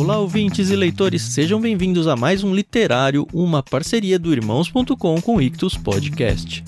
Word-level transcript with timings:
Olá, 0.00 0.18
ouvintes 0.18 0.70
e 0.70 0.76
leitores, 0.76 1.20
sejam 1.20 1.60
bem-vindos 1.60 2.08
a 2.08 2.16
mais 2.16 2.42
um 2.42 2.54
Literário, 2.54 3.28
uma 3.34 3.62
parceria 3.62 4.18
do 4.18 4.32
Irmãos.com 4.32 5.20
com 5.20 5.36
o 5.36 5.42
Ictus 5.42 5.76
Podcast. 5.76 6.64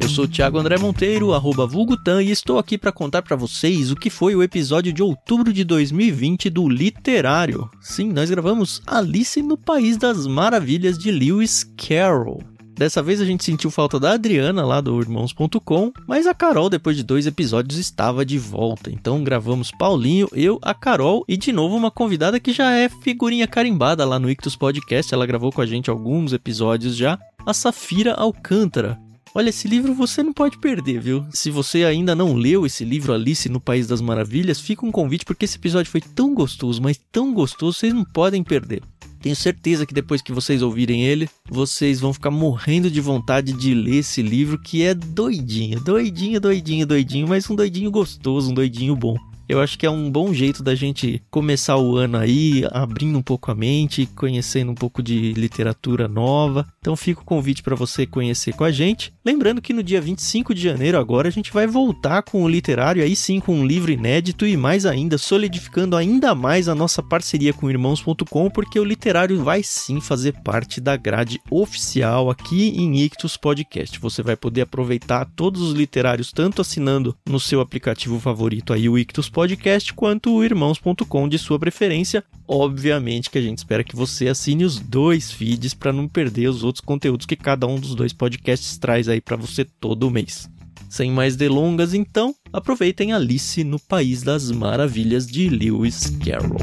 Eu 0.00 0.08
sou 0.08 0.24
o 0.24 0.28
Thiago 0.28 0.58
André 0.58 0.76
Monteiro, 0.76 1.32
arroba 1.32 1.68
Vulgutan, 1.68 2.20
e 2.20 2.32
estou 2.32 2.58
aqui 2.58 2.76
para 2.76 2.90
contar 2.90 3.22
para 3.22 3.36
vocês 3.36 3.92
o 3.92 3.96
que 3.96 4.10
foi 4.10 4.34
o 4.34 4.42
episódio 4.42 4.92
de 4.92 5.04
outubro 5.04 5.52
de 5.52 5.62
2020 5.62 6.50
do 6.50 6.68
Literário. 6.68 7.70
Sim, 7.80 8.12
nós 8.12 8.28
gravamos 8.28 8.82
Alice 8.88 9.40
no 9.40 9.56
País 9.56 9.96
das 9.96 10.26
Maravilhas 10.26 10.98
de 10.98 11.12
Lewis 11.12 11.62
Carroll. 11.76 12.49
Dessa 12.80 13.02
vez 13.02 13.20
a 13.20 13.26
gente 13.26 13.44
sentiu 13.44 13.70
falta 13.70 14.00
da 14.00 14.12
Adriana 14.12 14.64
lá 14.64 14.80
do 14.80 14.98
Irmãos.com, 14.98 15.92
mas 16.06 16.26
a 16.26 16.32
Carol, 16.32 16.70
depois 16.70 16.96
de 16.96 17.02
dois 17.02 17.26
episódios, 17.26 17.78
estava 17.78 18.24
de 18.24 18.38
volta. 18.38 18.90
Então 18.90 19.22
gravamos 19.22 19.70
Paulinho, 19.70 20.26
eu, 20.32 20.58
a 20.62 20.72
Carol 20.72 21.22
e 21.28 21.36
de 21.36 21.52
novo 21.52 21.76
uma 21.76 21.90
convidada 21.90 22.40
que 22.40 22.54
já 22.54 22.72
é 22.72 22.88
figurinha 22.88 23.46
carimbada 23.46 24.02
lá 24.06 24.18
no 24.18 24.30
Ictus 24.30 24.56
Podcast. 24.56 25.12
Ela 25.12 25.26
gravou 25.26 25.52
com 25.52 25.60
a 25.60 25.66
gente 25.66 25.90
alguns 25.90 26.32
episódios 26.32 26.96
já, 26.96 27.18
a 27.44 27.52
Safira 27.52 28.14
Alcântara. 28.14 28.98
Olha, 29.34 29.50
esse 29.50 29.68
livro 29.68 29.92
você 29.92 30.22
não 30.22 30.32
pode 30.32 30.56
perder, 30.56 31.02
viu? 31.02 31.26
Se 31.32 31.50
você 31.50 31.84
ainda 31.84 32.14
não 32.14 32.32
leu 32.32 32.64
esse 32.64 32.82
livro 32.82 33.12
Alice 33.12 33.46
no 33.50 33.60
País 33.60 33.86
das 33.88 34.00
Maravilhas, 34.00 34.58
fica 34.58 34.86
um 34.86 34.90
convite 34.90 35.26
porque 35.26 35.44
esse 35.44 35.58
episódio 35.58 35.92
foi 35.92 36.00
tão 36.00 36.34
gostoso, 36.34 36.80
mas 36.80 36.98
tão 37.12 37.34
gostoso, 37.34 37.76
vocês 37.76 37.92
não 37.92 38.06
podem 38.06 38.42
perder. 38.42 38.82
Tenho 39.20 39.36
certeza 39.36 39.84
que 39.84 39.92
depois 39.92 40.22
que 40.22 40.32
vocês 40.32 40.62
ouvirem 40.62 41.04
ele, 41.04 41.28
vocês 41.48 42.00
vão 42.00 42.12
ficar 42.12 42.30
morrendo 42.30 42.90
de 42.90 43.00
vontade 43.00 43.52
de 43.52 43.74
ler 43.74 43.96
esse 43.96 44.22
livro 44.22 44.58
que 44.58 44.82
é 44.82 44.94
doidinho, 44.94 45.78
doidinho, 45.80 46.40
doidinho, 46.40 46.86
doidinho, 46.86 47.28
mas 47.28 47.48
um 47.50 47.54
doidinho 47.54 47.90
gostoso, 47.90 48.50
um 48.50 48.54
doidinho 48.54 48.96
bom. 48.96 49.16
Eu 49.50 49.60
acho 49.60 49.76
que 49.76 49.84
é 49.84 49.90
um 49.90 50.08
bom 50.08 50.32
jeito 50.32 50.62
da 50.62 50.76
gente 50.76 51.20
começar 51.28 51.76
o 51.76 51.96
ano 51.96 52.16
aí, 52.16 52.62
abrindo 52.70 53.18
um 53.18 53.22
pouco 53.22 53.50
a 53.50 53.54
mente, 53.54 54.06
conhecendo 54.14 54.70
um 54.70 54.76
pouco 54.76 55.02
de 55.02 55.32
literatura 55.32 56.06
nova. 56.06 56.64
Então 56.78 56.94
fica 56.94 57.20
o 57.20 57.24
convite 57.24 57.60
para 57.60 57.74
você 57.74 58.06
conhecer 58.06 58.54
com 58.54 58.62
a 58.62 58.70
gente. 58.70 59.12
Lembrando 59.24 59.60
que 59.60 59.72
no 59.72 59.82
dia 59.82 60.00
25 60.00 60.54
de 60.54 60.62
janeiro 60.62 60.96
agora 60.96 61.26
a 61.26 61.32
gente 61.32 61.52
vai 61.52 61.66
voltar 61.66 62.22
com 62.22 62.44
o 62.44 62.48
literário, 62.48 63.02
aí 63.02 63.16
sim 63.16 63.40
com 63.40 63.56
um 63.56 63.66
livro 63.66 63.90
inédito 63.90 64.46
e 64.46 64.56
mais 64.56 64.86
ainda, 64.86 65.18
solidificando 65.18 65.96
ainda 65.96 66.32
mais 66.32 66.68
a 66.68 66.74
nossa 66.74 67.02
parceria 67.02 67.52
com 67.52 67.68
irmãos.com, 67.68 68.50
porque 68.50 68.78
o 68.78 68.84
literário 68.84 69.42
vai 69.42 69.64
sim 69.64 70.00
fazer 70.00 70.32
parte 70.44 70.80
da 70.80 70.96
grade 70.96 71.40
oficial 71.50 72.30
aqui 72.30 72.68
em 72.68 73.00
Ictus 73.00 73.36
Podcast. 73.36 73.98
Você 73.98 74.22
vai 74.22 74.36
poder 74.36 74.60
aproveitar 74.60 75.28
todos 75.34 75.60
os 75.60 75.72
literários 75.72 76.30
tanto 76.30 76.62
assinando 76.62 77.16
no 77.28 77.40
seu 77.40 77.60
aplicativo 77.60 78.20
favorito 78.20 78.72
aí 78.72 78.88
o 78.88 78.96
Ictus 78.96 79.28
Podcast 79.28 79.39
podcast 79.40 79.94
quanto 79.94 80.34
o 80.34 80.44
irmãos.com 80.44 81.26
de 81.26 81.38
sua 81.38 81.58
preferência. 81.58 82.22
Obviamente 82.46 83.30
que 83.30 83.38
a 83.38 83.40
gente 83.40 83.56
espera 83.56 83.82
que 83.82 83.96
você 83.96 84.28
assine 84.28 84.66
os 84.66 84.78
dois 84.78 85.30
feeds 85.30 85.72
para 85.72 85.94
não 85.94 86.06
perder 86.06 86.48
os 86.48 86.62
outros 86.62 86.84
conteúdos 86.84 87.24
que 87.24 87.34
cada 87.34 87.66
um 87.66 87.80
dos 87.80 87.94
dois 87.94 88.12
podcasts 88.12 88.76
traz 88.76 89.08
aí 89.08 89.18
para 89.18 89.36
você 89.36 89.64
todo 89.64 90.10
mês. 90.10 90.46
Sem 90.90 91.10
mais 91.10 91.36
delongas, 91.36 91.94
então, 91.94 92.34
aproveitem 92.52 93.14
Alice 93.14 93.64
no 93.64 93.80
País 93.80 94.22
das 94.22 94.50
Maravilhas 94.50 95.26
de 95.26 95.48
Lewis 95.48 96.10
Carroll. 96.22 96.58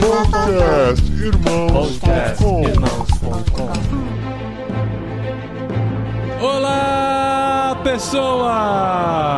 Podcast 0.00 1.12
Irmãos. 1.12 1.98
Podcast 2.00 2.44
Irmãos.com. 2.44 4.23
Olá, 6.44 7.74
pessoas! 7.82 9.34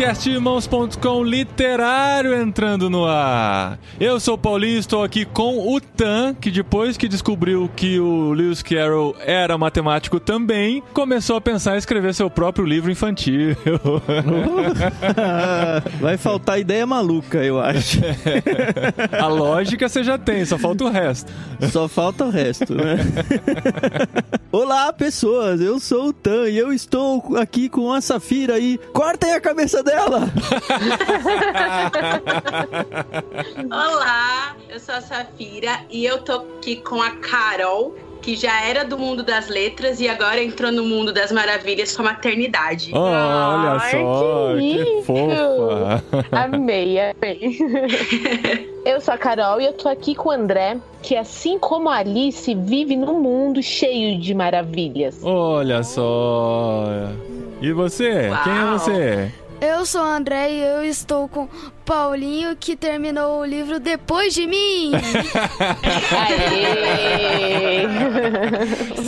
Podcastirmãos.com 0.00 1.22
literário 1.22 2.34
entrando 2.34 2.88
no 2.88 3.04
ar. 3.04 3.78
Eu 4.00 4.18
sou 4.18 4.32
o 4.32 4.38
Paulinho, 4.38 4.78
estou 4.78 5.04
aqui 5.04 5.26
com 5.26 5.74
o 5.74 5.78
Tan, 5.78 6.32
que 6.32 6.50
depois 6.50 6.96
que 6.96 7.06
descobriu 7.06 7.70
que 7.76 8.00
o 8.00 8.32
Lewis 8.32 8.62
Carroll 8.62 9.14
era 9.20 9.58
matemático 9.58 10.18
também, 10.18 10.82
começou 10.94 11.36
a 11.36 11.40
pensar 11.40 11.74
em 11.74 11.78
escrever 11.78 12.14
seu 12.14 12.30
próprio 12.30 12.64
livro 12.64 12.90
infantil. 12.90 13.54
Vai 16.00 16.16
faltar 16.16 16.58
ideia 16.58 16.86
maluca, 16.86 17.44
eu 17.44 17.60
acho. 17.60 18.00
a 19.12 19.26
lógica 19.26 19.86
você 19.86 20.02
já 20.02 20.16
tem, 20.16 20.46
só 20.46 20.56
falta 20.56 20.84
o 20.84 20.88
resto. 20.88 21.30
Só 21.70 21.86
falta 21.86 22.24
o 22.24 22.30
resto, 22.30 22.74
né? 22.74 22.96
Olá, 24.50 24.90
pessoas! 24.94 25.60
Eu 25.60 25.78
sou 25.78 26.08
o 26.08 26.12
Tan 26.12 26.48
e 26.48 26.56
eu 26.56 26.72
estou 26.72 27.36
aqui 27.36 27.68
com 27.68 27.92
a 27.92 28.00
Safira 28.00 28.58
e 28.58 28.78
cortem 28.94 29.34
a 29.34 29.40
cabeça 29.40 29.82
dela! 29.82 29.89
Olá, 33.70 34.56
eu 34.68 34.78
sou 34.78 34.94
a 34.94 35.00
Safira 35.00 35.80
e 35.90 36.04
eu 36.04 36.18
tô 36.18 36.32
aqui 36.58 36.76
com 36.76 37.00
a 37.02 37.10
Carol, 37.16 37.94
que 38.22 38.36
já 38.36 38.64
era 38.64 38.84
do 38.84 38.98
mundo 38.98 39.22
das 39.22 39.48
letras 39.48 40.00
e 40.00 40.08
agora 40.08 40.42
entrou 40.42 40.70
no 40.70 40.84
mundo 40.84 41.12
das 41.12 41.32
maravilhas 41.32 41.96
com 41.96 42.02
a 42.02 42.06
maternidade. 42.06 42.90
Oh, 42.94 42.98
olha 42.98 43.78
Ai, 43.80 43.90
só, 43.90 44.54
que 44.58 44.84
que, 44.84 45.02
fofa. 45.02 46.04
Amei, 46.32 46.98
amei. 47.00 47.58
eu 48.84 49.00
sou 49.00 49.14
a 49.14 49.18
Carol 49.18 49.60
e 49.60 49.66
eu 49.66 49.72
tô 49.72 49.88
aqui 49.88 50.14
com 50.14 50.28
o 50.28 50.32
André, 50.32 50.76
que 51.02 51.16
assim 51.16 51.58
como 51.58 51.88
a 51.88 51.96
Alice, 51.96 52.54
vive 52.54 52.96
num 52.96 53.20
mundo 53.20 53.62
cheio 53.62 54.18
de 54.20 54.34
maravilhas. 54.34 55.20
Olha 55.22 55.82
só. 55.82 56.84
E 57.60 57.72
você? 57.72 58.28
Uau. 58.28 58.44
Quem 58.44 58.52
é 58.52 58.64
você? 58.66 59.32
Eu 59.60 59.84
sou 59.84 60.00
o 60.00 60.04
André 60.04 60.52
e 60.52 60.62
eu 60.62 60.82
estou 60.82 61.28
com 61.28 61.46
Paulinho 61.90 62.54
que 62.54 62.76
terminou 62.76 63.40
o 63.40 63.44
livro 63.44 63.80
depois 63.80 64.32
de 64.32 64.46
mim. 64.46 64.92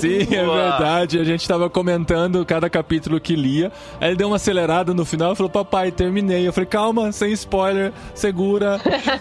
Sim, 0.01 0.23
é 0.35 0.45
verdade. 0.45 1.21
A 1.21 1.23
gente 1.23 1.47
tava 1.47 1.71
comentando 1.71 2.45
cada 2.45 2.69
capítulo 2.69 3.21
que 3.21 3.37
lia. 3.37 3.71
Aí 4.01 4.09
ele 4.09 4.17
deu 4.17 4.27
uma 4.27 4.35
acelerada 4.35 4.93
no 4.93 5.05
final 5.05 5.33
e 5.33 5.37
falou: 5.37 5.49
Papai, 5.49 5.93
terminei. 5.93 6.45
Eu 6.49 6.53
falei: 6.53 6.67
Calma, 6.67 7.13
sem 7.13 7.31
spoiler, 7.35 7.93
segura. 8.17 8.81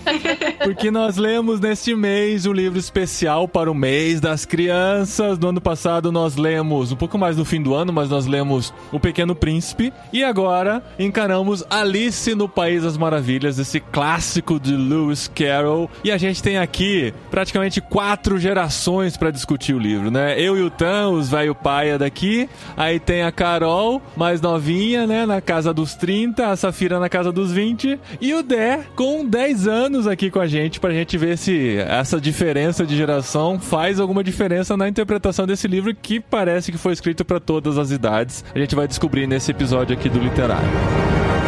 Porque 0.64 0.90
nós 0.90 1.18
lemos 1.18 1.60
neste 1.60 1.94
mês 1.94 2.48
um 2.48 2.54
livro 2.54 2.80
especial 2.80 3.48
para 3.48 3.70
o 3.70 3.76
mês 3.76 4.20
das 4.20 4.44
crianças. 4.44 5.38
No 5.38 5.50
ano 5.50 5.62
passado 5.62 6.12
nós 6.12 6.36
lemos, 6.36 6.92
um 6.92 6.96
pouco 6.96 7.16
mais 7.16 7.38
no 7.38 7.46
fim 7.46 7.62
do 7.62 7.76
ano, 7.76 7.94
mas 7.94 8.10
nós 8.10 8.26
lemos 8.26 8.74
O 8.92 9.00
Pequeno 9.00 9.36
Príncipe. 9.36 9.94
E 10.12 10.24
agora 10.24 10.84
encaramos 10.98 11.64
Alice 11.70 12.34
no 12.34 12.50
País 12.50 12.82
das 12.82 12.98
Maravilhas, 12.98 13.51
esse 13.60 13.80
clássico 13.80 14.60
de 14.60 14.76
Lewis 14.76 15.30
Carroll. 15.34 15.90
E 16.04 16.12
a 16.12 16.18
gente 16.18 16.42
tem 16.42 16.58
aqui 16.58 17.14
praticamente 17.30 17.82
quatro 17.82 18.40
gerações 18.40 19.18
para 19.18 19.32
discutir 19.32 19.74
o 19.74 19.80
livro, 19.80 20.12
né? 20.12 20.40
Eu 20.40 20.58
e 20.58 20.62
o 20.62 20.70
Tan, 20.70 21.10
os 21.10 21.30
velho 21.30 21.56
paia 21.56 21.98
daqui. 21.98 22.50
Aí 22.76 23.00
tem 23.00 23.24
a 23.24 23.32
Carol, 23.32 24.02
mais 24.16 24.42
novinha, 24.42 25.06
né? 25.08 25.26
Na 25.26 25.42
casa 25.42 25.74
dos 25.74 25.96
30, 25.96 26.48
a 26.48 26.56
Safira 26.56 27.00
na 27.00 27.10
casa 27.10 27.32
dos 27.32 27.52
20. 27.52 28.00
E 28.20 28.34
o 28.34 28.44
Dé, 28.44 28.82
com 28.96 29.26
10 29.26 29.68
anos 29.68 30.08
aqui 30.08 30.30
com 30.30 30.40
a 30.40 30.48
gente, 30.48 30.80
pra 30.80 30.92
gente 30.92 31.18
ver 31.18 31.38
se 31.38 31.78
essa 31.78 32.20
diferença 32.20 32.86
de 32.86 32.96
geração 32.96 33.60
faz 33.60 34.00
alguma 34.00 34.24
diferença 34.24 34.76
na 34.78 34.88
interpretação 34.88 35.46
desse 35.46 35.68
livro 35.68 35.94
que 35.96 36.20
parece 36.20 36.72
que 36.72 36.78
foi 36.78 36.94
escrito 36.94 37.24
para 37.26 37.40
todas 37.40 37.78
as 37.78 37.92
idades. 37.92 38.44
A 38.54 38.60
gente 38.60 38.76
vai 38.76 38.88
descobrir 38.88 39.28
nesse 39.28 39.52
episódio 39.52 39.96
aqui 39.96 40.10
do 40.10 40.20
Literário. 40.20 41.41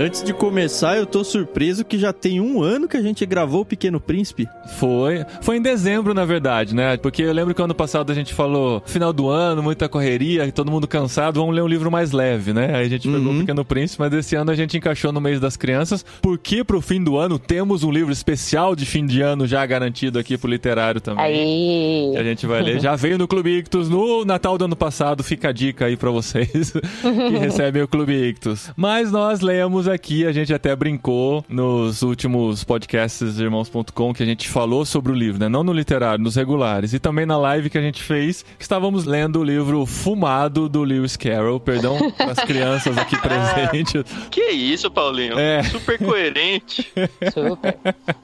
Antes 0.00 0.22
de 0.22 0.32
começar, 0.32 0.96
eu 0.96 1.04
tô 1.04 1.24
surpreso 1.24 1.84
que 1.84 1.98
já 1.98 2.12
tem 2.12 2.40
um 2.40 2.62
ano 2.62 2.86
que 2.86 2.96
a 2.96 3.02
gente 3.02 3.26
gravou 3.26 3.62
o 3.62 3.64
Pequeno 3.64 3.98
Príncipe. 3.98 4.46
Foi. 4.78 5.24
Foi 5.42 5.56
em 5.56 5.60
dezembro, 5.60 6.14
na 6.14 6.24
verdade, 6.24 6.72
né? 6.72 6.96
Porque 6.96 7.20
eu 7.22 7.32
lembro 7.32 7.52
que 7.52 7.60
ano 7.60 7.74
passado 7.74 8.12
a 8.12 8.14
gente 8.14 8.32
falou 8.32 8.80
final 8.86 9.12
do 9.12 9.28
ano, 9.28 9.60
muita 9.60 9.88
correria, 9.88 10.52
todo 10.52 10.70
mundo 10.70 10.86
cansado, 10.86 11.40
vamos 11.40 11.52
ler 11.52 11.62
um 11.62 11.66
livro 11.66 11.90
mais 11.90 12.12
leve, 12.12 12.52
né? 12.52 12.76
Aí 12.76 12.86
a 12.86 12.88
gente 12.88 13.08
pegou 13.08 13.32
Uhum. 13.32 13.36
o 13.38 13.40
Pequeno 13.40 13.64
Príncipe, 13.64 13.98
mas 14.00 14.12
esse 14.12 14.36
ano 14.36 14.52
a 14.52 14.54
gente 14.54 14.76
encaixou 14.76 15.10
no 15.10 15.20
mês 15.20 15.40
das 15.40 15.56
crianças, 15.56 16.04
porque 16.22 16.62
pro 16.62 16.80
fim 16.80 17.02
do 17.02 17.16
ano 17.18 17.36
temos 17.36 17.82
um 17.82 17.90
livro 17.90 18.12
especial 18.12 18.76
de 18.76 18.86
fim 18.86 19.04
de 19.04 19.20
ano 19.20 19.48
já 19.48 19.66
garantido 19.66 20.16
aqui 20.20 20.38
pro 20.38 20.48
literário 20.48 21.00
também. 21.00 21.24
Aê! 21.24 22.12
Que 22.12 22.18
a 22.18 22.22
gente 22.22 22.46
vai 22.46 22.62
ler. 22.62 22.78
Já 22.80 22.94
veio 22.94 23.18
no 23.18 23.26
Clube 23.26 23.50
Ictus 23.50 23.88
no 23.88 24.24
Natal 24.24 24.56
do 24.56 24.64
ano 24.66 24.76
passado. 24.76 25.24
Fica 25.24 25.48
a 25.48 25.52
dica 25.52 25.86
aí 25.86 25.96
pra 25.96 26.10
vocês 26.12 26.70
que 27.02 27.36
recebem 27.36 27.82
o 27.82 27.88
Clube 27.88 28.12
Ictus. 28.14 28.70
Mas 28.76 29.10
nós 29.10 29.40
lemos 29.40 29.87
aqui, 29.90 30.26
a 30.26 30.32
gente 30.32 30.52
até 30.52 30.74
brincou 30.74 31.44
nos 31.48 32.02
últimos 32.02 32.64
podcasts 32.64 33.38
irmãos.com 33.38 34.12
que 34.12 34.22
a 34.22 34.26
gente 34.26 34.48
falou 34.48 34.84
sobre 34.84 35.12
o 35.12 35.14
livro, 35.14 35.40
né? 35.40 35.48
Não 35.48 35.64
no 35.64 35.72
literário, 35.72 36.22
nos 36.22 36.36
regulares. 36.36 36.92
E 36.92 36.98
também 36.98 37.26
na 37.26 37.36
live 37.36 37.70
que 37.70 37.78
a 37.78 37.80
gente 37.80 38.02
fez, 38.02 38.44
que 38.56 38.62
estávamos 38.62 39.04
lendo 39.04 39.40
o 39.40 39.44
livro 39.44 39.84
Fumado 39.86 40.68
do 40.68 40.82
Lewis 40.82 41.16
Carroll. 41.16 41.60
Perdão 41.60 41.98
as 42.18 42.38
crianças 42.44 42.96
aqui 42.98 43.16
presentes. 43.20 44.04
Que 44.30 44.50
isso, 44.50 44.90
Paulinho? 44.90 45.38
É. 45.38 45.62
Super 45.62 45.98
coerente. 45.98 46.90
Super. 47.32 47.78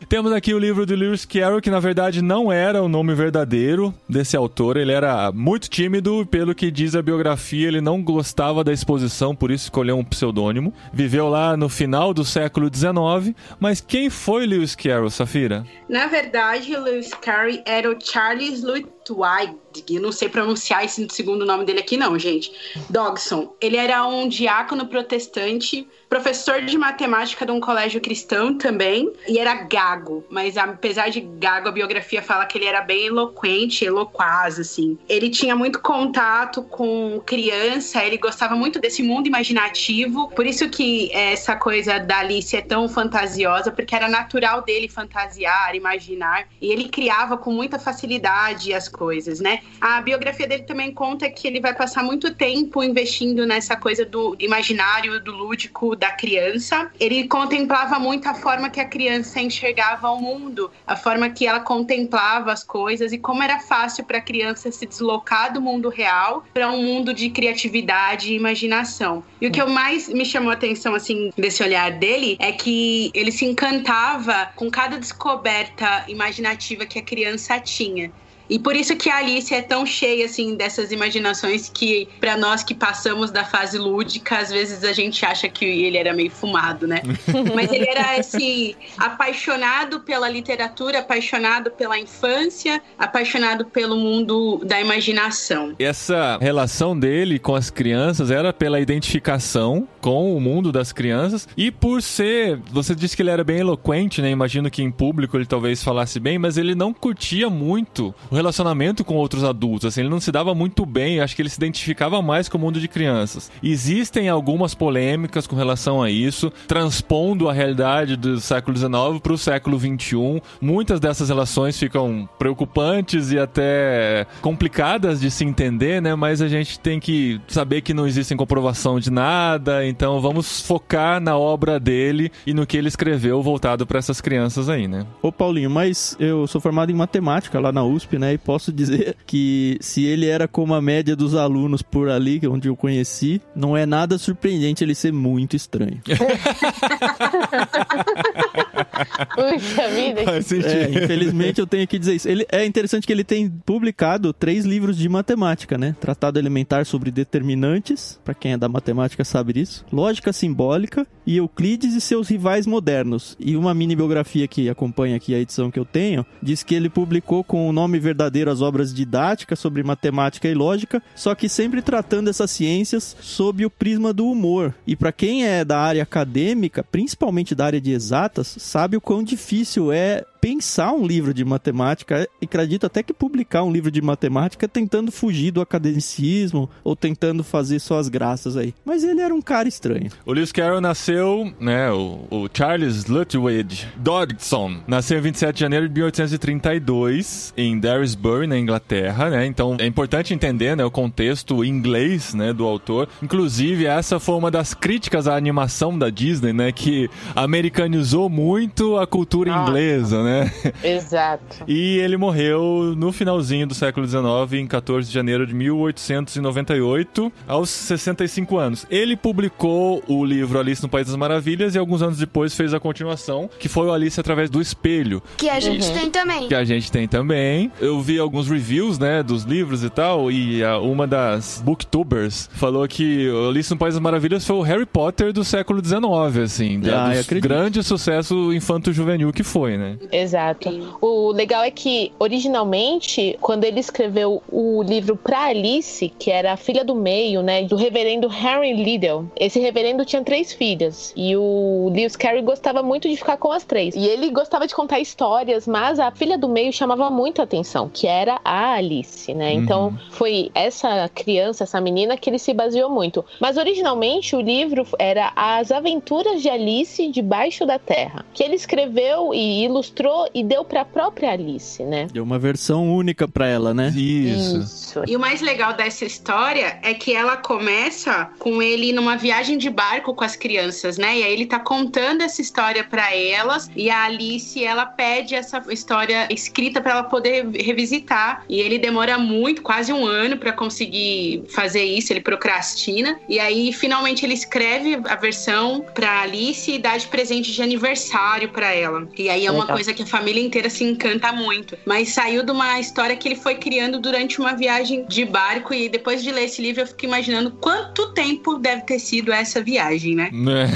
Temos 0.09 0.33
aqui 0.33 0.55
o 0.55 0.59
livro 0.59 0.87
do 0.87 0.95
Lewis 0.95 1.25
Carroll, 1.25 1.61
que 1.61 1.71
na 1.71 1.81
verdade 1.81 2.23
não 2.23 2.53
era 2.53 2.83
o 2.83 2.89
nome 2.89 3.15
verdadeiro 3.15 3.95
desse 4.09 4.37
autor. 4.37 4.77
Ele 4.77 4.93
era 4.93 5.31
muito 5.33 5.69
tímido, 5.69 6.23
e 6.23 6.25
pelo 6.25 6.55
que 6.55 6.71
diz 6.71 6.95
a 6.95 7.03
biografia, 7.03 7.69
ele 7.69 7.81
não 7.81 8.03
gostava 8.03 8.65
da 8.65 8.73
exposição, 8.73 9.35
por 9.35 9.51
isso 9.51 9.65
escolheu 9.65 9.99
um 9.99 10.05
pseudônimo. 10.05 10.73
Viveu 10.93 11.29
lá 11.29 11.54
no 11.57 11.69
final 11.69 12.13
do 12.13 12.25
século 12.25 12.71
XIX. 12.73 13.37
Mas 13.59 13.81
quem 13.81 14.11
foi 14.11 14.47
Lewis 14.47 14.75
Carroll, 14.75 15.11
Safira? 15.11 15.65
Na 15.89 16.07
verdade, 16.07 16.77
Lewis 16.77 17.11
Carey 17.15 17.63
era 17.67 17.91
o 17.91 17.97
Charles 18.01 18.63
Lutwig. 18.63 19.57
Eu 19.89 20.01
não 20.01 20.13
sei 20.13 20.29
pronunciar 20.29 20.85
esse 20.85 21.07
segundo 21.11 21.45
nome 21.45 21.65
dele 21.65 21.81
aqui, 21.81 21.97
não, 21.97 22.19
gente. 22.19 22.53
Dogson. 22.89 23.55
Ele 23.61 23.77
era 23.77 24.07
um 24.07 24.29
diácono 24.29 24.87
protestante, 24.87 25.87
professor 26.09 26.63
de 26.63 26.77
matemática 26.79 27.45
de 27.45 27.53
um 27.53 27.61
colégio 27.61 28.01
cristão 28.01 28.57
também, 28.57 29.13
e 29.27 29.39
era 29.39 29.55
gago. 29.55 30.25
Mas 30.31 30.57
apesar 30.57 31.11
de 31.11 31.21
gago, 31.21 31.69
a 31.69 31.73
biografia 31.73 32.23
fala 32.23 32.47
que 32.47 32.59
ele 32.59 32.67
era 32.67 32.81
bem 32.81 33.07
eloquente, 33.07 33.85
eloquaz, 33.85 34.59
assim. 34.59 34.99
Ele 35.09 35.31
tinha 35.31 35.57
muito 35.57 35.81
contato 35.81 36.63
com 36.63 37.21
criança, 37.25 38.05
ele 38.05 38.17
gostava 38.17 38.55
muito 38.55 38.79
desse 38.79 39.03
mundo 39.03 39.27
imaginativo. 39.27 40.29
Por 40.31 40.47
isso 40.47 40.69
que 40.69 41.11
essa 41.13 41.57
coisa 41.57 41.99
da 41.99 42.19
Alice 42.19 42.57
é 42.57 42.61
tão 42.61 42.89
fantasiosa, 42.89 43.71
porque 43.71 43.95
era 43.95 44.09
natural 44.09 44.63
dele 44.63 44.89
fantasiar, 44.89 45.75
imaginar, 45.75 46.49
e 46.61 46.71
ele 46.71 46.89
criava 46.89 47.37
com 47.37 47.51
muita 47.53 47.79
facilidade 47.79 48.73
as 48.73 48.89
coisas, 48.89 49.41
né? 49.41 49.61
A 49.81 50.01
biografia 50.01 50.47
dele 50.47 50.63
também 50.63 50.93
conta 50.93 51.29
que 51.29 51.47
ele 51.47 51.61
vai 51.61 51.75
passar 51.75 52.03
muito 52.03 52.35
tempo 52.35 52.83
investindo 52.83 53.45
nessa 53.47 53.77
coisa 53.77 54.03
do 54.03 54.35
imaginário, 54.39 55.21
do 55.21 55.31
lúdico 55.31 55.95
da 55.95 56.11
criança. 56.11 56.91
Ele 56.99 57.29
contemplava 57.29 57.99
muito 57.99 58.27
a 58.27 58.33
forma 58.33 58.71
que 58.71 58.81
a 58.81 58.87
criança 58.87 59.41
enxergava 59.41 60.11
o 60.11 60.19
mundo, 60.19 60.71
a 60.87 60.97
forma 60.97 61.29
que 61.29 61.47
ela 61.47 61.61
contemplava 61.61 62.51
as 62.51 62.65
coisas 62.65 63.13
e 63.13 63.19
como 63.19 63.43
era 63.43 63.59
fácil 63.61 64.05
para 64.05 64.19
a 64.19 64.23
criança 64.23 64.73
se 64.73 64.87
deslocar 64.87 65.53
do 65.53 65.61
mundo 65.61 65.91
real 65.91 66.45
para 66.55 66.71
um 66.71 66.83
mundo 66.83 67.13
de 67.13 67.29
criatividade 67.29 68.33
e 68.33 68.37
imaginação. 68.37 69.23
E 69.39 69.47
o 69.47 69.51
que 69.51 69.61
eu 69.61 69.69
mais 69.69 70.09
me 70.09 70.25
chamou 70.25 70.51
a 70.51 70.55
atenção 70.55 70.95
assim 70.95 71.31
desse 71.37 71.63
olhar 71.63 71.91
dele 71.93 72.37
é 72.41 72.53
que 72.53 73.11
ele 73.13 73.31
se 73.31 73.45
encantava 73.45 74.51
com 74.57 74.71
cada 74.71 74.99
descoberta 74.99 76.05
imaginativa 76.09 76.87
que 76.87 76.99
a 76.99 77.03
criança 77.03 77.61
tinha. 77.61 78.11
E 78.49 78.59
por 78.59 78.77
isso 78.77 78.95
que 78.97 79.09
a 79.09 79.19
Alice 79.19 79.55
é 79.55 79.63
tão 79.63 79.87
cheia 79.87 80.27
assim 80.27 80.55
dessas 80.55 80.93
imaginações 80.93 81.71
que 81.73 82.09
para 82.21 82.37
nós 82.37 82.63
que 82.63 82.75
passamos 82.75 83.31
da 83.31 83.45
fase 83.45 83.79
lúdica, 83.79 84.39
às 84.39 84.51
vezes 84.51 84.85
a 84.85 84.93
gente 84.93 85.25
acha 85.25 85.49
que 85.49 85.65
ele 85.65 85.97
era 85.97 86.13
meio 86.13 86.31
fumado, 86.31 86.87
né? 86.87 87.03
Mas 87.55 87.73
ele 87.73 87.89
era 87.89 88.19
esse 88.19 88.77
apaixonado 88.99 90.01
pela 90.01 90.29
literatura, 90.29 91.01
apaixonado 91.01 91.71
pela 91.71 91.99
infância, 91.99 92.83
apaixonado 92.99 93.65
pelo 93.67 93.97
mundo 93.97 94.61
da 94.65 94.81
imaginação. 94.81 95.75
Essa 95.79 96.39
relação 96.41 96.99
dele 96.99 97.39
com 97.39 97.55
as 97.55 97.71
crianças 97.71 98.31
era 98.31 98.53
pela 98.53 98.81
identificação 98.81 99.89
com 100.01 100.37
o 100.37 100.41
mundo 100.41 100.71
das 100.71 100.93
crianças 100.93 101.49
e 101.57 101.71
por 101.71 102.03
ser, 102.03 102.59
você 102.71 102.95
disse 102.95 103.17
que 103.17 103.23
ele 103.23 103.31
era 103.31 103.43
bem 103.43 103.59
eloquente, 103.59 104.21
né? 104.21 104.31
Imagino 104.31 104.71
que 104.71 104.83
em 104.83 104.91
público 104.91 105.37
ele 105.37 105.47
talvez 105.47 105.83
falasse 105.83 106.21
bem, 106.21 106.39
mas 106.39 106.59
ele 106.59 106.75
não 106.75 106.93
curtia 106.93 107.49
muito 107.49 108.15
o 108.35 108.37
relacionamento 108.37 109.05
com 109.05 109.15
outros 109.15 109.45
adultos, 109.45 109.87
assim, 109.87 110.01
ele 110.01 110.11
não 110.11 110.19
se 110.19 110.33
dava 110.33 110.53
muito 110.57 110.85
bem, 110.85 111.21
acho 111.21 111.37
que 111.37 111.43
ele 111.43 111.49
se 111.49 111.57
identificava 111.57 112.21
mais 112.21 112.49
com 112.49 112.59
o 112.59 112.61
mundo 112.61 112.81
de 112.81 112.89
crianças. 112.89 113.49
Existem 113.63 114.29
algumas 114.29 114.75
polêmicas 114.75 115.47
com 115.47 115.55
relação 115.55 116.03
a 116.03 116.11
isso, 116.11 116.53
transpondo 116.67 117.49
a 117.49 117.53
realidade 117.53 118.17
do 118.17 118.41
século 118.41 118.77
XIX 118.77 118.91
para 119.23 119.33
o 119.33 119.39
século 119.39 119.79
XXI. 119.79 120.43
Muitas 120.61 120.99
dessas 120.99 121.29
relações 121.29 121.79
ficam 121.79 122.29
preocupantes 122.37 123.31
e 123.31 123.39
até 123.39 124.27
complicadas 124.43 125.21
de 125.21 125.31
se 125.31 125.45
entender, 125.45 126.03
né? 126.03 126.17
Mas 126.17 126.43
a 126.43 126.49
gente 126.49 126.81
tem 126.81 126.99
que 126.99 127.41
saber 127.47 127.83
que 127.83 127.95
não 127.95 128.05
existe 128.05 128.35
comprovação 128.35 128.99
de 128.99 129.13
nada, 129.13 129.87
então 129.87 130.21
vamos 130.21 130.61
focar 130.61 131.21
na 131.21 131.39
obra 131.39 131.79
dele 131.79 132.33
e 132.45 132.53
no 132.53 132.67
que 132.67 132.77
ele 132.77 132.89
escreveu 132.89 133.41
voltado 133.41 133.87
para 133.87 134.01
essas 134.01 134.21
crianças 134.21 134.69
aí, 134.69 134.89
né? 134.89 135.07
Ô 135.23 135.31
Paulinho, 135.31 135.71
mas 135.71 136.17
eu 136.19 136.49
sou 136.49 136.61
formado 136.61 136.91
em 136.91 136.97
matemática 136.97 137.61
lá 137.61 137.71
na 137.71 137.85
USP, 137.85 138.19
né? 138.19 138.24
E 138.33 138.39
posso 138.39 138.73
dizer 138.73 139.17
que 139.27 139.77
se 139.81 140.05
ele 140.05 140.27
era 140.27 140.49
como 140.49 140.75
a 140.75 140.81
média 140.81 141.17
dos 141.17 141.35
alunos 141.35 141.83
por 141.83 142.09
ali, 142.09 142.41
é 142.43 142.49
onde 142.49 142.69
eu 142.69 142.77
conheci, 142.77 143.41
não 143.55 143.77
é 143.77 143.85
nada 143.87 144.19
surpreendente 144.19 144.85
ele 144.85 144.95
ser 144.95 145.13
muito 145.13 145.57
estranho. 145.57 146.01
Puxa 149.35 149.89
vida. 149.89 150.23
Faz 150.25 150.47
sentido. 150.47 150.69
É, 150.69 151.05
infelizmente 151.05 151.61
eu 151.61 151.67
tenho 151.67 151.87
que 151.87 151.99
dizer 151.99 152.15
isso. 152.15 152.29
Ele, 152.29 152.47
é 152.51 152.65
interessante 152.65 153.07
que 153.07 153.13
ele 153.13 153.25
tem 153.25 153.51
publicado 153.51 154.33
três 154.33 154.65
livros 154.65 154.97
de 154.97 155.09
matemática, 155.09 155.77
né? 155.77 155.95
Tratado 156.01 156.39
elementar 156.39 156.87
sobre 156.87 157.11
determinantes, 157.11 158.19
para 158.25 158.35
quem 158.35 158.53
é 158.53 158.57
da 158.57 158.69
matemática 158.69 159.25
sabe 159.25 159.55
disso. 159.55 159.85
Lógica 159.93 160.33
simbólica 160.33 161.07
e 161.27 161.37
Euclides 161.37 161.95
e 161.95 162.01
seus 162.01 162.29
rivais 162.29 162.67
modernos. 162.67 163.37
E 163.39 163.57
uma 163.57 163.75
mini 163.75 163.97
biografia 163.97 164.47
que 164.47 164.69
acompanha 164.69 165.17
aqui 165.17 165.35
a 165.35 165.39
edição 165.39 165.71
que 165.71 165.79
eu 165.79 165.85
tenho, 165.85 166.25
diz 166.43 166.63
que 166.63 166.75
ele 166.75 166.89
publicou 166.89 167.43
com 167.43 167.69
o 167.69 167.73
nome 167.73 167.99
verdadeiro 167.99 168.51
as 168.51 168.61
obras 168.61 168.93
didáticas 168.93 169.59
sobre 169.59 169.83
matemática 169.83 170.49
e 170.49 170.55
lógica, 170.55 171.03
só 171.15 171.35
que 171.35 171.49
sempre 171.49 171.83
tratando 171.83 172.31
essas 172.31 172.51
ciências 172.51 173.17
sob 173.21 173.65
o 173.65 173.71
prisma 173.71 174.13
do 174.13 174.27
humor. 174.27 174.75
E 174.87 174.95
para 174.95 175.13
quem 175.13 175.47
é 175.47 175.65
da 175.65 175.79
área 175.79 176.03
acadêmica, 176.03 176.85
principalmente 176.85 177.55
da 177.55 177.67
área 177.67 177.81
de 177.81 177.93
exatas, 177.93 178.55
sabe 178.59 178.84
o 178.97 179.01
quão 179.01 179.23
difícil 179.23 179.93
é 179.93 180.25
pensar 180.45 180.93
um 180.93 181.07
livro 181.07 181.33
de 181.33 181.43
matemática 181.43 182.29
e 182.39 182.45
acredito 182.45 182.85
até 182.85 183.03
que 183.03 183.15
publicar 183.15 183.63
um 183.63 183.73
livro 183.73 183.91
de 183.91 184.03
matemática 184.03 184.69
tentando 184.69 185.11
fugir 185.11 185.51
do 185.51 185.63
academicismo 185.63 186.69
ou 186.85 186.95
tentando 186.95 187.43
fazer 187.43 187.79
suas 187.79 188.11
graças 188.11 188.55
aí. 188.55 188.75
Mas 188.85 189.03
ele 189.05 189.23
era 189.23 189.35
um 189.35 189.41
cara 189.41 189.67
estranho. 189.67 190.11
O 190.27 190.35
Lewis 190.35 190.53
Carroll 190.53 190.83
nasceu, 190.83 191.51
né, 191.59 191.91
o, 191.91 192.27
o 192.31 192.47
Charles 192.53 193.07
Lutwidge 193.07 193.89
Dodgson, 193.97 194.83
nasceu 194.87 195.19
em 195.19 195.23
27 195.23 195.55
de 195.55 195.61
janeiro 195.61 195.89
de 195.89 195.95
1832 195.95 197.55
em 197.57 197.81
Daresbury, 197.81 198.47
na 198.47 198.59
Inglaterra, 198.59 199.31
né? 199.31 199.47
Então 199.47 199.79
é 199.81 199.87
importante 199.87 200.35
entender, 200.35 200.77
né, 200.77 200.85
o 200.85 200.91
contexto 200.91 201.65
inglês, 201.65 202.35
né, 202.35 202.53
do 202.53 202.67
autor. 202.67 203.09
Inclusive 203.23 203.87
essa 203.87 204.21
foi 204.21 204.35
uma 204.35 204.51
das 204.51 204.75
críticas 204.75 205.27
à 205.27 205.37
animação 205.37 205.99
da 205.99 206.11
Disney, 206.11 206.53
né, 206.53 206.71
que 206.71 207.09
americanizou 207.35 208.29
muito 208.29 208.99
a 208.99 209.07
cultura 209.07 209.55
Ah. 209.55 209.63
inglesa, 209.63 210.23
né? 210.23 210.34
Exato. 210.83 211.65
E 211.67 211.99
ele 211.99 212.17
morreu 212.17 212.95
no 212.97 213.13
finalzinho 213.13 213.67
do 213.67 213.75
século 213.75 214.07
XIX, 214.07 214.25
em 214.61 214.67
14 214.67 215.09
de 215.09 215.15
janeiro 215.15 215.47
de 215.47 215.55
1898, 215.55 217.33
aos 217.47 217.71
65 217.71 218.57
anos. 218.59 218.87
Ele 218.91 219.17
publicou 219.17 220.03
o 220.09 220.25
livro 220.25 220.59
Alice 220.59 220.83
no 220.83 220.89
País 220.89 221.07
das 221.07 221.17
Maravilhas 221.17 221.75
e 221.75 221.79
alguns 221.79 222.03
anos 222.03 222.19
depois 222.19 222.55
fez 222.55 222.75
a 222.75 222.81
continuação, 222.81 223.49
que 223.59 223.69
foi 223.69 223.87
o 223.87 223.93
Alice 223.93 224.19
através 224.19 224.51
do 224.51 224.61
espelho, 224.61 225.23
Que 225.37 225.49
a 225.49 225.61
gente 225.61 225.91
tem 225.93 226.11
também. 226.11 226.49
que 226.49 226.55
a 226.55 226.65
gente 226.65 226.91
tem 226.91 227.07
também. 227.09 227.71
Eu 227.81 228.01
vi 228.01 228.19
alguns 228.19 228.49
reviews, 228.49 228.99
né, 228.99 229.23
dos 229.23 229.45
livros 229.45 229.83
e 229.85 229.91
tal, 229.91 230.31
e 230.31 230.63
a- 230.63 230.79
uma 230.79 231.07
das 231.07 231.63
booktubers 231.65 232.49
falou 232.55 232.87
que 232.89 233.29
o 233.29 233.49
Alice 233.49 233.71
no 233.71 233.77
País 233.77 233.95
das 233.95 234.03
Maravilhas 234.03 234.47
foi 234.47 234.57
o 234.57 234.63
Harry 234.63 234.87
Potter 234.87 235.33
do 235.33 235.45
século 235.45 235.83
XIX, 235.85 236.39
assim, 236.43 236.81
Ah, 236.95 237.13
grande 237.41 237.83
sucesso 237.83 238.53
infanto-juvenil 238.53 239.33
que 239.33 239.43
foi, 239.43 239.77
né? 239.77 239.97
Exato. 240.25 240.97
O 241.01 241.31
legal 241.33 241.63
é 241.63 241.71
que, 241.71 242.13
originalmente, 242.19 243.37
quando 243.41 243.65
ele 243.65 243.79
escreveu 243.79 244.43
o 244.51 244.83
livro 244.83 245.17
pra 245.17 245.45
Alice, 245.45 246.09
que 246.19 246.31
era 246.31 246.53
a 246.53 246.57
filha 246.57 246.85
do 246.85 246.95
meio, 246.95 247.43
né, 247.43 247.63
do 247.65 247.77
reverendo 247.77 248.29
Henry 248.29 248.73
Liddell, 248.73 249.27
esse 249.37 249.61
reverendo 249.61 250.05
tinha 250.05 250.23
três 250.23 250.53
filhas. 250.53 251.13
E 251.17 251.37
o 251.37 251.91
Lewis 251.95 252.17
Carey 252.17 252.43
gostava 252.43 252.83
muito 252.83 253.09
de 253.09 253.17
ficar 253.17 253.37
com 253.37 253.53
as 253.53 253.65
três. 253.65 253.95
E 253.95 254.07
ele 254.07 254.31
gostava 254.31 254.67
de 254.67 254.75
contar 254.75 254.99
histórias, 255.01 255.67
mas 255.67 256.01
a 256.01 256.11
filha 256.11 256.39
do 256.39 256.49
meio 256.49 256.73
chamava 256.73 257.11
muito 257.11 257.43
atenção, 257.43 257.91
que 257.93 258.07
era 258.07 258.41
a 258.45 258.75
Alice, 258.75 259.33
né? 259.35 259.53
Então, 259.53 259.97
foi 260.11 260.51
essa 260.55 261.09
criança, 261.15 261.65
essa 261.65 261.81
menina, 261.81 262.17
que 262.17 262.31
ele 262.31 262.39
se 262.39 262.53
baseou 262.55 262.89
muito. 262.89 263.25
Mas, 263.41 263.57
originalmente, 263.57 264.35
o 264.35 264.41
livro 264.41 264.87
era 264.99 265.33
As 265.37 265.71
Aventuras 265.71 266.41
de 266.41 266.49
Alice 266.49 267.09
Debaixo 267.09 267.67
da 267.67 267.79
Terra, 267.79 268.25
que 268.33 268.43
ele 268.43 268.55
escreveu 268.55 269.35
e 269.35 269.65
ilustrou 269.65 270.14
e 270.35 270.43
deu 270.43 270.65
pra 270.65 270.85
própria 270.85 271.33
Alice, 271.33 271.83
né? 271.83 272.07
Deu 272.13 272.23
uma 272.23 272.39
versão 272.39 272.95
única 272.95 273.27
pra 273.27 273.47
ela, 273.47 273.73
né? 273.73 273.93
Isso. 273.95 274.59
Isso. 274.59 275.03
E 275.07 275.17
o 275.17 275.21
mais 275.21 275.41
legal 275.41 275.73
dessa 275.75 276.05
história 276.05 276.79
é 276.83 276.95
que 276.95 277.15
ela 277.15 277.37
começa 277.37 278.31
com 278.39 278.63
ele 278.63 278.93
numa 278.93 279.17
viagem 279.17 279.59
de 279.59 279.71
barco 279.71 280.15
com 280.15 280.25
as 280.25 280.37
crianças, 280.37 280.99
né? 280.99 281.19
E 281.19 281.23
aí 281.23 281.33
ele 281.33 281.47
tá 281.47 281.59
contando 281.59 282.23
essa 282.23 282.41
história 282.41 282.85
pra 282.85 283.15
elas 283.15 283.71
e 283.75 283.91
a 283.91 284.05
Alice, 284.05 284.63
ela 284.63 284.87
pede 284.87 285.35
essa 285.35 285.63
história 285.71 286.29
escrita 286.31 286.81
pra 286.81 286.93
ela 286.93 287.05
poder 287.05 287.47
revisitar. 287.51 288.45
E 288.49 288.61
ele 288.61 288.79
demora 288.79 289.19
muito, 289.19 289.63
quase 289.63 289.93
um 289.93 290.05
ano 290.05 290.37
pra 290.37 290.53
conseguir 290.53 291.45
fazer 291.49 291.85
isso, 291.85 292.13
ele 292.13 292.21
procrastina. 292.21 293.19
E 293.29 293.41
aí 293.41 293.73
finalmente 293.73 294.25
ele 294.25 294.35
escreve 294.35 295.01
a 295.09 295.17
versão 295.17 295.85
pra 295.95 296.23
Alice 296.23 296.71
e 296.71 296.79
dá 296.79 296.97
de 296.97 297.07
presente 297.07 297.53
de 297.53 297.63
aniversário 297.63 298.49
pra 298.49 298.73
ela. 298.75 299.09
E 299.17 299.29
aí 299.29 299.47
é 299.47 299.51
uma 299.51 299.61
Legal. 299.63 299.77
coisa 299.77 299.94
que 299.95 300.03
a 300.03 300.07
família 300.07 300.43
inteira 300.43 300.69
se 300.69 300.85
encanta 300.85 301.33
muito. 301.33 301.77
Mas 301.87 302.11
saiu 302.11 302.45
de 302.45 302.51
uma 302.53 302.79
história 302.81 303.17
que 303.17 303.27
ele 303.29 303.37
foi 303.37 303.55
criando 303.55 303.99
durante 304.01 304.41
uma 304.41 304.55
viagem 304.55 305.07
de 305.07 305.25
barco 305.25 305.73
e 305.73 305.89
depois 305.89 306.23
de 306.23 306.31
ler 306.31 306.45
esse 306.45 306.61
livro 306.61 306.83
eu 306.83 306.87
fico 306.87 307.05
imaginando 307.05 307.51
quanto 307.53 308.13
tempo 308.13 308.59
deve 308.59 308.83
ter 308.83 308.99
sido 308.99 309.33
essa 309.33 309.63
viagem, 309.63 310.15
né? 310.15 310.31
Né? 310.33 310.67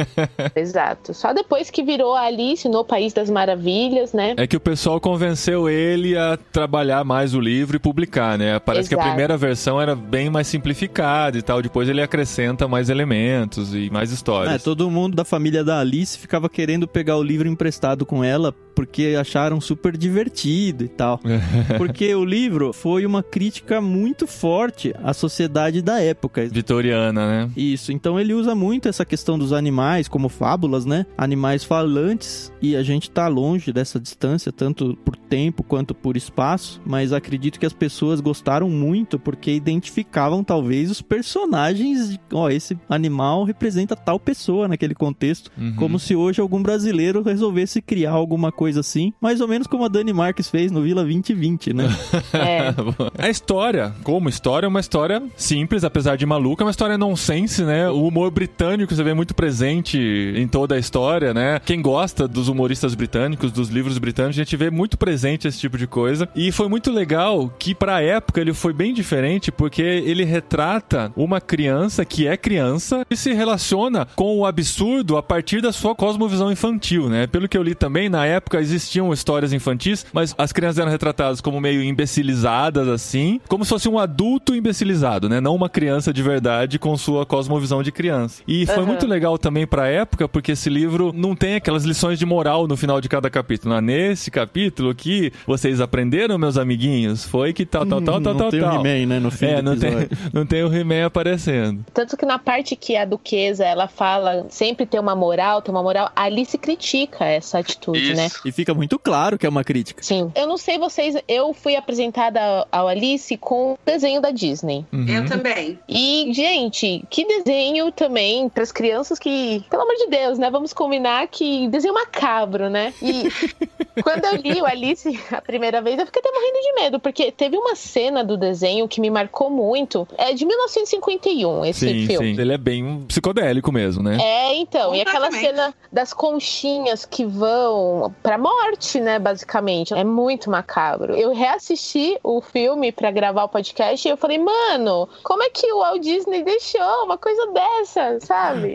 Exato. 0.56 1.14
Só 1.14 1.32
depois 1.32 1.70
que 1.70 1.82
virou 1.82 2.14
a 2.14 2.22
Alice 2.22 2.68
no 2.68 2.84
País 2.84 3.12
das 3.12 3.30
Maravilhas, 3.30 4.12
né? 4.12 4.34
É 4.36 4.46
que 4.46 4.56
o 4.56 4.60
pessoal 4.60 5.00
convenceu 5.00 5.68
ele 5.68 6.16
a 6.16 6.36
trabalhar 6.52 7.04
mais 7.04 7.34
o 7.34 7.40
livro 7.40 7.76
e 7.76 7.78
publicar, 7.78 8.38
né? 8.38 8.58
Parece 8.58 8.88
que 8.88 8.94
a 8.94 8.98
Exato. 8.98 9.08
primeira 9.10 9.36
versão 9.36 9.80
era 9.80 9.94
bem 9.94 10.30
mais 10.30 10.46
simplificada 10.46 11.36
e 11.38 11.42
tal. 11.42 11.60
Depois 11.62 11.88
ele 11.88 12.02
acrescenta 12.02 12.66
mais 12.68 12.88
elementos 12.88 13.74
e 13.74 13.90
mais 13.90 14.10
É, 14.10 14.14
histórias. 14.14 14.62
todo 14.62 14.90
mundo 14.90 15.14
da 15.14 15.24
família 15.24 15.64
da 15.64 15.80
Alice 15.80 16.18
ficava 16.18 16.48
querendo 16.48 16.86
pegar 16.86 17.16
o 17.16 17.22
livro 17.22 17.48
emprestado 17.48 18.04
com 18.06 18.22
ela 18.24 18.54
porque 18.74 19.16
acharam 19.18 19.60
super 19.60 19.96
divertido 19.96 20.84
e 20.84 20.88
tal. 20.88 21.20
Porque 21.78 22.14
o 22.14 22.24
livro 22.24 22.72
foi 22.72 23.04
uma 23.06 23.22
crítica 23.22 23.80
muito 23.80 24.26
forte 24.26 24.94
à 25.02 25.12
sociedade 25.12 25.82
da 25.82 26.00
época. 26.00 26.46
Vitoriana, 26.46 27.26
né? 27.46 27.50
Isso, 27.56 27.92
então 27.92 28.18
ele 28.18 28.34
usa 28.34 28.54
muito 28.54 28.88
essa 28.88 29.04
questão 29.04 29.38
dos 29.38 29.52
animais 29.52 30.08
como 30.08 30.28
fábulas, 30.28 30.84
né? 30.84 31.06
Animais 31.16 31.64
falantes 31.64 32.52
e 32.60 32.76
a 32.76 32.82
gente 32.82 33.10
tá 33.10 33.28
longe 33.28 33.72
dessa 33.72 33.98
distância, 33.98 34.52
tanto 34.52 34.96
por 35.04 35.16
tempo 35.16 35.62
quanto 35.62 35.94
por 35.94 36.16
espaço, 36.16 36.80
mas 36.84 37.12
acredito 37.12 37.58
que 37.58 37.66
as 37.66 37.72
pessoas 37.72 38.20
gostaram 38.20 38.68
muito 38.68 39.18
porque 39.18 39.52
identificavam 39.52 40.44
talvez 40.44 40.90
os 40.90 41.02
personagens 41.02 42.18
ó, 42.32 42.48
esse 42.50 42.76
animal 42.88 43.44
representa 43.44 43.96
tal 43.96 44.18
pessoa 44.18 44.68
naquele 44.68 44.94
contexto, 44.94 45.50
Uhum. 45.58 45.74
como 45.76 45.98
se 45.98 46.14
hoje 46.16 46.40
algum 46.40 46.62
brasileiro 46.62 47.22
resolvesse 47.22 47.82
criar 47.82 48.12
alguma 48.12 48.50
coisa 48.52 48.61
assim, 48.70 49.12
mais 49.20 49.40
ou 49.40 49.48
menos 49.48 49.66
como 49.66 49.84
a 49.84 49.88
Dani 49.88 50.12
Marques 50.12 50.48
fez 50.48 50.70
no 50.70 50.82
Vila 50.82 51.02
2020, 51.02 51.72
né? 51.72 51.84
É. 52.32 52.74
A 53.18 53.28
história, 53.28 53.94
como 54.02 54.28
história, 54.28 54.66
é 54.66 54.68
uma 54.68 54.80
história 54.80 55.22
simples, 55.36 55.84
apesar 55.84 56.16
de 56.16 56.24
maluca, 56.24 56.62
é 56.62 56.64
uma 56.64 56.70
história 56.70 56.96
nonsense, 56.96 57.62
né? 57.62 57.88
O 57.90 58.06
humor 58.06 58.30
britânico 58.30 58.94
você 58.94 59.02
vê 59.02 59.12
muito 59.12 59.34
presente 59.34 59.98
em 59.98 60.46
toda 60.48 60.74
a 60.74 60.78
história, 60.78 61.34
né? 61.34 61.60
Quem 61.64 61.82
gosta 61.82 62.26
dos 62.26 62.48
humoristas 62.48 62.94
britânicos, 62.94 63.52
dos 63.52 63.68
livros 63.68 63.98
britânicos, 63.98 64.38
a 64.38 64.42
gente 64.42 64.56
vê 64.56 64.70
muito 64.70 64.96
presente 64.96 65.46
esse 65.46 65.58
tipo 65.58 65.76
de 65.76 65.86
coisa. 65.86 66.28
E 66.34 66.50
foi 66.50 66.68
muito 66.68 66.90
legal 66.90 67.52
que 67.58 67.74
pra 67.74 68.00
época 68.00 68.40
ele 68.40 68.54
foi 68.54 68.72
bem 68.72 68.94
diferente 68.94 69.52
porque 69.52 69.82
ele 69.82 70.24
retrata 70.24 71.12
uma 71.16 71.40
criança 71.40 72.04
que 72.04 72.26
é 72.26 72.36
criança 72.36 73.06
e 73.10 73.16
se 73.16 73.32
relaciona 73.32 74.06
com 74.16 74.38
o 74.38 74.46
absurdo 74.46 75.16
a 75.16 75.22
partir 75.22 75.60
da 75.60 75.72
sua 75.72 75.94
cosmovisão 75.94 76.50
infantil, 76.50 77.08
né? 77.08 77.26
Pelo 77.26 77.48
que 77.48 77.56
eu 77.56 77.62
li 77.62 77.74
também, 77.74 78.08
na 78.08 78.26
época 78.26 78.51
existiam 78.60 79.12
histórias 79.12 79.52
infantis, 79.52 80.04
mas 80.12 80.34
as 80.36 80.52
crianças 80.52 80.78
eram 80.78 80.90
retratadas 80.90 81.40
como 81.40 81.60
meio 81.60 81.82
imbecilizadas 81.82 82.88
assim, 82.88 83.40
como 83.48 83.64
se 83.64 83.70
fosse 83.70 83.88
um 83.88 83.98
adulto 83.98 84.54
imbecilizado, 84.54 85.28
né? 85.28 85.40
Não 85.40 85.54
uma 85.54 85.68
criança 85.68 86.12
de 86.12 86.22
verdade 86.22 86.78
com 86.78 86.96
sua 86.96 87.24
cosmovisão 87.26 87.82
de 87.82 87.90
criança. 87.92 88.42
E 88.46 88.66
foi 88.66 88.76
Aham. 88.76 88.86
muito 88.86 89.06
legal 89.06 89.38
também 89.38 89.66
pra 89.66 89.88
época, 89.88 90.28
porque 90.28 90.52
esse 90.52 90.68
livro 90.70 91.12
não 91.14 91.34
tem 91.34 91.54
aquelas 91.56 91.84
lições 91.84 92.18
de 92.18 92.26
moral 92.26 92.66
no 92.66 92.76
final 92.76 93.00
de 93.00 93.08
cada 93.08 93.28
capítulo. 93.30 93.74
Né? 93.74 93.80
Nesse 93.80 94.30
capítulo 94.30 94.94
que 94.94 95.32
vocês 95.46 95.80
aprenderam, 95.80 96.38
meus 96.38 96.56
amiguinhos, 96.56 97.24
foi 97.24 97.52
que 97.52 97.64
tal, 97.64 97.86
tal, 97.86 98.00
tal, 98.00 98.20
tal, 98.20 98.32
não 98.34 98.40
tal, 98.40 98.50
tem 98.50 98.60
tal. 98.60 98.82
o 98.82 98.86
He-Man, 98.86 99.06
né, 99.06 99.18
no 99.20 99.30
fim 99.30 99.46
É, 99.46 99.56
do 99.56 99.62
não 99.70 99.78
tem, 99.78 99.90
não 100.32 100.46
tem 100.46 100.62
o 100.64 100.74
He-Man 100.74 101.06
aparecendo. 101.06 101.84
Tanto 101.92 102.16
que 102.16 102.26
na 102.26 102.38
parte 102.38 102.76
que 102.76 102.96
a 102.96 103.04
duquesa 103.04 103.64
ela 103.64 103.88
fala 103.88 104.46
sempre 104.48 104.86
ter 104.86 104.98
uma 104.98 105.14
moral, 105.14 105.62
ter 105.62 105.70
uma 105.70 105.82
moral, 105.82 106.10
a 106.14 106.24
Alice 106.24 106.56
critica 106.58 107.24
essa 107.24 107.58
atitude, 107.58 108.14
né? 108.14 108.28
E 108.44 108.52
fica 108.52 108.74
muito 108.74 108.98
claro 108.98 109.38
que 109.38 109.46
é 109.46 109.48
uma 109.48 109.64
crítica. 109.64 110.02
Sim. 110.02 110.30
Eu 110.34 110.46
não 110.46 110.56
sei 110.56 110.78
vocês, 110.78 111.16
eu 111.28 111.52
fui 111.52 111.76
apresentada 111.76 112.66
ao 112.70 112.88
Alice 112.88 113.36
com 113.36 113.72
o 113.72 113.78
desenho 113.84 114.20
da 114.20 114.30
Disney. 114.30 114.84
Uhum. 114.92 115.06
Eu 115.08 115.26
também. 115.26 115.78
E, 115.88 116.32
gente, 116.32 117.04
que 117.08 117.24
desenho 117.24 117.90
também 117.92 118.48
para 118.48 118.62
as 118.62 118.72
crianças 118.72 119.18
que, 119.18 119.64
pelo 119.70 119.82
amor 119.82 119.94
de 119.96 120.06
Deus, 120.08 120.38
né? 120.38 120.50
Vamos 120.50 120.72
combinar 120.72 121.26
que 121.28 121.68
desenho 121.68 121.94
macabro, 121.94 122.68
né? 122.68 122.92
E 123.00 123.28
quando 124.02 124.24
eu 124.24 124.36
li 124.36 124.60
o 124.60 124.66
Alice 124.66 125.20
a 125.30 125.40
primeira 125.40 125.80
vez, 125.80 125.98
eu 125.98 126.06
fiquei 126.06 126.20
até 126.20 126.30
morrendo 126.30 126.60
de 126.60 126.82
medo, 126.82 127.00
porque 127.00 127.30
teve 127.30 127.56
uma 127.56 127.74
cena 127.74 128.24
do 128.24 128.36
desenho 128.36 128.88
que 128.88 129.00
me 129.00 129.10
marcou 129.10 129.50
muito. 129.50 130.06
É 130.16 130.32
de 130.32 130.44
1951 130.44 131.64
esse 131.64 131.80
Sim, 131.80 132.06
filme. 132.06 132.34
sim. 132.34 132.40
Ele 132.40 132.52
é 132.52 132.58
bem 132.58 133.04
psicodélico 133.06 133.70
mesmo, 133.70 134.02
né? 134.02 134.18
É, 134.20 134.54
então, 134.56 134.94
e 134.94 135.00
aquela 135.00 135.30
cena 135.30 135.74
das 135.92 136.12
conchinhas 136.12 137.04
que 137.04 137.24
vão 137.24 138.14
pra 138.22 138.31
morte, 138.38 139.00
né, 139.00 139.18
basicamente. 139.18 139.94
É 139.94 140.04
muito 140.04 140.50
macabro. 140.50 141.14
Eu 141.14 141.34
reassisti 141.34 142.18
o 142.22 142.40
filme 142.40 142.92
pra 142.92 143.10
gravar 143.10 143.44
o 143.44 143.48
podcast 143.48 144.06
e 144.06 144.10
eu 144.10 144.16
falei, 144.16 144.38
mano, 144.38 145.08
como 145.22 145.42
é 145.42 145.50
que 145.50 145.70
o 145.72 145.78
Walt 145.78 146.02
Disney 146.02 146.42
deixou 146.42 147.04
uma 147.04 147.18
coisa 147.18 147.52
dessa, 147.52 148.18
sabe? 148.20 148.74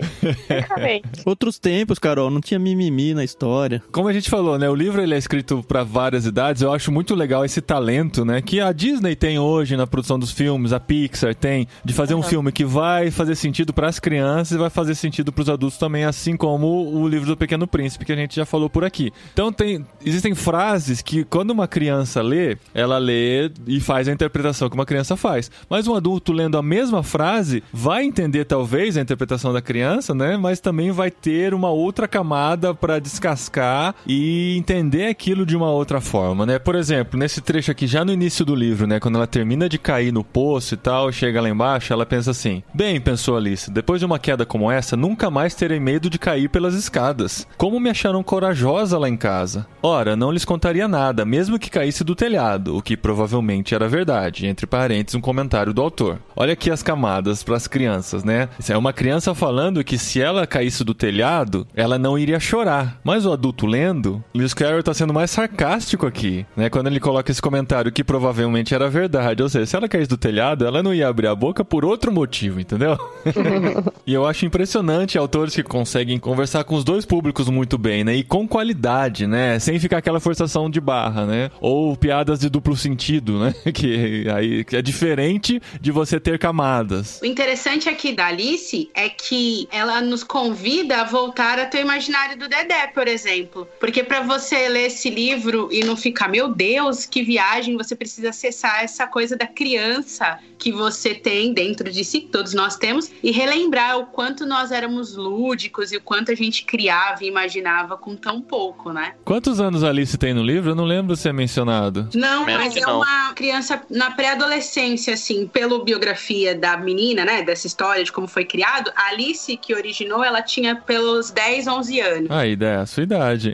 Outros 1.25 1.59
tempos, 1.59 1.99
Carol, 1.99 2.29
não 2.29 2.41
tinha 2.41 2.59
mimimi 2.59 3.13
na 3.13 3.23
história. 3.23 3.83
Como 3.91 4.07
a 4.07 4.13
gente 4.13 4.29
falou, 4.29 4.57
né? 4.57 4.69
O 4.69 4.75
livro 4.75 5.01
ele 5.01 5.15
é 5.15 5.17
escrito 5.17 5.63
para 5.63 5.83
várias 5.83 6.25
idades. 6.25 6.61
Eu 6.61 6.71
acho 6.71 6.91
muito 6.91 7.15
legal 7.15 7.43
esse 7.45 7.61
talento, 7.61 8.23
né? 8.23 8.41
Que 8.41 8.59
a 8.59 8.71
Disney 8.71 9.15
tem 9.15 9.39
hoje 9.39 9.75
na 9.75 9.87
produção 9.87 10.17
dos 10.17 10.31
filmes, 10.31 10.73
a 10.73 10.79
Pixar 10.79 11.35
tem, 11.35 11.67
de 11.83 11.93
fazer 11.93 12.15
um 12.15 12.23
filme 12.23 12.51
que 12.51 12.65
vai 12.65 13.11
fazer 13.11 13.35
sentido 13.35 13.73
para 13.73 13.87
as 13.87 13.99
crianças 13.99 14.51
e 14.51 14.57
vai 14.57 14.69
fazer 14.69 14.95
sentido 14.95 15.31
para 15.31 15.41
os 15.41 15.49
adultos 15.49 15.77
também, 15.77 16.05
assim 16.05 16.35
como 16.35 16.67
o 16.93 17.07
livro 17.07 17.27
do 17.27 17.37
Pequeno 17.37 17.67
Príncipe 17.67 18.05
que 18.05 18.11
a 18.11 18.15
gente 18.15 18.35
já 18.35 18.45
falou 18.45 18.69
por 18.69 18.83
aqui. 18.83 19.11
Então 19.33 19.46
tem, 19.51 19.85
existem 20.05 20.35
frases 20.35 21.01
que 21.01 21.23
quando 21.23 21.51
uma 21.51 21.67
criança 21.67 22.21
lê, 22.21 22.57
ela 22.73 22.97
lê 22.97 23.51
e 23.65 23.79
faz 23.79 24.07
a 24.07 24.11
interpretação 24.11 24.69
que 24.69 24.75
uma 24.75 24.85
criança 24.85 25.15
faz. 25.15 25.49
Mas 25.69 25.87
um 25.87 25.95
adulto 25.95 26.31
lendo 26.31 26.57
a 26.57 26.63
mesma 26.63 27.03
frase 27.03 27.63
vai 27.71 28.03
entender 28.03 28.45
talvez 28.45 28.97
a 28.97 29.01
interpretação 29.01 29.53
da 29.53 29.61
criança, 29.61 30.13
né? 30.13 30.37
Mas 30.37 30.59
também 30.59 30.91
vai 30.91 31.11
ter 31.11 31.53
uma 31.53 31.69
outra 31.69 32.07
camada 32.07 32.73
para 32.73 32.99
descascar 32.99 33.95
e 34.05 34.55
entender 34.57 35.07
aquilo 35.07 35.45
de 35.45 35.55
uma 35.55 35.69
outra 35.69 36.01
forma, 36.01 36.45
né? 36.45 36.59
Por 36.59 36.75
exemplo, 36.75 37.19
nesse 37.19 37.41
trecho 37.41 37.71
aqui 37.71 37.87
já 37.87 38.03
no 38.03 38.11
início 38.11 38.45
do 38.45 38.55
livro, 38.55 38.87
né, 38.87 38.99
quando 38.99 39.15
ela 39.15 39.27
termina 39.27 39.69
de 39.69 39.77
cair 39.77 40.11
no 40.11 40.23
poço 40.23 40.73
e 40.73 40.77
tal, 40.77 41.11
chega 41.11 41.41
lá 41.41 41.49
embaixo, 41.49 41.93
ela 41.93 42.05
pensa 42.05 42.31
assim: 42.31 42.63
"Bem, 42.73 42.99
pensou 42.99 43.37
Alice, 43.37 43.69
depois 43.71 43.99
de 43.99 44.05
uma 44.05 44.19
queda 44.19 44.45
como 44.45 44.71
essa, 44.71 44.95
nunca 44.97 45.29
mais 45.29 45.55
terei 45.55 45.79
medo 45.79 46.09
de 46.09 46.19
cair 46.19 46.49
pelas 46.49 46.73
escadas. 46.73 47.47
Como 47.57 47.79
me 47.79 47.89
acharam 47.89 48.23
corajosa 48.23 48.97
lá 48.97 49.09
em 49.09 49.17
casa. 49.17 49.36
Ora, 49.81 50.15
não 50.15 50.31
lhes 50.31 50.45
contaria 50.45 50.87
nada, 50.87 51.25
mesmo 51.25 51.59
que 51.59 51.69
caísse 51.69 52.03
do 52.03 52.15
telhado, 52.15 52.75
o 52.75 52.81
que 52.81 52.97
provavelmente 52.97 53.75
era 53.75 53.87
verdade, 53.87 54.47
entre 54.47 54.65
parênteses 54.65 55.15
um 55.15 55.21
comentário 55.21 55.73
do 55.73 55.81
autor. 55.81 56.19
Olha 56.35 56.53
aqui 56.53 56.69
as 56.71 56.83
camadas 56.83 57.43
para 57.43 57.55
as 57.55 57.67
crianças, 57.67 58.23
né? 58.23 58.49
Isso 58.59 58.71
é 58.71 58.77
uma 58.77 58.93
criança 58.93 59.33
falando 59.33 59.83
que 59.83 59.97
se 59.97 60.21
ela 60.21 60.47
caísse 60.47 60.83
do 60.83 60.93
telhado, 60.93 61.67
ela 61.75 61.97
não 61.97 62.17
iria 62.17 62.39
chorar. 62.39 62.99
Mas 63.03 63.25
o 63.25 63.31
adulto 63.31 63.65
lendo, 63.65 64.23
Lewis 64.33 64.53
Carroll 64.53 64.83
tá 64.83 64.93
sendo 64.93 65.13
mais 65.13 65.31
sarcástico 65.31 66.05
aqui, 66.05 66.45
né? 66.55 66.69
Quando 66.69 66.87
ele 66.87 66.99
coloca 66.99 67.31
esse 67.31 67.41
comentário 67.41 67.91
que 67.91 68.03
provavelmente 68.03 68.73
era 68.73 68.89
verdade. 68.89 69.41
Ou 69.41 69.49
seja, 69.49 69.65
se 69.65 69.75
ela 69.75 69.87
caísse 69.87 70.09
do 70.09 70.17
telhado, 70.17 70.65
ela 70.65 70.83
não 70.83 70.93
ia 70.93 71.07
abrir 71.07 71.27
a 71.27 71.35
boca 71.35 71.63
por 71.63 71.85
outro 71.85 72.11
motivo, 72.11 72.59
entendeu? 72.59 72.97
e 74.05 74.13
eu 74.13 74.25
acho 74.25 74.45
impressionante 74.45 75.17
autores 75.17 75.55
que 75.55 75.63
conseguem 75.63 76.19
conversar 76.19 76.63
com 76.63 76.75
os 76.75 76.83
dois 76.83 77.05
públicos 77.05 77.49
muito 77.49 77.77
bem, 77.77 78.03
né? 78.03 78.15
E 78.15 78.23
com 78.23 78.47
qualidade, 78.47 79.16
né? 79.25 79.57
Sem 79.59 79.79
ficar 79.79 79.97
aquela 79.97 80.19
forçação 80.19 80.69
de 80.69 80.79
barra, 80.79 81.25
né? 81.25 81.49
Ou 81.59 81.95
piadas 81.95 82.39
de 82.39 82.49
duplo 82.49 82.75
sentido, 82.75 83.39
né? 83.39 83.53
Que 83.77 84.27
aí 84.29 84.63
que 84.63 84.75
é 84.75 84.81
diferente 84.81 85.61
de 85.79 85.91
você 85.91 86.19
ter 86.19 86.39
camadas. 86.39 87.19
O 87.21 87.25
interessante 87.25 87.87
aqui 87.87 88.11
da 88.11 88.27
Alice 88.27 88.89
é 88.93 89.07
que 89.07 89.67
ela 89.71 90.01
nos 90.01 90.23
convida 90.23 91.01
a 91.01 91.03
voltar 91.03 91.59
a 91.59 91.65
ter 91.65 91.79
o 91.79 91.81
imaginário 91.81 92.37
do 92.37 92.47
Dedé, 92.47 92.87
por 92.87 93.07
exemplo. 93.07 93.67
Porque 93.79 94.03
para 94.03 94.21
você 94.21 94.67
ler 94.67 94.87
esse 94.87 95.09
livro 95.09 95.69
e 95.71 95.83
não 95.83 95.95
ficar, 95.95 96.27
meu 96.27 96.53
Deus, 96.53 97.05
que 97.05 97.23
viagem, 97.23 97.77
você 97.77 97.95
precisa 97.95 98.29
acessar 98.29 98.83
essa 98.83 99.07
coisa 99.07 99.37
da 99.37 99.47
criança 99.47 100.39
que 100.57 100.71
você 100.71 101.13
tem 101.13 101.53
dentro 101.53 101.91
de 101.91 102.03
si, 102.03 102.21
que 102.21 102.27
todos 102.27 102.53
nós 102.53 102.75
temos, 102.75 103.11
e 103.21 103.31
relembrar 103.31 103.97
o 103.99 104.07
quanto 104.07 104.45
nós 104.45 104.71
éramos 104.71 105.15
lúdicos 105.15 105.91
e 105.91 105.97
o 105.97 106.01
quanto 106.01 106.31
a 106.31 106.35
gente 106.35 106.65
criava 106.65 107.23
e 107.23 107.27
imaginava 107.27 107.97
com 107.97 108.15
tão 108.15 108.41
pouco, 108.41 108.91
né? 108.91 109.06
Né? 109.07 109.13
Quantos 109.23 109.59
anos 109.59 109.83
a 109.83 109.89
Alice 109.89 110.17
tem 110.17 110.33
no 110.33 110.43
livro? 110.43 110.71
Eu 110.71 110.75
não 110.75 110.85
lembro 110.85 111.15
se 111.15 111.27
é 111.27 111.33
mencionado. 111.33 112.09
Não, 112.13 112.45
Menos 112.45 112.65
mas 112.65 112.75
é 112.75 112.81
não. 112.81 112.97
uma 112.97 113.33
criança 113.33 113.81
na 113.89 114.11
pré-adolescência, 114.11 115.13
assim, 115.13 115.47
pela 115.47 115.83
biografia 115.83 116.55
da 116.55 116.77
menina, 116.77 117.25
né, 117.25 117.43
dessa 117.43 117.67
história 117.67 118.03
de 118.03 118.11
como 118.11 118.27
foi 118.27 118.45
criado, 118.45 118.91
a 118.95 119.09
Alice, 119.09 119.55
que 119.57 119.73
originou, 119.73 120.23
ela 120.23 120.41
tinha 120.41 120.75
pelos 120.75 121.31
10, 121.31 121.67
11 121.67 121.99
anos. 121.99 122.31
Aí, 122.31 122.57
é 122.59 122.75
a 122.75 122.85
sua 122.85 123.03
idade. 123.03 123.53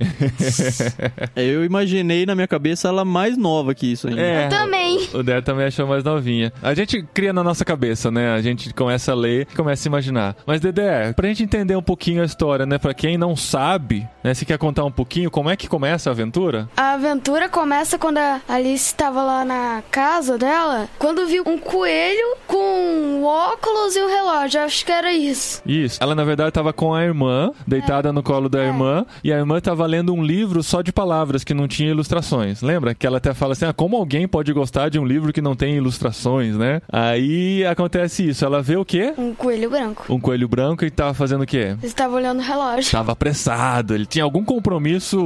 Eu 1.35 1.65
imaginei 1.65 2.25
na 2.25 2.35
minha 2.35 2.47
cabeça 2.47 2.87
ela 2.87 3.03
mais 3.03 3.37
nova 3.37 3.73
que 3.73 3.91
isso 3.91 4.07
ainda. 4.07 4.21
É. 4.21 4.47
Também. 4.47 5.07
O 5.13 5.23
Der 5.23 5.41
também 5.43 5.65
achou 5.65 5.87
mais 5.87 6.03
novinha. 6.03 6.51
A 6.61 6.73
gente 6.73 7.01
cria 7.13 7.33
na 7.33 7.43
nossa 7.43 7.65
cabeça, 7.65 8.09
né? 8.09 8.33
A 8.33 8.41
gente 8.41 8.73
começa 8.73 9.11
a 9.11 9.15
ler 9.15 9.47
e 9.51 9.55
começa 9.55 9.87
a 9.87 9.89
imaginar. 9.89 10.35
Mas, 10.45 10.61
Dedé, 10.61 11.11
pra 11.13 11.27
gente 11.27 11.43
entender 11.43 11.75
um 11.75 11.81
pouquinho 11.81 12.21
a 12.21 12.25
história, 12.25 12.65
né? 12.65 12.77
Pra 12.77 12.93
quem 12.93 13.17
não 13.17 13.35
sabe, 13.35 14.07
né? 14.23 14.33
Você 14.33 14.45
quer 14.45 14.57
contar 14.57 14.85
um 14.85 14.91
pouquinho 14.91 15.29
como 15.29 15.42
é 15.49 15.55
que 15.55 15.67
começa 15.67 16.09
a 16.09 16.13
aventura? 16.13 16.69
A 16.75 16.93
aventura 16.93 17.49
começa 17.49 17.97
quando 17.97 18.17
a 18.17 18.41
Alice 18.47 18.85
estava 18.85 19.21
lá 19.23 19.45
na 19.45 19.83
casa 19.91 20.37
dela, 20.37 20.87
quando 20.97 21.25
viu 21.27 21.43
um 21.45 21.57
coelho 21.57 22.37
com 22.47 22.57
um 22.57 23.23
óculos 23.23 23.95
e 23.95 24.01
um 24.01 24.07
relógio. 24.07 24.61
Acho 24.61 24.85
que 24.85 24.91
era 24.91 25.13
isso. 25.13 25.61
Isso. 25.65 26.01
Ela, 26.01 26.15
na 26.15 26.23
verdade, 26.23 26.51
tava 26.51 26.73
com 26.73 26.93
a 26.93 27.03
irmã, 27.03 27.51
deitada 27.67 28.11
no 28.11 28.23
colo 28.23 28.49
da 28.49 28.63
irmã, 28.63 29.05
e 29.23 29.31
a 29.31 29.37
irmã 29.37 29.59
tava 29.59 29.85
lendo 29.85 30.13
um 30.13 30.23
livro 30.23 30.61
só 30.63 30.81
de 30.81 30.91
palavras, 30.91 31.43
que 31.43 31.53
não 31.53 31.67
tinha 31.67 31.89
ilustrações. 31.89 32.61
Lembra? 32.61 32.93
Que 32.93 33.07
ela 33.07 33.17
até 33.17 33.33
fala 33.33 33.53
assim: 33.53 33.65
ah, 33.65 33.73
como 33.73 33.97
alguém 33.97 34.27
pode 34.27 34.51
gostar 34.53 34.89
de 34.89 34.99
um 34.99 35.05
livro 35.05 35.33
que 35.33 35.41
não 35.41 35.55
tem 35.55 35.75
ilustrações, 35.75 36.55
né? 36.55 36.81
Aí 36.91 37.65
acontece 37.65 38.27
isso. 38.29 38.45
Ela 38.45 38.61
vê 38.61 38.75
o 38.75 38.85
quê? 38.85 39.13
Um 39.17 39.33
coelho 39.33 39.69
branco. 39.69 40.05
Um 40.09 40.19
coelho 40.19 40.47
branco 40.47 40.85
e 40.85 40.91
tava 40.91 41.13
fazendo 41.13 41.43
o 41.43 41.47
quê? 41.47 41.75
Estava 41.83 42.15
olhando 42.15 42.39
o 42.39 42.43
relógio. 42.43 42.91
Tava 42.91 43.11
apressado, 43.11 43.93
ele 43.93 44.05
tinha 44.05 44.23
algum 44.23 44.43
compromisso 44.43 45.19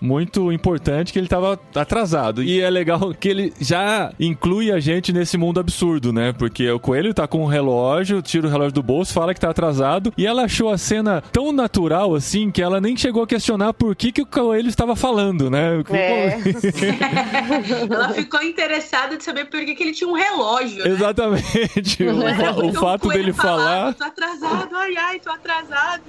muito 0.00 0.50
importante 0.52 1.12
que 1.12 1.18
ele 1.18 1.28
tava 1.28 1.58
atrasado. 1.74 2.42
E 2.42 2.60
é 2.60 2.68
legal 2.70 3.12
que 3.14 3.28
ele 3.28 3.52
já 3.60 4.12
inclui 4.18 4.70
a 4.70 4.78
gente 4.80 5.12
nesse 5.12 5.36
mundo 5.36 5.60
absurdo, 5.60 6.12
né? 6.12 6.32
Porque 6.32 6.70
o 6.70 6.78
coelho 6.80 7.12
tá 7.14 7.26
com 7.26 7.42
um 7.42 7.46
relógio, 7.46 8.20
tira 8.22 8.46
o 8.46 8.50
relógio 8.50 8.72
do 8.72 8.82
bolso, 8.82 9.12
fala 9.12 9.34
que 9.34 9.40
tá 9.40 9.50
atrasado, 9.50 10.12
e 10.16 10.26
ela 10.26 10.44
achou 10.44 10.70
a 10.70 10.78
cena 10.78 11.22
tão 11.32 11.52
natural 11.52 12.14
assim 12.14 12.50
que 12.50 12.62
ela 12.62 12.80
nem 12.80 12.96
chegou 12.96 13.22
a 13.22 13.26
questionar 13.26 13.72
por 13.72 13.94
que, 13.96 14.12
que 14.12 14.22
o 14.22 14.26
coelho 14.26 14.68
estava 14.68 14.94
falando, 14.96 15.50
né? 15.50 15.82
É. 15.90 16.38
Ela 17.92 18.08
ficou 18.10 18.42
interessada 18.42 19.16
de 19.16 19.24
saber 19.24 19.46
por 19.46 19.64
que, 19.64 19.74
que 19.74 19.82
ele 19.82 19.92
tinha 19.92 20.08
um 20.08 20.14
relógio. 20.14 20.84
né? 20.84 20.90
Exatamente. 20.90 22.02
O, 22.12 22.34
fa- 22.34 22.64
o 22.64 22.72
fato 22.74 23.02
coelho 23.02 23.20
dele 23.24 23.32
falava, 23.32 23.92
falar. 23.92 23.94
Tô 23.94 24.04
atrasado, 24.04 24.76
ai, 24.76 24.96
ai, 24.96 25.20
tô 25.20 25.30
atrasado. 25.30 26.02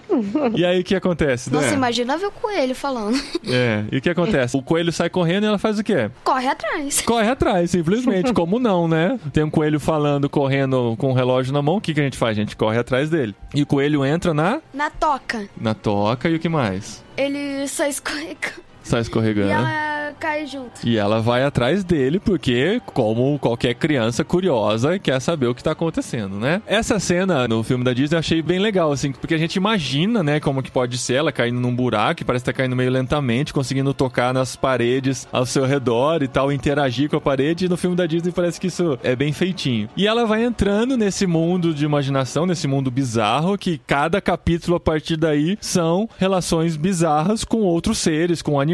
E 0.55 0.65
aí 0.65 0.79
o 0.79 0.83
que 0.83 0.95
acontece, 0.95 1.51
né? 1.51 1.59
Nossa, 1.59 1.73
imagina 1.73 2.17
ver 2.17 2.27
o 2.27 2.31
coelho 2.31 2.75
falando. 2.75 3.19
É, 3.47 3.83
e 3.91 3.97
o 3.97 4.01
que 4.01 4.09
acontece? 4.09 4.55
O 4.57 4.61
coelho 4.61 4.91
sai 4.91 5.09
correndo 5.09 5.43
e 5.43 5.47
ela 5.47 5.57
faz 5.57 5.77
o 5.79 5.83
quê? 5.83 6.09
Corre 6.23 6.47
atrás. 6.47 7.01
Corre 7.01 7.29
atrás, 7.29 7.71
simplesmente. 7.71 8.31
Como 8.33 8.59
não, 8.59 8.87
né? 8.87 9.19
Tem 9.31 9.43
um 9.43 9.49
coelho 9.49 9.79
falando, 9.79 10.29
correndo 10.29 10.95
com 10.97 11.11
o 11.11 11.13
relógio 11.13 11.53
na 11.53 11.61
mão. 11.61 11.77
O 11.77 11.81
que, 11.81 11.93
que 11.93 11.99
a 11.99 12.03
gente 12.03 12.17
faz? 12.17 12.37
A 12.37 12.41
gente 12.41 12.55
corre 12.55 12.77
atrás 12.77 13.09
dele. 13.09 13.35
E 13.53 13.61
o 13.61 13.65
coelho 13.65 14.05
entra 14.05 14.33
na, 14.33 14.61
Na 14.73 14.89
toca. 14.89 15.47
na 15.59 15.73
toca 15.73 16.29
e 16.29 16.35
o 16.35 16.39
que 16.39 16.49
mais? 16.49 17.03
Ele 17.17 17.67
sai 17.67 17.89
escorregando. 17.89 18.63
Sai 18.83 19.01
escorregando. 19.01 19.49
E 19.49 19.51
ela 19.51 20.13
cai 20.19 20.45
junto. 20.45 20.71
E 20.85 20.97
ela 20.97 21.19
vai 21.21 21.43
atrás 21.43 21.83
dele 21.83 22.19
porque, 22.19 22.81
como 22.85 23.37
qualquer 23.39 23.73
criança 23.73 24.23
curiosa, 24.23 24.97
quer 24.99 25.19
saber 25.19 25.47
o 25.47 25.55
que 25.55 25.63
tá 25.63 25.71
acontecendo, 25.71 26.37
né? 26.37 26.61
Essa 26.65 26.99
cena 26.99 27.47
no 27.47 27.63
filme 27.63 27.83
da 27.83 27.93
Disney 27.93 28.15
eu 28.15 28.19
achei 28.19 28.41
bem 28.41 28.59
legal, 28.59 28.91
assim, 28.91 29.11
porque 29.11 29.33
a 29.33 29.37
gente 29.37 29.55
imagina, 29.55 30.23
né, 30.23 30.39
como 30.39 30.61
que 30.61 30.71
pode 30.71 30.97
ser 30.97 31.15
ela 31.15 31.31
caindo 31.31 31.59
num 31.59 31.75
buraco, 31.75 32.15
que 32.15 32.25
parece 32.25 32.43
estar 32.43 32.53
caindo 32.53 32.75
meio 32.75 32.91
lentamente, 32.91 33.53
conseguindo 33.53 33.93
tocar 33.93 34.33
nas 34.33 34.55
paredes 34.55 35.27
ao 35.31 35.45
seu 35.45 35.65
redor 35.65 36.23
e 36.23 36.27
tal, 36.27 36.51
interagir 36.51 37.09
com 37.09 37.17
a 37.17 37.21
parede. 37.21 37.65
E 37.65 37.69
no 37.69 37.77
filme 37.77 37.95
da 37.95 38.05
Disney 38.05 38.31
parece 38.31 38.59
que 38.59 38.67
isso 38.67 38.97
é 39.03 39.15
bem 39.15 39.33
feitinho. 39.33 39.89
E 39.95 40.07
ela 40.07 40.25
vai 40.25 40.43
entrando 40.43 40.95
nesse 40.95 41.25
mundo 41.25 41.73
de 41.73 41.85
imaginação, 41.85 42.45
nesse 42.45 42.67
mundo 42.67 42.91
bizarro, 42.91 43.57
que 43.57 43.77
cada 43.85 44.21
capítulo 44.21 44.77
a 44.77 44.79
partir 44.79 45.17
daí 45.17 45.57
são 45.59 46.07
relações 46.17 46.75
bizarras 46.77 47.43
com 47.43 47.61
outros 47.61 47.97
seres, 47.97 48.41
com 48.41 48.59
animais, 48.59 48.72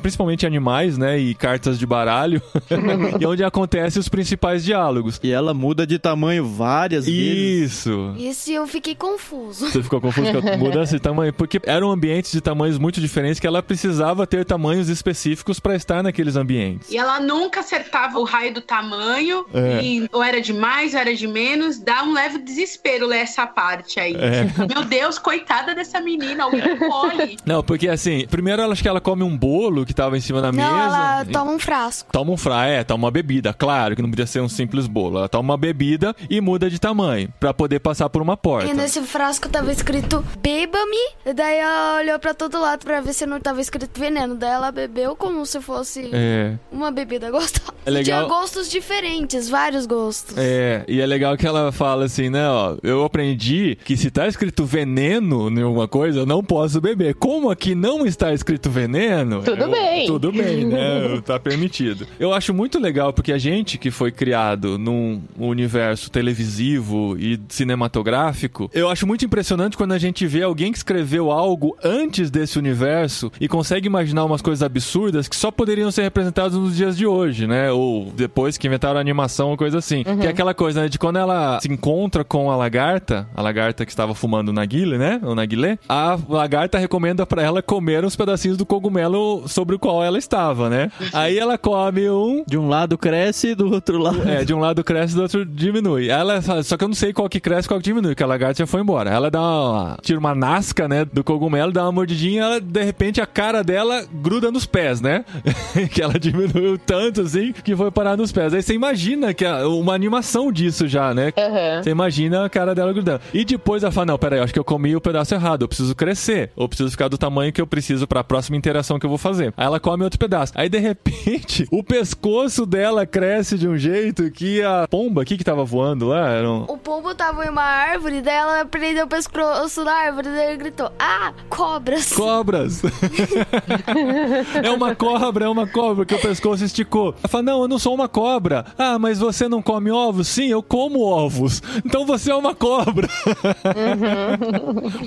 principalmente 0.00 0.46
animais, 0.46 0.96
né? 0.98 1.18
E 1.18 1.34
cartas 1.34 1.78
de 1.78 1.86
baralho. 1.86 2.40
e 3.20 3.26
onde 3.26 3.44
acontecem 3.44 4.00
os 4.00 4.08
principais 4.08 4.64
diálogos. 4.64 5.20
E 5.22 5.30
ela 5.30 5.52
muda 5.54 5.86
de 5.86 5.98
tamanho 5.98 6.44
várias 6.46 7.06
vezes. 7.06 7.72
Isso. 7.86 8.14
Isso 8.18 8.50
eu 8.50 8.66
fiquei 8.66 8.94
confuso. 8.94 9.70
Você 9.70 9.82
ficou 9.82 10.00
confuso 10.00 10.30
com 10.40 10.48
a 10.48 10.56
mudança 10.58 10.96
de 10.96 11.00
tamanho? 11.02 11.32
Porque 11.32 11.60
eram 11.64 11.90
ambientes 11.90 12.32
de 12.32 12.40
tamanhos 12.40 12.78
muito 12.78 13.00
diferentes 13.00 13.38
que 13.40 13.46
ela 13.46 13.62
precisava 13.62 14.26
ter 14.26 14.44
tamanhos 14.44 14.88
específicos 14.88 15.58
para 15.60 15.74
estar 15.74 16.02
naqueles 16.02 16.36
ambientes. 16.36 16.90
E 16.90 16.96
ela 16.96 17.20
nunca 17.20 17.60
acertava 17.60 18.18
o 18.18 18.24
raio 18.24 18.54
do 18.54 18.60
tamanho, 18.60 19.44
É. 19.52 19.82
e 19.82 20.08
ou 20.12 20.22
era 20.22 20.40
de 20.40 20.52
mais, 20.52 20.94
ou 20.94 21.00
era 21.00 21.14
de 21.14 21.26
menos. 21.26 21.78
Dá 21.78 22.02
um 22.02 22.12
leve 22.12 22.38
desespero 22.38 23.06
ler 23.06 23.18
essa 23.18 23.46
parte 23.46 23.98
aí. 24.00 24.14
É. 24.14 24.44
Meu 24.74 24.84
Deus, 24.84 25.18
coitada 25.18 25.74
dessa 25.74 26.00
menina, 26.00 26.44
alguém 26.44 26.76
colhe. 26.78 27.36
Não, 27.44 27.62
porque 27.62 27.88
assim, 27.88 28.26
primeiro 28.28 28.62
ela 28.62 28.72
acho 28.72 28.82
que 28.82 28.88
ela 28.88 29.00
come 29.00 29.22
um 29.22 29.31
bolo 29.36 29.84
que 29.86 29.94
tava 29.94 30.16
em 30.16 30.20
cima 30.20 30.40
da 30.40 30.50
Não, 30.52 30.62
mesa. 30.62 30.84
ela 30.96 31.24
toma 31.26 31.50
um 31.52 31.58
frasco. 31.58 32.10
Toma 32.12 32.32
um 32.32 32.36
fra, 32.36 32.66
é, 32.66 32.84
toma 32.84 33.04
uma 33.06 33.10
bebida, 33.10 33.52
claro 33.54 33.94
que 33.96 34.02
não 34.02 34.10
podia 34.10 34.26
ser 34.26 34.40
um 34.40 34.48
simples 34.48 34.86
bolo. 34.86 35.18
Ela 35.18 35.28
toma 35.28 35.52
uma 35.52 35.56
bebida 35.56 36.14
e 36.30 36.40
muda 36.40 36.68
de 36.70 36.78
tamanho 36.78 37.28
pra 37.40 37.52
poder 37.54 37.80
passar 37.80 38.08
por 38.08 38.22
uma 38.22 38.36
porta. 38.36 38.68
E 38.68 38.74
nesse 38.74 39.00
frasco 39.02 39.48
tava 39.48 39.70
escrito 39.72 40.24
beba-me. 40.42 41.32
Daí 41.34 41.56
ela 41.58 41.98
olhou 41.98 42.18
pra 42.18 42.34
todo 42.34 42.60
lado 42.60 42.84
pra 42.84 43.00
ver 43.00 43.12
se 43.12 43.26
não 43.26 43.40
tava 43.40 43.60
escrito 43.60 43.98
veneno. 43.98 44.34
Daí 44.34 44.50
ela 44.50 44.70
bebeu 44.72 45.14
como 45.16 45.44
se 45.46 45.60
fosse 45.60 46.10
É, 46.12 46.54
uma 46.70 46.90
bebida 46.90 47.30
gostosa. 47.30 47.72
É 47.84 47.90
legal- 47.90 48.26
Tinha 48.26 48.28
gostos 48.40 48.70
diferentes, 48.70 49.48
vários 49.48 49.86
gostos. 49.86 50.36
é, 50.38 50.84
e 50.86 51.00
é 51.00 51.06
legal 51.06 51.36
que 51.36 51.46
ela 51.46 51.72
fala 51.72 52.04
assim, 52.04 52.30
né, 52.30 52.48
ó, 52.48 52.76
eu 52.82 53.04
aprendi 53.04 53.76
que 53.84 53.96
se 53.96 54.10
tá 54.10 54.26
escrito 54.28 54.64
veneno 54.64 55.48
em 55.50 55.62
alguma 55.62 55.88
coisa, 55.88 56.20
eu 56.20 56.26
não 56.26 56.42
posso 56.44 56.80
beber. 56.80 57.14
Como 57.14 57.50
aqui 57.50 57.74
não 57.74 58.06
está 58.06 58.32
escrito 58.32 58.70
veneno... 58.70 59.21
Tudo 59.44 59.62
eu- 59.62 59.70
bem. 59.70 60.06
Tudo 60.06 60.32
bem, 60.32 60.64
né, 60.64 61.20
tá 61.24 61.38
permitido. 61.38 62.06
Eu 62.18 62.32
acho 62.32 62.52
muito 62.52 62.78
legal 62.78 63.12
porque 63.12 63.32
a 63.32 63.38
gente 63.38 63.78
que 63.78 63.90
foi 63.90 64.10
criado 64.10 64.78
num 64.78 65.20
universo 65.38 66.10
televisivo 66.10 67.16
e 67.18 67.38
cinematográfico, 67.48 68.70
eu 68.72 68.88
acho 68.88 69.06
muito 69.06 69.24
impressionante 69.24 69.76
quando 69.76 69.92
a 69.92 69.98
gente 69.98 70.26
vê 70.26 70.42
alguém 70.42 70.72
que 70.72 70.78
escreveu 70.78 71.30
algo 71.30 71.76
antes 71.82 72.30
desse 72.30 72.58
universo 72.58 73.30
e 73.40 73.48
consegue 73.48 73.86
imaginar 73.86 74.24
umas 74.24 74.40
coisas 74.42 74.62
absurdas 74.62 75.28
que 75.28 75.36
só 75.36 75.50
poderiam 75.50 75.90
ser 75.90 76.02
representadas 76.02 76.54
nos 76.56 76.76
dias 76.76 76.96
de 76.96 77.06
hoje, 77.06 77.46
né? 77.46 77.70
Ou 77.70 78.12
depois 78.14 78.56
que 78.56 78.66
inventaram 78.66 78.98
a 78.98 79.00
animação 79.00 79.50
ou 79.50 79.56
coisa 79.56 79.78
assim. 79.78 80.02
Que 80.04 80.26
é 80.26 80.30
aquela 80.30 80.54
coisa, 80.54 80.82
né? 80.82 80.88
De 80.88 80.98
quando 80.98 81.18
ela 81.18 81.60
se 81.60 81.68
encontra 81.70 82.24
com 82.24 82.50
a 82.50 82.56
lagarta, 82.56 83.28
a 83.34 83.42
lagarta 83.42 83.84
que 83.84 83.92
estava 83.92 84.14
fumando 84.14 84.52
naguile, 84.52 84.98
né? 84.98 85.20
O 85.22 85.34
naguilé, 85.34 85.78
a 85.88 86.18
lagarta 86.28 86.78
recomenda 86.78 87.26
pra 87.26 87.42
ela 87.42 87.62
comer 87.62 88.04
uns 88.04 88.16
pedacinhos 88.16 88.56
do 88.56 88.64
cogumelo 88.66 89.11
sobre 89.46 89.76
o 89.76 89.78
qual 89.78 90.02
ela 90.02 90.18
estava, 90.18 90.68
né? 90.68 90.90
Aí 91.12 91.38
ela 91.38 91.56
come 91.58 92.08
um 92.08 92.44
De 92.46 92.58
um 92.58 92.68
lado 92.68 92.96
cresce, 92.98 93.54
do 93.54 93.70
outro 93.72 93.98
lado. 93.98 94.28
é, 94.28 94.44
de 94.44 94.54
um 94.54 94.58
lado 94.58 94.82
cresce, 94.84 95.14
do 95.14 95.22
outro 95.22 95.44
diminui. 95.44 96.08
Ela 96.08 96.40
fala, 96.42 96.62
só 96.62 96.76
que 96.76 96.84
eu 96.84 96.88
não 96.88 96.94
sei 96.94 97.12
qual 97.12 97.28
que 97.28 97.40
cresce 97.40 97.66
e 97.66 97.68
qual 97.68 97.80
que 97.80 97.84
diminui, 97.84 98.10
porque 98.12 98.22
a 98.22 98.26
lagarta 98.26 98.58
já 98.58 98.66
foi 98.66 98.80
embora. 98.80 99.10
Ela 99.10 99.30
dá 99.30 99.40
uma, 99.40 99.98
tira 100.02 100.18
uma 100.18 100.34
nasca, 100.34 100.88
né, 100.88 101.04
do 101.04 101.22
cogumelo, 101.24 101.72
dá 101.72 101.82
uma 101.84 101.92
mordidinha, 101.92 102.42
ela, 102.42 102.60
de 102.60 102.82
repente 102.82 103.20
a 103.20 103.26
cara 103.26 103.62
dela 103.62 104.04
gruda 104.12 104.50
nos 104.50 104.66
pés, 104.66 105.00
né? 105.00 105.24
que 105.92 106.02
ela 106.02 106.18
diminuiu 106.18 106.78
tanto 106.78 107.22
assim 107.22 107.52
que 107.52 107.74
foi 107.76 107.90
parar 107.90 108.16
nos 108.16 108.32
pés. 108.32 108.54
Aí 108.54 108.62
você 108.62 108.74
imagina 108.74 109.32
que 109.34 109.44
é 109.44 109.64
uma 109.64 109.94
animação 109.94 110.52
disso 110.52 110.86
já, 110.86 111.12
né? 111.14 111.32
Aham. 111.36 111.82
Você 111.82 111.90
imagina 111.90 112.44
a 112.44 112.48
cara 112.48 112.74
dela 112.74 112.92
grudando. 112.92 113.20
E 113.32 113.44
depois 113.44 113.82
ela 113.82 113.92
fala: 113.92 114.06
Não, 114.06 114.18
peraí, 114.18 114.38
eu 114.38 114.44
acho 114.44 114.52
que 114.52 114.58
eu 114.58 114.64
comi 114.64 114.94
o 114.96 115.00
pedaço 115.00 115.34
errado. 115.34 115.62
Eu 115.62 115.68
preciso 115.68 115.94
crescer. 115.94 116.50
Ou 116.56 116.68
preciso 116.68 116.90
ficar 116.90 117.08
do 117.08 117.18
tamanho 117.18 117.52
que 117.52 117.60
eu 117.60 117.66
preciso 117.66 118.06
pra 118.06 118.22
próxima 118.24 118.56
interação 118.56 118.98
que 119.02 119.06
eu 119.06 119.10
vou 119.10 119.18
fazer. 119.18 119.52
Aí 119.56 119.66
ela 119.66 119.80
come 119.80 120.04
outro 120.04 120.18
pedaço. 120.18 120.52
Aí 120.54 120.68
de 120.68 120.78
repente, 120.78 121.66
o 121.72 121.82
pescoço 121.82 122.64
dela 122.64 123.04
cresce 123.04 123.58
de 123.58 123.68
um 123.68 123.76
jeito 123.76 124.30
que 124.30 124.62
a 124.62 124.86
pomba 124.88 125.22
aqui 125.22 125.36
que 125.36 125.42
tava 125.42 125.64
voando 125.64 126.08
lá 126.08 126.30
era 126.30 126.48
um. 126.48 126.62
O 126.62 126.78
pombo 126.78 127.12
tava 127.14 127.44
em 127.44 127.48
uma 127.48 127.62
árvore, 127.62 128.22
daí 128.22 128.36
ela 128.36 128.64
prendeu 128.64 129.04
o 129.06 129.08
pescoço 129.08 129.82
na 129.82 129.92
árvore, 129.92 130.28
daí 130.28 130.50
ele 130.50 130.56
gritou: 130.56 130.90
Ah, 130.98 131.32
cobras! 131.48 132.12
Cobras! 132.12 132.82
é 134.62 134.70
uma 134.70 134.94
cobra, 134.94 135.46
é 135.46 135.48
uma 135.48 135.66
cobra, 135.66 136.06
que 136.06 136.14
o 136.14 136.20
pescoço 136.20 136.64
esticou. 136.64 137.14
Ela 137.18 137.28
fala: 137.28 137.42
Não, 137.42 137.62
eu 137.62 137.68
não 137.68 137.78
sou 137.78 137.94
uma 137.94 138.08
cobra. 138.08 138.64
Ah, 138.78 138.98
mas 138.98 139.18
você 139.18 139.48
não 139.48 139.60
come 139.60 139.90
ovos? 139.90 140.28
Sim, 140.28 140.46
eu 140.46 140.62
como 140.62 141.00
ovos. 141.00 141.60
Então 141.84 142.06
você 142.06 142.30
é 142.30 142.34
uma 142.36 142.54
cobra. 142.54 143.08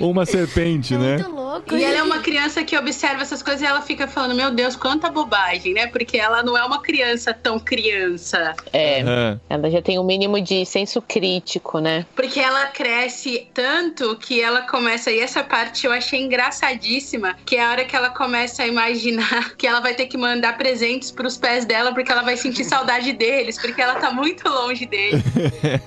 Ou 0.00 0.10
uma 0.12 0.26
serpente, 0.26 0.94
né? 0.96 1.16
Muito 1.16 1.30
louco. 1.30 1.46
louco. 1.46 1.74
E 1.76 1.84
ela 1.84 1.98
é 1.98 2.02
uma 2.02 2.18
criança 2.18 2.62
que 2.62 2.76
observa 2.76 3.22
essas 3.22 3.42
coisas 3.42 3.62
e 3.62 3.64
ela 3.64 3.75
fica 3.82 4.06
falando, 4.06 4.34
meu 4.34 4.50
Deus, 4.50 4.76
quanta 4.76 5.10
bobagem, 5.10 5.72
né? 5.74 5.86
Porque 5.86 6.16
ela 6.18 6.42
não 6.42 6.56
é 6.56 6.64
uma 6.64 6.80
criança 6.80 7.32
tão 7.34 7.58
criança. 7.58 8.54
É, 8.72 9.00
É. 9.00 9.38
ela 9.48 9.70
já 9.70 9.82
tem 9.82 9.98
um 9.98 10.04
mínimo 10.04 10.40
de 10.40 10.64
senso 10.64 11.00
crítico, 11.02 11.78
né? 11.78 12.04
Porque 12.14 12.40
ela 12.40 12.66
cresce 12.66 13.46
tanto 13.52 14.16
que 14.16 14.40
ela 14.40 14.62
começa, 14.62 15.10
e 15.10 15.20
essa 15.20 15.42
parte 15.42 15.86
eu 15.86 15.92
achei 15.92 16.20
engraçadíssima, 16.22 17.36
que 17.44 17.56
é 17.56 17.64
a 17.64 17.70
hora 17.70 17.84
que 17.84 17.94
ela 17.94 18.10
começa 18.10 18.62
a 18.62 18.66
imaginar 18.66 19.54
que 19.56 19.66
ela 19.66 19.80
vai 19.80 19.94
ter 19.94 20.06
que 20.06 20.16
mandar 20.16 20.56
presentes 20.56 21.10
pros 21.10 21.36
pés 21.36 21.64
dela, 21.64 21.92
porque 21.92 22.10
ela 22.10 22.22
vai 22.22 22.36
sentir 22.36 22.64
saudade 22.64 23.12
deles, 23.12 23.58
porque 23.60 23.80
ela 23.80 23.96
tá 23.96 24.10
muito 24.10 24.48
longe 24.48 24.86
deles. 24.86 25.22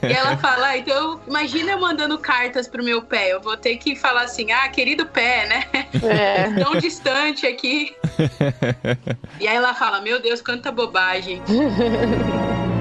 e 0.02 0.14
ela 0.14 0.38
fala, 0.40 0.68
ah, 0.68 0.78
então 0.78 1.20
imagina 1.28 1.72
eu 1.72 1.80
mandando 1.80 2.18
cartas 2.18 2.68
pro 2.68 2.84
meu 2.84 3.02
pé, 3.02 3.34
eu 3.34 3.42
vou 3.42 3.58
ter 3.58 3.78
que 3.78 3.96
falar 3.96 4.24
assim, 4.24 4.52
ah, 4.52 4.68
querido 4.70 5.06
pé, 5.06 5.48
né? 5.48 5.64
É. 6.04 6.50
Tão 6.64 6.76
distante 6.76 7.46
aqui. 7.48 7.79
e 9.40 9.48
aí 9.48 9.56
ela 9.56 9.74
fala, 9.74 10.02
meu 10.02 10.22
Deus, 10.22 10.42
quanta 10.42 10.72
bobagem. 10.72 11.42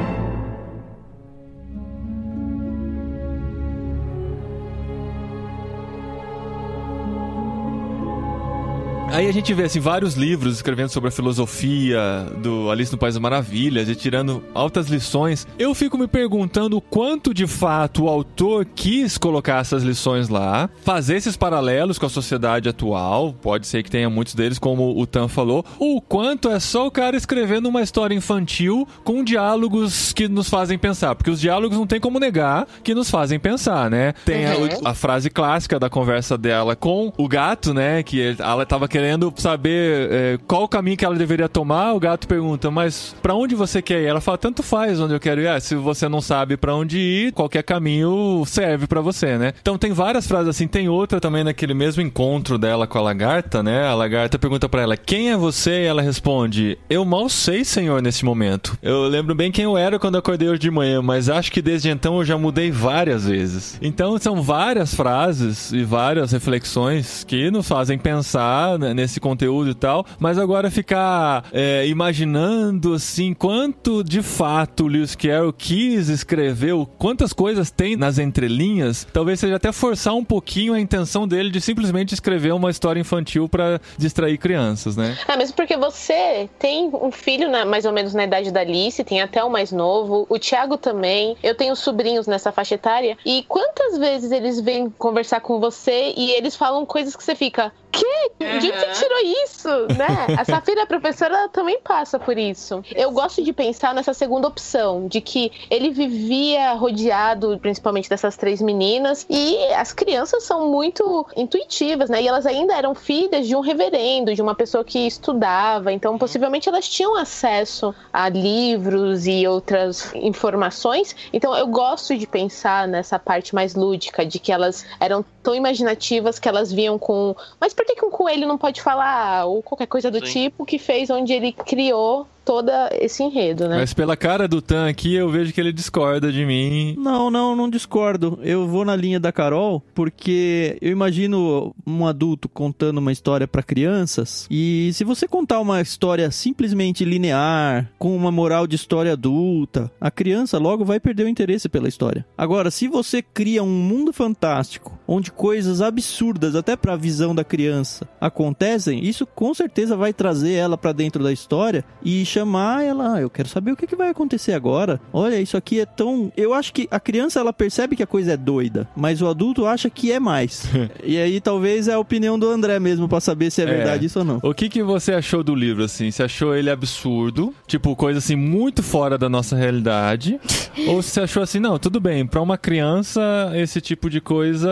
Aí 9.18 9.26
a 9.26 9.32
gente 9.32 9.52
vê 9.52 9.64
assim 9.64 9.80
vários 9.80 10.14
livros 10.14 10.54
escrevendo 10.54 10.90
sobre 10.90 11.08
a 11.08 11.10
filosofia 11.10 11.98
do 12.40 12.70
Alice 12.70 12.92
no 12.92 12.96
País 12.98 13.14
das 13.14 13.20
Maravilhas 13.20 13.88
e 13.88 13.96
tirando 13.96 14.44
altas 14.54 14.86
lições. 14.86 15.44
Eu 15.58 15.74
fico 15.74 15.98
me 15.98 16.06
perguntando 16.06 16.76
o 16.76 16.80
quanto 16.80 17.34
de 17.34 17.44
fato 17.44 18.04
o 18.04 18.08
autor 18.08 18.64
quis 18.76 19.18
colocar 19.18 19.60
essas 19.60 19.82
lições 19.82 20.28
lá, 20.28 20.70
fazer 20.84 21.16
esses 21.16 21.36
paralelos 21.36 21.98
com 21.98 22.06
a 22.06 22.08
sociedade 22.08 22.68
atual. 22.68 23.32
Pode 23.42 23.66
ser 23.66 23.82
que 23.82 23.90
tenha 23.90 24.08
muitos 24.08 24.36
deles, 24.36 24.56
como 24.56 24.96
o 24.96 25.04
Tan 25.04 25.26
falou, 25.26 25.64
ou 25.80 25.96
o 25.96 26.00
quanto 26.00 26.48
é 26.48 26.60
só 26.60 26.86
o 26.86 26.90
cara 26.90 27.16
escrevendo 27.16 27.68
uma 27.68 27.82
história 27.82 28.14
infantil 28.14 28.86
com 29.02 29.24
diálogos 29.24 30.12
que 30.12 30.28
nos 30.28 30.48
fazem 30.48 30.78
pensar, 30.78 31.16
porque 31.16 31.30
os 31.32 31.40
diálogos 31.40 31.76
não 31.76 31.88
tem 31.88 31.98
como 31.98 32.20
negar 32.20 32.68
que 32.84 32.94
nos 32.94 33.10
fazem 33.10 33.40
pensar, 33.40 33.90
né? 33.90 34.12
Tem 34.24 34.46
a- 34.46 34.56
Uhum. 34.58 34.68
a, 34.84 34.94
frase 34.94 35.28
clássica 35.28 35.76
da 35.76 35.90
conversa 35.90 36.38
dela 36.38 36.76
com 36.76 37.12
o 37.18 37.26
gato, 37.26 37.74
né? 37.74 38.00
Que 38.04 38.36
ela 38.38 38.64
tava 38.64 38.86
querendo 38.86 39.07
saber 39.36 40.08
é, 40.10 40.38
qual 40.46 40.64
o 40.64 40.68
caminho 40.68 40.96
que 40.96 41.04
ela 41.04 41.14
deveria 41.14 41.48
tomar. 41.48 41.94
O 41.94 42.00
gato 42.00 42.26
pergunta, 42.26 42.70
mas 42.70 43.14
pra 43.22 43.34
onde 43.34 43.54
você 43.54 43.80
quer 43.80 44.02
ir? 44.02 44.06
Ela 44.06 44.20
fala, 44.20 44.38
tanto 44.38 44.62
faz 44.62 45.00
onde 45.00 45.14
eu 45.14 45.20
quero 45.20 45.40
ir. 45.40 45.48
Ah, 45.48 45.60
se 45.60 45.74
você 45.74 46.08
não 46.08 46.20
sabe 46.20 46.56
pra 46.56 46.74
onde 46.74 46.98
ir, 46.98 47.32
qualquer 47.32 47.62
caminho 47.62 48.42
serve 48.46 48.86
pra 48.86 49.00
você, 49.00 49.38
né? 49.38 49.52
Então 49.60 49.78
tem 49.78 49.92
várias 49.92 50.26
frases 50.26 50.48
assim. 50.48 50.66
Tem 50.66 50.88
outra 50.88 51.20
também 51.20 51.44
naquele 51.44 51.74
mesmo 51.74 52.02
encontro 52.02 52.58
dela 52.58 52.86
com 52.86 52.98
a 52.98 53.02
lagarta, 53.02 53.62
né? 53.62 53.86
A 53.86 53.94
lagarta 53.94 54.38
pergunta 54.38 54.68
pra 54.68 54.82
ela, 54.82 54.96
quem 54.96 55.30
é 55.30 55.36
você? 55.36 55.82
E 55.82 55.86
ela 55.86 56.02
responde, 56.02 56.78
eu 56.88 57.04
mal 57.04 57.28
sei, 57.28 57.64
senhor, 57.64 58.02
nesse 58.02 58.24
momento. 58.24 58.76
Eu 58.82 59.02
lembro 59.02 59.34
bem 59.34 59.52
quem 59.52 59.64
eu 59.64 59.76
era 59.76 59.98
quando 59.98 60.18
acordei 60.18 60.48
hoje 60.48 60.60
de 60.60 60.70
manhã, 60.70 61.00
mas 61.02 61.28
acho 61.28 61.52
que 61.52 61.62
desde 61.62 61.88
então 61.88 62.18
eu 62.18 62.24
já 62.24 62.36
mudei 62.36 62.70
várias 62.70 63.26
vezes. 63.26 63.78
Então 63.80 64.18
são 64.18 64.42
várias 64.42 64.94
frases 64.94 65.72
e 65.72 65.84
várias 65.84 66.32
reflexões 66.32 67.24
que 67.24 67.50
nos 67.50 67.68
fazem 67.68 67.98
pensar 67.98 68.78
né, 68.78 68.94
nesse 68.98 69.20
conteúdo 69.20 69.70
e 69.70 69.74
tal, 69.74 70.04
mas 70.18 70.38
agora 70.38 70.70
ficar 70.72 71.44
é, 71.52 71.86
imaginando 71.86 72.94
assim 72.94 73.32
quanto 73.32 74.02
de 74.02 74.22
fato 74.22 74.86
Lewis 74.88 75.14
Carroll 75.14 75.52
quis 75.52 76.08
escrever, 76.08 76.74
quantas 76.98 77.32
coisas 77.32 77.70
tem 77.70 77.94
nas 77.96 78.18
entrelinhas, 78.18 79.06
talvez 79.12 79.38
seja 79.38 79.54
até 79.56 79.70
forçar 79.70 80.14
um 80.14 80.24
pouquinho 80.24 80.74
a 80.74 80.80
intenção 80.80 81.28
dele 81.28 81.48
de 81.50 81.60
simplesmente 81.60 82.12
escrever 82.12 82.52
uma 82.52 82.70
história 82.70 82.98
infantil 83.00 83.48
pra 83.48 83.80
distrair 83.96 84.36
crianças, 84.36 84.96
né? 84.96 85.16
Ah, 85.28 85.36
mesmo 85.36 85.54
porque 85.54 85.76
você 85.76 86.48
tem 86.58 86.90
um 86.92 87.12
filho 87.12 87.48
na- 87.48 87.64
mais 87.64 87.84
ou 87.84 87.92
menos 87.92 88.12
na 88.14 88.24
idade 88.24 88.50
da 88.50 88.60
Alice, 88.60 89.04
tem 89.04 89.20
até 89.22 89.44
o 89.44 89.50
mais 89.50 89.70
novo, 89.70 90.26
o 90.28 90.38
Thiago 90.38 90.76
também. 90.76 91.36
Eu 91.42 91.54
tenho 91.54 91.76
sobrinhos 91.76 92.26
nessa 92.26 92.50
faixa 92.50 92.74
etária. 92.74 93.16
E 93.24 93.44
quantas 93.46 93.96
vezes 93.98 94.32
eles 94.32 94.60
vêm 94.60 94.90
conversar 94.98 95.40
com 95.40 95.60
você 95.60 96.12
e 96.16 96.32
eles 96.32 96.56
falam 96.56 96.84
coisas 96.84 97.14
que 97.14 97.22
você 97.22 97.34
fica. 97.34 97.72
Que? 97.90 98.58
De 98.60 98.70
você 98.78 99.04
tirou 99.04 99.18
isso? 99.44 99.68
Né? 99.96 100.36
A 100.38 100.44
Safira, 100.44 100.82
a 100.82 100.86
professora, 100.86 101.34
ela 101.34 101.48
também 101.48 101.80
passa 101.80 102.18
por 102.18 102.36
isso. 102.36 102.82
Eu 102.94 103.10
gosto 103.10 103.42
de 103.42 103.52
pensar 103.52 103.94
nessa 103.94 104.12
segunda 104.12 104.48
opção, 104.48 105.06
de 105.06 105.20
que 105.20 105.52
ele 105.70 105.90
vivia 105.90 106.72
rodeado 106.74 107.58
principalmente 107.60 108.08
dessas 108.08 108.36
três 108.36 108.60
meninas, 108.60 109.26
e 109.28 109.56
as 109.74 109.92
crianças 109.92 110.44
são 110.44 110.70
muito 110.70 111.26
intuitivas, 111.36 112.10
né? 112.10 112.22
E 112.22 112.28
elas 112.28 112.46
ainda 112.46 112.74
eram 112.74 112.94
filhas 112.94 113.46
de 113.46 113.56
um 113.56 113.60
reverendo, 113.60 114.34
de 114.34 114.42
uma 114.42 114.54
pessoa 114.54 114.84
que 114.84 115.06
estudava, 115.06 115.92
então 115.92 116.18
possivelmente 116.18 116.68
elas 116.68 116.88
tinham 116.88 117.16
acesso 117.16 117.94
a 118.12 118.28
livros 118.28 119.26
e 119.26 119.46
outras 119.46 120.12
informações. 120.14 121.16
Então 121.32 121.56
eu 121.56 121.66
gosto 121.66 122.16
de 122.16 122.26
pensar 122.26 122.86
nessa 122.86 123.18
parte 123.18 123.54
mais 123.54 123.74
lúdica, 123.74 124.24
de 124.26 124.38
que 124.38 124.52
elas 124.52 124.84
eram 125.00 125.24
tão 125.42 125.54
imaginativas 125.54 126.38
que 126.38 126.48
elas 126.48 126.70
viam 126.70 126.98
com. 126.98 127.34
Mas 127.58 127.72
por 127.72 127.86
que, 127.86 127.94
que 127.94 128.04
um 128.04 128.10
coelho 128.10 128.46
não 128.46 128.58
pode 128.58 128.67
falar? 128.80 129.46
Ou 129.46 129.62
qualquer 129.62 129.86
coisa 129.86 130.10
do 130.10 130.24
Sim. 130.26 130.32
tipo 130.32 130.64
que 130.66 130.78
fez 130.78 131.10
onde 131.10 131.32
ele 131.32 131.52
criou 131.52 132.26
todo 132.48 132.72
esse 132.98 133.22
enredo, 133.22 133.68
né? 133.68 133.76
Mas 133.76 133.92
pela 133.92 134.16
cara 134.16 134.48
do 134.48 134.62
Tan 134.62 134.88
aqui, 134.88 135.14
eu 135.14 135.28
vejo 135.28 135.52
que 135.52 135.60
ele 135.60 135.70
discorda 135.70 136.32
de 136.32 136.46
mim. 136.46 136.94
Não, 136.96 137.30
não, 137.30 137.54
não 137.54 137.68
discordo. 137.68 138.38
Eu 138.42 138.66
vou 138.66 138.86
na 138.86 138.96
linha 138.96 139.20
da 139.20 139.30
Carol, 139.30 139.82
porque 139.94 140.78
eu 140.80 140.90
imagino 140.90 141.74
um 141.86 142.06
adulto 142.06 142.48
contando 142.48 142.96
uma 142.96 143.12
história 143.12 143.46
pra 143.46 143.62
crianças, 143.62 144.46
e 144.50 144.90
se 144.94 145.04
você 145.04 145.28
contar 145.28 145.60
uma 145.60 145.82
história 145.82 146.30
simplesmente 146.30 147.04
linear, 147.04 147.92
com 147.98 148.16
uma 148.16 148.32
moral 148.32 148.66
de 148.66 148.76
história 148.76 149.12
adulta, 149.12 149.92
a 150.00 150.10
criança 150.10 150.56
logo 150.56 150.86
vai 150.86 150.98
perder 150.98 151.24
o 151.24 151.28
interesse 151.28 151.68
pela 151.68 151.86
história. 151.86 152.24
Agora, 152.36 152.70
se 152.70 152.88
você 152.88 153.20
cria 153.20 153.62
um 153.62 153.66
mundo 153.66 154.10
fantástico, 154.10 154.98
onde 155.06 155.30
coisas 155.30 155.82
absurdas 155.82 156.54
até 156.54 156.76
pra 156.76 156.96
visão 156.96 157.34
da 157.34 157.44
criança 157.44 158.08
acontecem, 158.18 159.04
isso 159.04 159.26
com 159.26 159.52
certeza 159.52 159.98
vai 159.98 160.14
trazer 160.14 160.54
ela 160.54 160.78
pra 160.78 160.92
dentro 160.92 161.22
da 161.22 161.30
história 161.30 161.84
e 162.02 162.24
chamar 162.38 162.84
ela, 162.84 163.14
"Ah, 163.14 163.20
eu 163.20 163.30
quero 163.30 163.48
saber 163.48 163.72
o 163.72 163.76
que, 163.76 163.86
que 163.86 163.96
vai 163.96 164.08
acontecer 164.10 164.52
agora. 164.52 165.00
Olha, 165.12 165.40
isso 165.40 165.56
aqui 165.56 165.80
é 165.80 165.86
tão. 165.86 166.32
Eu 166.36 166.54
acho 166.54 166.72
que 166.72 166.86
a 166.90 167.00
criança 167.00 167.40
ela 167.40 167.52
percebe 167.52 167.96
que 167.96 168.02
a 168.02 168.06
coisa 168.06 168.32
é 168.32 168.36
doida, 168.36 168.88
mas 168.96 169.20
o 169.20 169.26
adulto 169.28 169.66
acha 169.66 169.90
que 169.90 170.12
é 170.12 170.20
mais. 170.20 170.64
e 171.02 171.18
aí 171.18 171.40
talvez 171.40 171.88
é 171.88 171.94
a 171.94 171.98
opinião 171.98 172.38
do 172.38 172.48
André 172.48 172.78
mesmo 172.78 173.08
pra 173.08 173.20
saber 173.20 173.50
se 173.50 173.60
é, 173.62 173.64
É. 173.64 173.66
verdade 173.66 174.06
isso 174.06 174.18
ou 174.20 174.24
não. 174.24 174.40
O 174.42 174.54
que, 174.54 174.68
que 174.68 174.82
você 174.82 175.12
achou 175.12 175.42
do 175.42 175.54
livro, 175.54 175.84
assim? 175.84 176.10
Você 176.10 176.22
achou 176.22 176.54
ele 176.54 176.70
absurdo? 176.70 177.54
Tipo, 177.66 177.94
coisa 177.96 178.18
assim, 178.18 178.36
muito 178.36 178.82
fora 178.82 179.18
da 179.18 179.28
nossa 179.28 179.56
realidade? 179.56 180.38
Ou 180.86 181.02
você 181.02 181.20
achou 181.22 181.42
assim, 181.42 181.58
não, 181.58 181.76
tudo 181.76 181.98
bem, 181.98 182.24
pra 182.24 182.40
uma 182.40 182.56
criança, 182.56 183.20
esse 183.56 183.80
tipo 183.80 184.08
de 184.08 184.20
coisa 184.20 184.70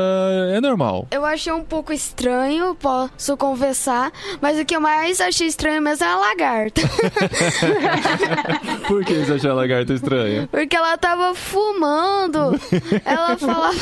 é 0.55 0.61
normal? 0.61 1.09
Eu 1.11 1.24
achei 1.24 1.52
um 1.52 1.64
pouco 1.64 1.92
estranho, 1.92 2.76
posso 2.76 3.37
confessar, 3.37 4.12
mas 4.40 4.57
o 4.59 4.64
que 4.64 4.76
eu 4.76 4.81
mais 4.81 5.20
achei 5.20 5.48
estranho 5.48 5.83
mesmo 5.83 6.05
é 6.05 6.09
a 6.09 6.16
lagarta. 6.16 6.81
Por 8.87 9.04
que 9.04 9.14
você 9.14 9.32
achou 9.35 9.50
a 9.50 9.54
lagarta 9.54 9.92
estranha? 9.92 10.48
Porque 10.50 10.76
ela 10.76 10.96
tava 10.96 11.35
fumando. 11.35 12.59
Ela 13.04 13.37
falava. 13.38 13.74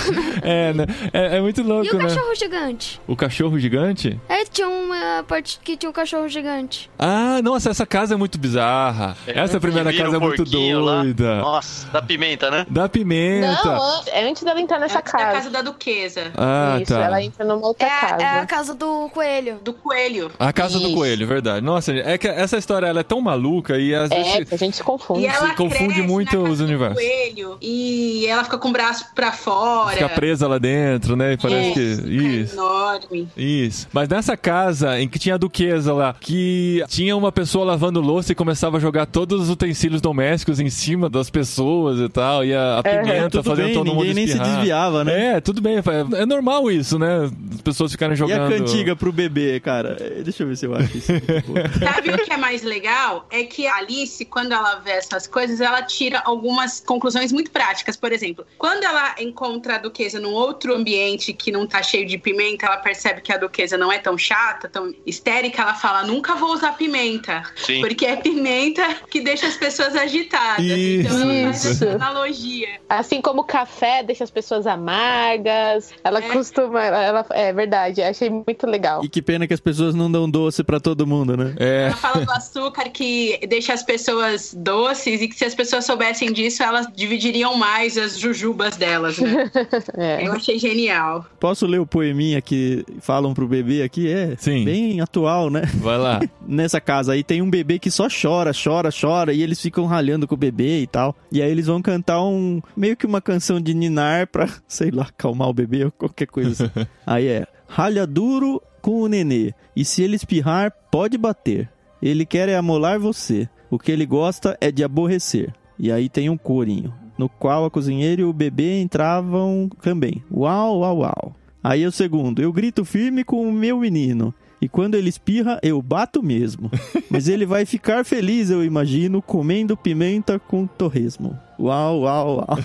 É, 0.42 0.72
né? 0.72 0.87
É, 1.12 1.37
é 1.37 1.40
muito 1.40 1.61
E 1.61 1.64
louco, 1.64 1.94
o 1.94 1.98
né? 1.98 2.05
cachorro 2.05 2.35
gigante? 2.35 3.00
O 3.07 3.16
cachorro 3.16 3.59
gigante? 3.59 4.18
É, 4.29 4.44
tinha 4.44 4.68
uma 4.68 5.22
parte 5.27 5.59
que 5.62 5.77
tinha 5.77 5.90
um 5.90 5.92
cachorro 5.92 6.29
gigante. 6.29 6.90
Ah, 6.98 7.40
nossa, 7.42 7.70
essa 7.70 7.87
casa 7.87 8.14
é 8.14 8.16
muito 8.16 8.38
bizarra. 8.38 9.16
essa 9.27 9.61
primeira 9.61 9.92
casa 9.92 10.16
é 10.16 10.18
muito 10.18 10.37
porquinho 10.42 10.81
lá. 10.81 11.03
doida. 11.03 11.37
Nossa, 11.37 11.87
da 11.88 12.03
pimenta, 12.03 12.50
né? 12.50 12.66
Da 12.68 12.88
pimenta. 12.88 13.64
Não, 13.64 14.03
é 14.07 14.29
antes 14.29 14.42
dela 14.42 14.61
entrar 14.61 14.79
nessa 14.79 14.98
Antes 14.98 15.12
da 15.12 15.18
casa. 15.18 15.33
casa 15.35 15.50
da 15.50 15.62
duquesa. 15.62 16.33
Ah, 16.37 16.79
Isso, 16.81 16.92
tá. 16.92 17.00
ela 17.05 17.22
entra 17.22 17.44
numa 17.44 17.66
outra 17.66 17.87
É 17.87 17.90
a, 17.90 18.00
casa. 18.00 18.22
é 18.22 18.38
a 18.40 18.46
casa 18.46 18.74
do 18.74 19.09
coelho. 19.11 19.59
Do 19.62 19.72
coelho. 19.72 20.31
A 20.38 20.53
casa 20.53 20.79
do 20.79 20.87
Isso. 20.87 20.94
coelho, 20.96 21.27
verdade. 21.27 21.64
Nossa, 21.64 21.92
é 21.92 22.16
que 22.18 22.27
essa 22.29 22.57
história 22.57 22.87
ela 22.87 23.00
é 23.00 23.03
tão 23.03 23.20
maluca 23.20 23.54
e 23.79 23.95
às 23.95 24.11
É, 24.11 24.38
vezes. 24.38 24.53
a 24.53 24.57
gente 24.57 24.77
se 24.77 24.83
confunde. 24.83 25.21
E 25.23 25.27
ela 25.27 25.55
confunde 25.55 25.95
cresce 25.95 26.03
muito 26.03 26.37
na 26.37 26.43
casa 26.43 26.53
os 26.53 26.61
universos. 26.61 26.95
coelho 27.03 27.57
e 27.61 28.27
ela 28.27 28.45
fica 28.45 28.59
com 28.59 28.69
o 28.69 28.73
braço 28.73 29.07
pra 29.14 29.33
fora. 29.33 29.93
Fica 29.93 30.09
presa 30.09 30.47
lá 30.49 30.59
dentro, 30.59 31.17
né? 31.17 31.35
E 31.35 31.37
Parece 31.37 31.73
que. 31.73 31.81
Isso. 32.11 32.55
Enorme. 32.55 33.29
Isso. 33.37 33.88
Mas 33.93 34.09
nessa 34.09 34.37
casa 34.37 34.99
em 35.01 35.09
que 35.09 35.19
tinha 35.19 35.35
a 35.35 35.38
duquesa 35.38 35.93
lá, 35.93 36.14
que 36.19 36.83
tinha 36.88 37.17
uma 37.17 37.31
pessoa 37.33 37.64
lavando 37.64 38.01
louça 38.01 38.33
e 38.33 38.35
começava 38.35 38.77
a 38.77 38.81
jogar 38.81 39.07
todos 39.07 39.43
os 39.43 39.51
utensílios 39.51 40.01
domésticos 40.01 40.61
em 40.61 40.71
cima 40.71 41.09
das 41.09 41.31
pessoas 41.31 41.99
e 42.01 42.09
tal, 42.09 42.45
e 42.45 42.55
a, 42.55 42.79
a 42.79 42.83
pimenta 42.83 43.31
Tudo 43.31 43.45
fazendo 43.45 43.64
bem, 43.67 43.75
todo 43.75 43.87
mundo 43.88 43.99
ninguém 43.99 44.14
nem 44.14 44.27
se 44.27 44.33
espirrar. 44.33 44.57
desviava, 44.57 45.05
né? 45.05 45.37
É, 45.37 45.40
tudo 45.40 45.61
bem. 45.61 45.77
É 45.77 46.23
é 46.23 46.27
normal 46.27 46.71
isso, 46.71 46.99
né? 46.99 47.31
As 47.55 47.61
pessoas 47.61 47.93
ficarem 47.93 48.14
E 48.14 48.17
jogando. 48.17 48.53
a 48.53 48.59
cantiga 48.59 48.97
pro 48.97 49.12
bebê, 49.12 49.61
cara? 49.61 49.97
Eh, 50.01 50.23
Deixa 50.25 50.43
eu 50.43 50.49
ver 50.49 50.57
se 50.57 50.67
eu 50.67 50.75
acho 50.75 50.97
isso. 50.97 51.12
Sabe 51.79 52.11
o 52.11 52.19
que 52.19 52.33
é 52.33 52.37
mais 52.37 52.62
legal? 52.62 53.27
É 53.31 53.43
é 53.44 53.46
que 53.46 53.66
a 53.66 53.76
Alice, 53.76 54.24
quando 54.24 54.52
ela 54.52 54.76
vê 54.76 54.92
essas 54.92 55.26
coisas, 55.26 55.61
ela 55.61 55.83
tira 55.83 56.20
algumas 56.24 56.80
conclusões 56.80 57.33
muito 57.33 57.50
práticas. 57.50 57.96
Por 57.96 58.12
exemplo, 58.12 58.46
quando 58.59 58.85
ela 58.85 59.14
encontra 59.20 59.76
a 59.76 59.78
duquesa 59.78 60.18
num 60.18 60.33
outro 60.33 60.74
ambiente 60.74 61.33
que 61.33 61.50
não 61.52 61.66
tá 61.66 61.83
cheio 61.83 62.07
de 62.07 62.18
pimenta, 62.18 62.66
ela 62.66 62.76
percebe 62.78 63.20
que 63.20 63.33
a 63.33 63.37
duquesa 63.38 63.76
não 63.76 63.90
é 63.92 63.98
tão 63.98 64.16
chata, 64.18 64.68
tão 64.68 64.92
histérica, 65.07 65.62
ela 65.62 65.74
fala: 65.74 66.02
nunca 66.04 66.35
vou 66.35 66.52
usar 66.52 66.72
pimenta. 66.76 67.42
Sim. 67.57 67.80
Porque 67.80 68.07
é 68.07 68.16
pimenta 68.16 68.83
que 69.11 69.20
deixa 69.20 69.46
as 69.46 69.57
pessoas 69.57 69.94
agitadas. 69.94 70.64
então 70.66 71.20
ela 71.22 71.42
faz 71.44 71.64
Isso. 71.64 71.85
essa 71.85 71.94
analogia. 71.94 72.80
Assim 72.88 73.20
como 73.20 73.42
o 73.42 73.44
café 73.44 74.02
deixa 74.02 74.24
as 74.24 74.30
pessoas 74.30 74.66
amargas. 74.66 75.92
Ela 76.02 76.18
É. 76.18 76.28
costuma. 76.33 76.83
Ela, 76.83 77.26
é 77.30 77.52
verdade, 77.52 78.02
achei 78.02 78.30
muito 78.30 78.66
legal. 78.66 79.04
E 79.04 79.09
que 79.09 79.20
pena 79.22 79.46
que 79.46 79.54
as 79.54 79.61
pessoas 79.61 79.94
não 79.94 80.11
dão 80.11 80.28
doce 80.28 80.62
pra 80.64 80.80
todo 80.80 81.07
mundo, 81.07 81.37
né? 81.37 81.54
É, 81.59 81.85
Ela 81.87 81.96
fala 81.96 82.24
do 82.24 82.30
açúcar 82.33 82.88
que 82.90 83.34
deixa 83.47 83.73
as 83.73 83.83
pessoas 83.83 84.55
doces 84.57 85.20
e 85.20 85.29
que 85.29 85.35
se 85.35 85.44
as 85.44 85.55
pessoas 85.55 85.85
soubessem 85.85 86.33
disso, 86.33 86.62
elas 86.62 86.87
dividiriam 86.94 87.57
mais 87.57 87.97
as 87.97 88.18
jujubas 88.18 88.77
delas, 88.77 89.18
né? 89.18 89.51
É. 89.97 90.27
Eu 90.27 90.33
achei 90.33 90.59
genial. 90.59 91.25
Posso 91.38 91.66
ler 91.66 91.79
o 91.79 91.87
poeminha 91.87 92.40
que 92.40 92.85
falam 93.01 93.35
pro 93.35 93.47
bebê 93.47 93.83
aqui? 93.83 94.11
É 94.11 94.35
Sim. 94.37 94.64
bem 94.64 95.01
atual, 95.01 95.51
né? 95.51 95.62
vai 95.77 95.99
lá. 95.99 96.20
Nessa 96.47 96.81
casa 96.81 97.12
aí 97.12 97.23
tem 97.23 97.42
um 97.42 97.51
bebê 97.51 97.79
que 97.79 97.90
só 97.90 98.09
chora, 98.09 98.53
chora, 98.53 98.90
chora, 98.90 99.33
e 99.33 99.42
eles 99.42 99.61
ficam 99.61 99.87
ralhando 99.87 100.27
com 100.27 100.35
o 100.35 100.38
bebê 100.38 100.81
e 100.81 100.87
tal. 100.87 101.14
E 101.31 101.42
aí 101.42 101.51
eles 101.51 101.66
vão 101.66 101.81
cantar 101.81 102.23
um 102.23 102.61
meio 102.77 102.97
que 102.97 103.07
uma 103.07 103.20
canção 103.20 103.61
de 103.61 103.75
ninar 103.75 104.27
pra, 104.27 104.49
sei 104.66 104.90
lá, 104.90 105.05
acalmar 105.05 105.49
o 105.49 105.55
bebê 105.55 105.85
ou 105.85 105.92
qualquer 105.92 106.27
coisa 106.27 106.64
assim. 106.64 106.87
aí 107.07 107.27
é: 107.27 107.47
ralha 107.68 108.07
duro 108.07 108.61
com 108.81 109.01
o 109.01 109.09
nenê, 109.09 109.55
e 109.75 109.83
se 109.83 110.03
ele 110.03 110.14
espirrar, 110.14 110.70
pode 110.90 111.16
bater. 111.16 111.70
Ele 112.05 112.27
quer 112.27 112.51
é 112.51 112.57
amolar 112.57 113.01
você. 113.01 113.49
O 113.71 113.79
que 113.79 113.90
ele 113.90 114.05
gosta 114.05 114.59
é 114.61 114.71
de 114.71 114.85
aborrecer. 114.85 115.55
E 115.79 115.90
aí 115.90 116.11
tem 116.11 116.29
um 116.29 116.37
corinho, 116.37 116.93
no 117.17 117.31
qual 117.31 117.64
a 117.64 117.71
cozinheira 117.71 118.21
e 118.21 118.25
o 118.25 118.33
bebê 118.33 118.79
entravam 118.83 119.71
também. 119.81 120.23
Uau, 120.31 120.81
uau, 120.81 120.99
uau. 120.99 121.35
Aí 121.62 121.83
é 121.83 121.88
o 121.88 121.90
segundo, 121.90 122.43
eu 122.43 122.53
grito 122.53 122.85
firme 122.85 123.25
com 123.25 123.49
o 123.49 123.51
meu 123.51 123.79
menino. 123.79 124.35
E 124.61 124.69
quando 124.69 124.97
ele 124.97 125.09
espirra, 125.09 125.59
eu 125.62 125.81
bato 125.81 126.23
mesmo. 126.23 126.71
Mas 127.11 127.27
ele 127.27 127.47
vai 127.47 127.64
ficar 127.64 128.05
feliz, 128.05 128.51
eu 128.51 128.62
imagino, 128.62 129.23
comendo 129.23 129.75
pimenta 129.75 130.38
com 130.38 130.67
torresmo. 130.67 131.38
Uau, 131.59 132.01
uau, 132.01 132.37
uau. 132.37 132.59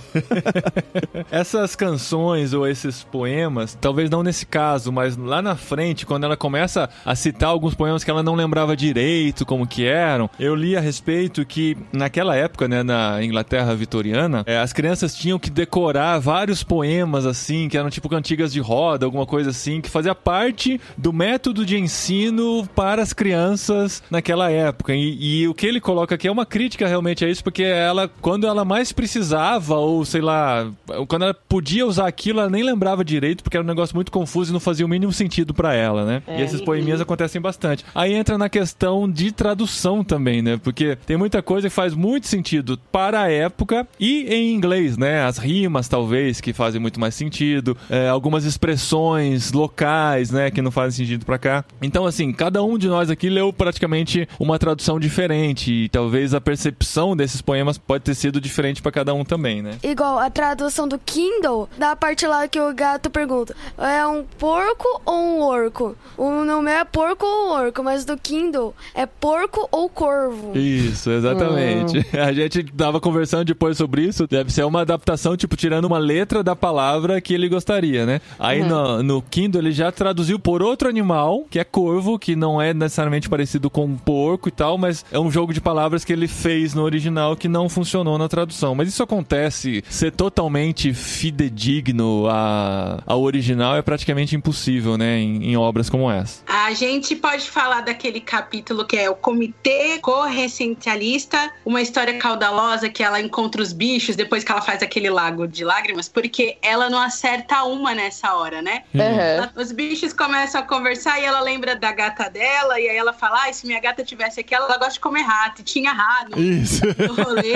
Essas 1.31 1.75
canções 1.75 2.53
ou 2.53 2.67
esses 2.67 3.03
poemas, 3.03 3.77
talvez 3.79 4.09
não 4.09 4.23
nesse 4.23 4.45
caso, 4.45 4.91
mas 4.91 5.15
lá 5.15 5.41
na 5.41 5.55
frente, 5.55 6.05
quando 6.05 6.23
ela 6.23 6.35
começa 6.35 6.89
a 7.05 7.15
citar 7.15 7.49
alguns 7.49 7.75
poemas 7.75 8.03
que 8.03 8.09
ela 8.09 8.23
não 8.23 8.35
lembrava 8.35 8.75
direito 8.75 9.45
como 9.45 9.67
que 9.67 9.85
eram, 9.85 10.29
eu 10.39 10.55
li 10.55 10.75
a 10.75 10.79
respeito 10.79 11.45
que 11.45 11.77
naquela 11.91 12.35
época, 12.35 12.67
né, 12.67 12.83
na 12.83 13.23
Inglaterra 13.23 13.75
vitoriana, 13.75 14.43
eh, 14.45 14.57
as 14.57 14.73
crianças 14.73 15.15
tinham 15.15 15.39
que 15.39 15.49
decorar 15.49 16.19
vários 16.19 16.63
poemas 16.63 17.25
assim, 17.25 17.67
que 17.69 17.77
eram 17.77 17.89
tipo 17.89 18.09
cantigas 18.09 18.51
de 18.51 18.59
roda, 18.59 19.05
alguma 19.05 19.25
coisa 19.25 19.51
assim, 19.51 19.81
que 19.81 19.89
fazia 19.89 20.15
parte 20.15 20.79
do 20.97 21.13
método 21.13 21.65
de 21.65 21.77
ensino 21.77 22.67
para 22.75 23.01
as 23.01 23.13
crianças 23.13 24.03
naquela 24.09 24.49
época. 24.49 24.93
E, 24.93 25.41
e 25.41 25.47
o 25.47 25.53
que 25.53 25.65
ele 25.65 25.79
coloca 25.79 26.15
aqui 26.15 26.27
é 26.27 26.31
uma 26.31 26.45
crítica 26.45 26.87
realmente 26.87 27.23
a 27.23 27.29
isso, 27.29 27.43
porque 27.43 27.63
ela, 27.63 28.09
quando 28.21 28.47
ela 28.47 28.65
mais 28.65 28.78
precisava, 28.93 29.75
ou 29.75 30.03
sei 30.05 30.21
lá, 30.21 30.69
quando 31.07 31.23
ela 31.23 31.33
podia 31.33 31.85
usar 31.85 32.07
aquilo, 32.07 32.39
ela 32.39 32.49
nem 32.49 32.63
lembrava 32.63 33.03
direito, 33.03 33.43
porque 33.43 33.57
era 33.57 33.63
um 33.63 33.67
negócio 33.67 33.95
muito 33.95 34.11
confuso 34.11 34.51
e 34.51 34.53
não 34.53 34.59
fazia 34.59 34.85
o 34.85 34.89
mínimo 34.89 35.11
sentido 35.11 35.53
pra 35.53 35.73
ela, 35.73 36.05
né? 36.05 36.23
E 36.27 36.41
esses 36.41 36.61
poeminhas 36.61 37.01
acontecem 37.01 37.41
bastante. 37.41 37.85
Aí 37.93 38.13
entra 38.13 38.37
na 38.37 38.49
questão 38.49 39.09
de 39.09 39.31
tradução 39.31 40.03
também, 40.03 40.41
né? 40.41 40.59
Porque 40.63 40.97
tem 41.05 41.17
muita 41.17 41.41
coisa 41.41 41.69
que 41.69 41.75
faz 41.75 41.93
muito 41.93 42.27
sentido 42.27 42.79
para 42.91 43.21
a 43.21 43.31
época 43.31 43.87
e 43.99 44.25
em 44.33 44.53
inglês, 44.53 44.97
né? 44.97 45.23
As 45.23 45.37
rimas, 45.37 45.87
talvez, 45.87 46.39
que 46.39 46.53
fazem 46.53 46.79
muito 46.79 46.99
mais 46.99 47.15
sentido, 47.15 47.75
é, 47.89 48.07
algumas 48.09 48.45
expressões 48.45 49.51
locais, 49.51 50.31
né? 50.31 50.51
Que 50.51 50.61
não 50.61 50.71
fazem 50.71 51.05
sentido 51.05 51.25
pra 51.25 51.37
cá. 51.37 51.65
Então, 51.81 52.05
assim, 52.05 52.31
cada 52.31 52.63
um 52.63 52.77
de 52.77 52.87
nós 52.87 53.09
aqui 53.09 53.29
leu 53.29 53.51
praticamente 53.51 54.27
uma 54.39 54.57
tradução 54.59 54.99
diferente 54.99 55.71
e 55.71 55.89
talvez 55.89 56.33
a 56.33 56.41
percepção 56.41 57.15
desses 57.15 57.41
poemas 57.41 57.77
pode 57.77 58.03
ter 58.03 58.15
sido 58.15 58.39
diferente 58.39 58.68
pra 58.81 58.91
cada 58.91 59.13
um 59.13 59.25
também, 59.25 59.61
né? 59.61 59.77
Igual 59.83 60.19
a 60.19 60.29
tradução 60.29 60.87
do 60.87 60.99
Kindle, 60.99 61.67
da 61.77 61.95
parte 61.95 62.25
lá 62.27 62.47
que 62.47 62.59
o 62.59 62.73
gato 62.73 63.09
pergunta: 63.09 63.55
é 63.77 64.05
um 64.05 64.23
porco 64.37 65.01
ou 65.05 65.15
um 65.15 65.41
orco? 65.41 65.95
O 66.17 66.43
nome 66.43 66.71
é 66.71 66.83
porco 66.83 67.25
ou 67.25 67.51
orco, 67.51 67.83
mas 67.83 68.05
do 68.05 68.17
Kindle 68.17 68.75
é 68.93 69.05
porco 69.05 69.67
ou 69.71 69.89
corvo. 69.89 70.57
Isso, 70.57 71.09
exatamente. 71.09 72.05
A 72.17 72.31
gente 72.33 72.63
tava 72.63 72.99
conversando 72.99 73.45
depois 73.45 73.77
sobre 73.77 74.03
isso. 74.03 74.27
Deve 74.27 74.51
ser 74.51 74.65
uma 74.65 74.81
adaptação, 74.81 75.35
tipo, 75.35 75.55
tirando 75.55 75.85
uma 75.85 75.97
letra 75.97 76.43
da 76.43 76.55
palavra 76.55 77.21
que 77.21 77.33
ele 77.33 77.49
gostaria, 77.49 78.05
né? 78.05 78.21
Aí 78.37 78.63
no, 78.63 79.01
no 79.01 79.21
Kindle 79.21 79.61
ele 79.61 79.71
já 79.71 79.91
traduziu 79.91 80.39
por 80.39 80.61
outro 80.61 80.89
animal, 80.89 81.45
que 81.49 81.59
é 81.59 81.63
corvo, 81.63 82.19
que 82.19 82.35
não 82.35 82.61
é 82.61 82.73
necessariamente 82.73 83.29
parecido 83.29 83.69
com 83.69 83.85
um 83.85 83.97
porco 83.97 84.49
e 84.49 84.51
tal, 84.51 84.77
mas 84.77 85.05
é 85.11 85.19
um 85.19 85.31
jogo 85.31 85.53
de 85.53 85.61
palavras 85.61 86.03
que 86.03 86.13
ele 86.13 86.27
fez 86.27 86.73
no 86.73 86.83
original 86.83 87.35
que 87.35 87.47
não 87.47 87.69
funcionou 87.69 88.17
na 88.17 88.27
tradução. 88.27 88.58
Mas 88.75 88.87
isso 88.89 89.03
acontece, 89.03 89.83
ser 89.89 90.11
totalmente 90.11 90.93
fidedigno 90.93 92.27
a- 92.29 93.01
ao 93.05 93.21
original 93.21 93.75
é 93.75 93.81
praticamente 93.81 94.35
impossível, 94.35 94.97
né? 94.97 95.17
Em, 95.19 95.51
em 95.51 95.57
obras 95.57 95.89
como 95.89 96.09
essa. 96.11 96.41
A 96.47 96.71
gente 96.73 97.15
pode 97.15 97.49
falar 97.49 97.81
daquele 97.81 98.19
capítulo 98.19 98.85
que 98.85 98.97
é 98.97 99.09
o 99.09 99.15
Comitê 99.15 99.99
Corresciencialista, 99.99 101.51
uma 101.65 101.81
história 101.81 102.17
caudalosa 102.17 102.89
que 102.89 103.03
ela 103.03 103.19
encontra 103.21 103.61
os 103.61 103.73
bichos 103.73 104.15
depois 104.15 104.43
que 104.43 104.51
ela 104.51 104.61
faz 104.61 104.81
aquele 104.83 105.09
lago 105.09 105.47
de 105.47 105.63
lágrimas, 105.63 106.07
porque 106.09 106.57
ela 106.61 106.89
não 106.89 106.99
acerta 106.99 107.63
uma 107.63 107.93
nessa 107.95 108.35
hora, 108.35 108.61
né? 108.61 108.83
Ela- 108.93 109.51
Os 109.55 109.71
bichos 109.71 110.13
começam 110.13 110.61
a 110.61 110.63
conversar 110.63 111.19
e 111.19 111.25
ela 111.25 111.39
lembra 111.41 111.75
da 111.75 111.91
gata 111.91 112.29
dela, 112.29 112.79
e 112.79 112.87
aí 112.89 112.97
ela 112.97 113.13
fala: 113.13 113.45
ah, 113.47 113.53
se 113.53 113.65
minha 113.65 113.79
gata 113.79 114.03
tivesse 114.03 114.39
aqui, 114.39 114.53
ela 114.53 114.67
gosta 114.77 114.93
de 114.93 114.99
comer 114.99 115.21
rato, 115.23 115.61
e 115.61 115.63
tinha 115.63 115.91
rato 115.91 116.39
Isso. 116.39 116.81
no 116.85 117.13
rolê. 117.23 117.53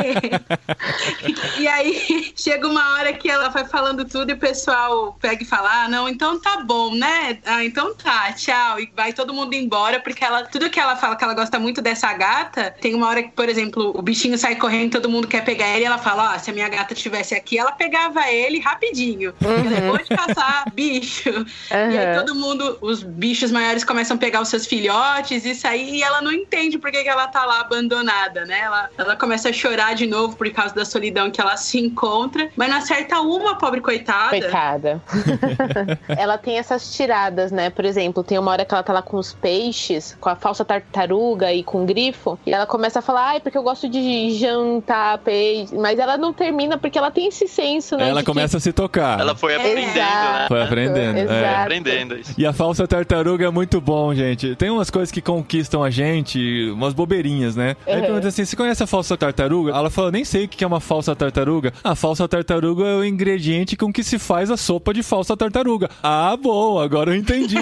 e 1.59 1.67
aí 1.67 2.33
chega 2.35 2.67
uma 2.67 2.93
hora 2.93 3.13
que 3.13 3.29
ela 3.29 3.49
vai 3.49 3.65
falando 3.65 4.05
tudo 4.05 4.29
e 4.29 4.33
o 4.33 4.37
pessoal 4.37 5.17
pega 5.19 5.43
e 5.43 5.45
fala: 5.45 5.83
ah, 5.83 5.87
não, 5.87 6.07
então 6.07 6.39
tá 6.39 6.57
bom, 6.57 6.95
né? 6.95 7.39
Ah, 7.45 7.63
então 7.63 7.93
tá, 7.95 8.31
tchau. 8.33 8.79
E 8.79 8.91
vai 8.95 9.13
todo 9.13 9.33
mundo 9.33 9.53
embora, 9.53 9.99
porque 9.99 10.23
ela, 10.23 10.43
tudo 10.43 10.69
que 10.69 10.79
ela 10.79 10.95
fala 10.95 11.15
que 11.15 11.23
ela 11.23 11.33
gosta 11.33 11.59
muito 11.59 11.81
dessa 11.81 12.11
gata, 12.13 12.71
tem 12.81 12.93
uma 12.95 13.07
hora 13.07 13.23
que, 13.23 13.31
por 13.31 13.49
exemplo, 13.49 13.91
o 13.95 14.01
bichinho 14.01 14.37
sai 14.37 14.55
correndo, 14.55 14.91
todo 14.91 15.09
mundo 15.09 15.27
quer 15.27 15.43
pegar 15.43 15.67
ele, 15.69 15.83
e 15.83 15.85
ela 15.85 15.97
fala: 15.97 16.35
ó, 16.35 16.39
se 16.39 16.49
a 16.49 16.53
minha 16.53 16.69
gata 16.69 16.93
estivesse 16.93 17.35
aqui, 17.35 17.57
ela 17.57 17.71
pegava 17.71 18.29
ele 18.29 18.59
rapidinho. 18.59 19.33
Ela 19.41 19.81
boa 19.81 19.97
de 19.97 20.09
caçar 20.09 20.65
bicho. 20.73 21.29
E 21.71 21.97
aí 21.97 22.17
todo 22.17 22.35
mundo, 22.35 22.77
os 22.81 23.03
bichos 23.03 23.51
maiores 23.51 23.83
começam 23.83 24.15
a 24.15 24.19
pegar 24.19 24.41
os 24.41 24.49
seus 24.49 24.65
filhotes, 24.65 25.45
isso 25.45 25.67
aí, 25.67 25.97
e 25.97 26.03
ela 26.03 26.21
não 26.21 26.31
entende 26.31 26.77
por 26.77 26.91
que, 26.91 27.03
que 27.03 27.09
ela 27.09 27.27
tá 27.27 27.45
lá 27.45 27.61
abandonada, 27.61 28.45
né? 28.45 28.59
Ela, 28.59 28.89
ela 28.97 29.15
começa 29.15 29.49
a 29.49 29.53
chorar 29.53 29.95
de 29.95 30.07
novo 30.07 30.35
por 30.35 30.49
causa 30.51 30.73
da 30.73 30.82
solidão 30.85 31.29
que 31.31 31.39
ela 31.41 31.55
se 31.57 31.79
encontra, 31.79 32.49
mas 32.55 32.69
não 32.69 32.77
acerta 32.77 33.19
uma, 33.21 33.57
pobre 33.57 33.81
coitada. 33.81 34.29
Coitada. 34.29 35.01
ela 36.17 36.37
tem 36.37 36.57
essas 36.57 36.93
tiradas, 36.93 37.51
né? 37.51 37.69
Por 37.69 37.85
exemplo, 37.85 38.23
tem 38.23 38.37
uma 38.37 38.51
hora 38.51 38.65
que 38.65 38.73
ela 38.73 38.83
tá 38.83 38.93
lá 38.93 39.01
com 39.01 39.17
os 39.17 39.33
peixes, 39.33 40.17
com 40.19 40.29
a 40.29 40.35
falsa 40.35 40.63
tartaruga 40.65 41.51
e 41.53 41.63
com 41.63 41.83
o 41.83 41.85
grifo, 41.85 42.37
e 42.45 42.53
ela 42.53 42.65
começa 42.65 42.99
a 42.99 43.01
falar, 43.01 43.29
ai, 43.29 43.39
porque 43.39 43.57
eu 43.57 43.63
gosto 43.63 43.87
de 43.89 44.31
jantar 44.37 45.17
peixe, 45.19 45.75
mas 45.75 45.97
ela 45.99 46.17
não 46.17 46.33
termina 46.33 46.77
porque 46.77 46.97
ela 46.97 47.11
tem 47.11 47.27
esse 47.27 47.47
senso, 47.47 47.95
né? 47.97 48.09
Ela 48.09 48.23
começa 48.23 48.57
a 48.57 48.59
se 48.59 48.71
tocar. 48.73 49.19
Ela 49.19 49.35
foi 49.35 49.55
aprendendo, 49.55 49.93
né? 49.95 50.45
Foi 50.47 50.61
aprendendo. 50.61 51.17
Exato. 51.17 51.33
é. 51.33 51.55
Aprendendo 51.63 52.15
isso. 52.17 52.33
E 52.37 52.45
a 52.45 52.53
falsa 52.53 52.87
tartaruga 52.87 53.45
é 53.45 53.49
muito 53.49 53.79
bom, 53.79 54.13
gente. 54.13 54.55
Tem 54.55 54.69
umas 54.69 54.89
coisas 54.89 55.11
que 55.11 55.21
conquistam 55.21 55.83
a 55.83 55.89
gente, 55.89 56.69
umas 56.71 56.93
bobeirinhas, 56.93 57.55
né? 57.55 57.75
Aí 57.85 57.95
Uhum. 57.95 58.01
pergunta 58.01 58.27
assim: 58.27 58.45
você 58.45 58.55
conhece 58.55 58.83
a 58.83 58.87
falsa 58.87 59.15
tartaruga? 59.17 59.71
Ela 59.71 59.89
fala, 59.89 60.11
nem 60.11 60.23
sei 60.25 60.45
o 60.45 60.47
que 60.47 60.63
é 60.63 60.67
uma 60.67 60.72
falsa 60.79 61.15
tartaruga. 61.15 61.73
A 61.83 61.95
falsa 61.95 62.27
tartaruga 62.27 62.85
é 62.85 62.95
o 62.95 63.05
ingrediente 63.05 63.75
com 63.75 63.91
que 63.91 64.03
se 64.03 64.17
faz 64.19 64.49
a 64.51 64.57
sopa 64.57 64.93
de 64.93 65.03
falsa 65.03 65.35
tartaruga. 65.35 65.89
Ah, 66.01 66.35
bom, 66.35 66.79
agora 66.79 67.11
eu 67.11 67.15
entendi. 67.15 67.57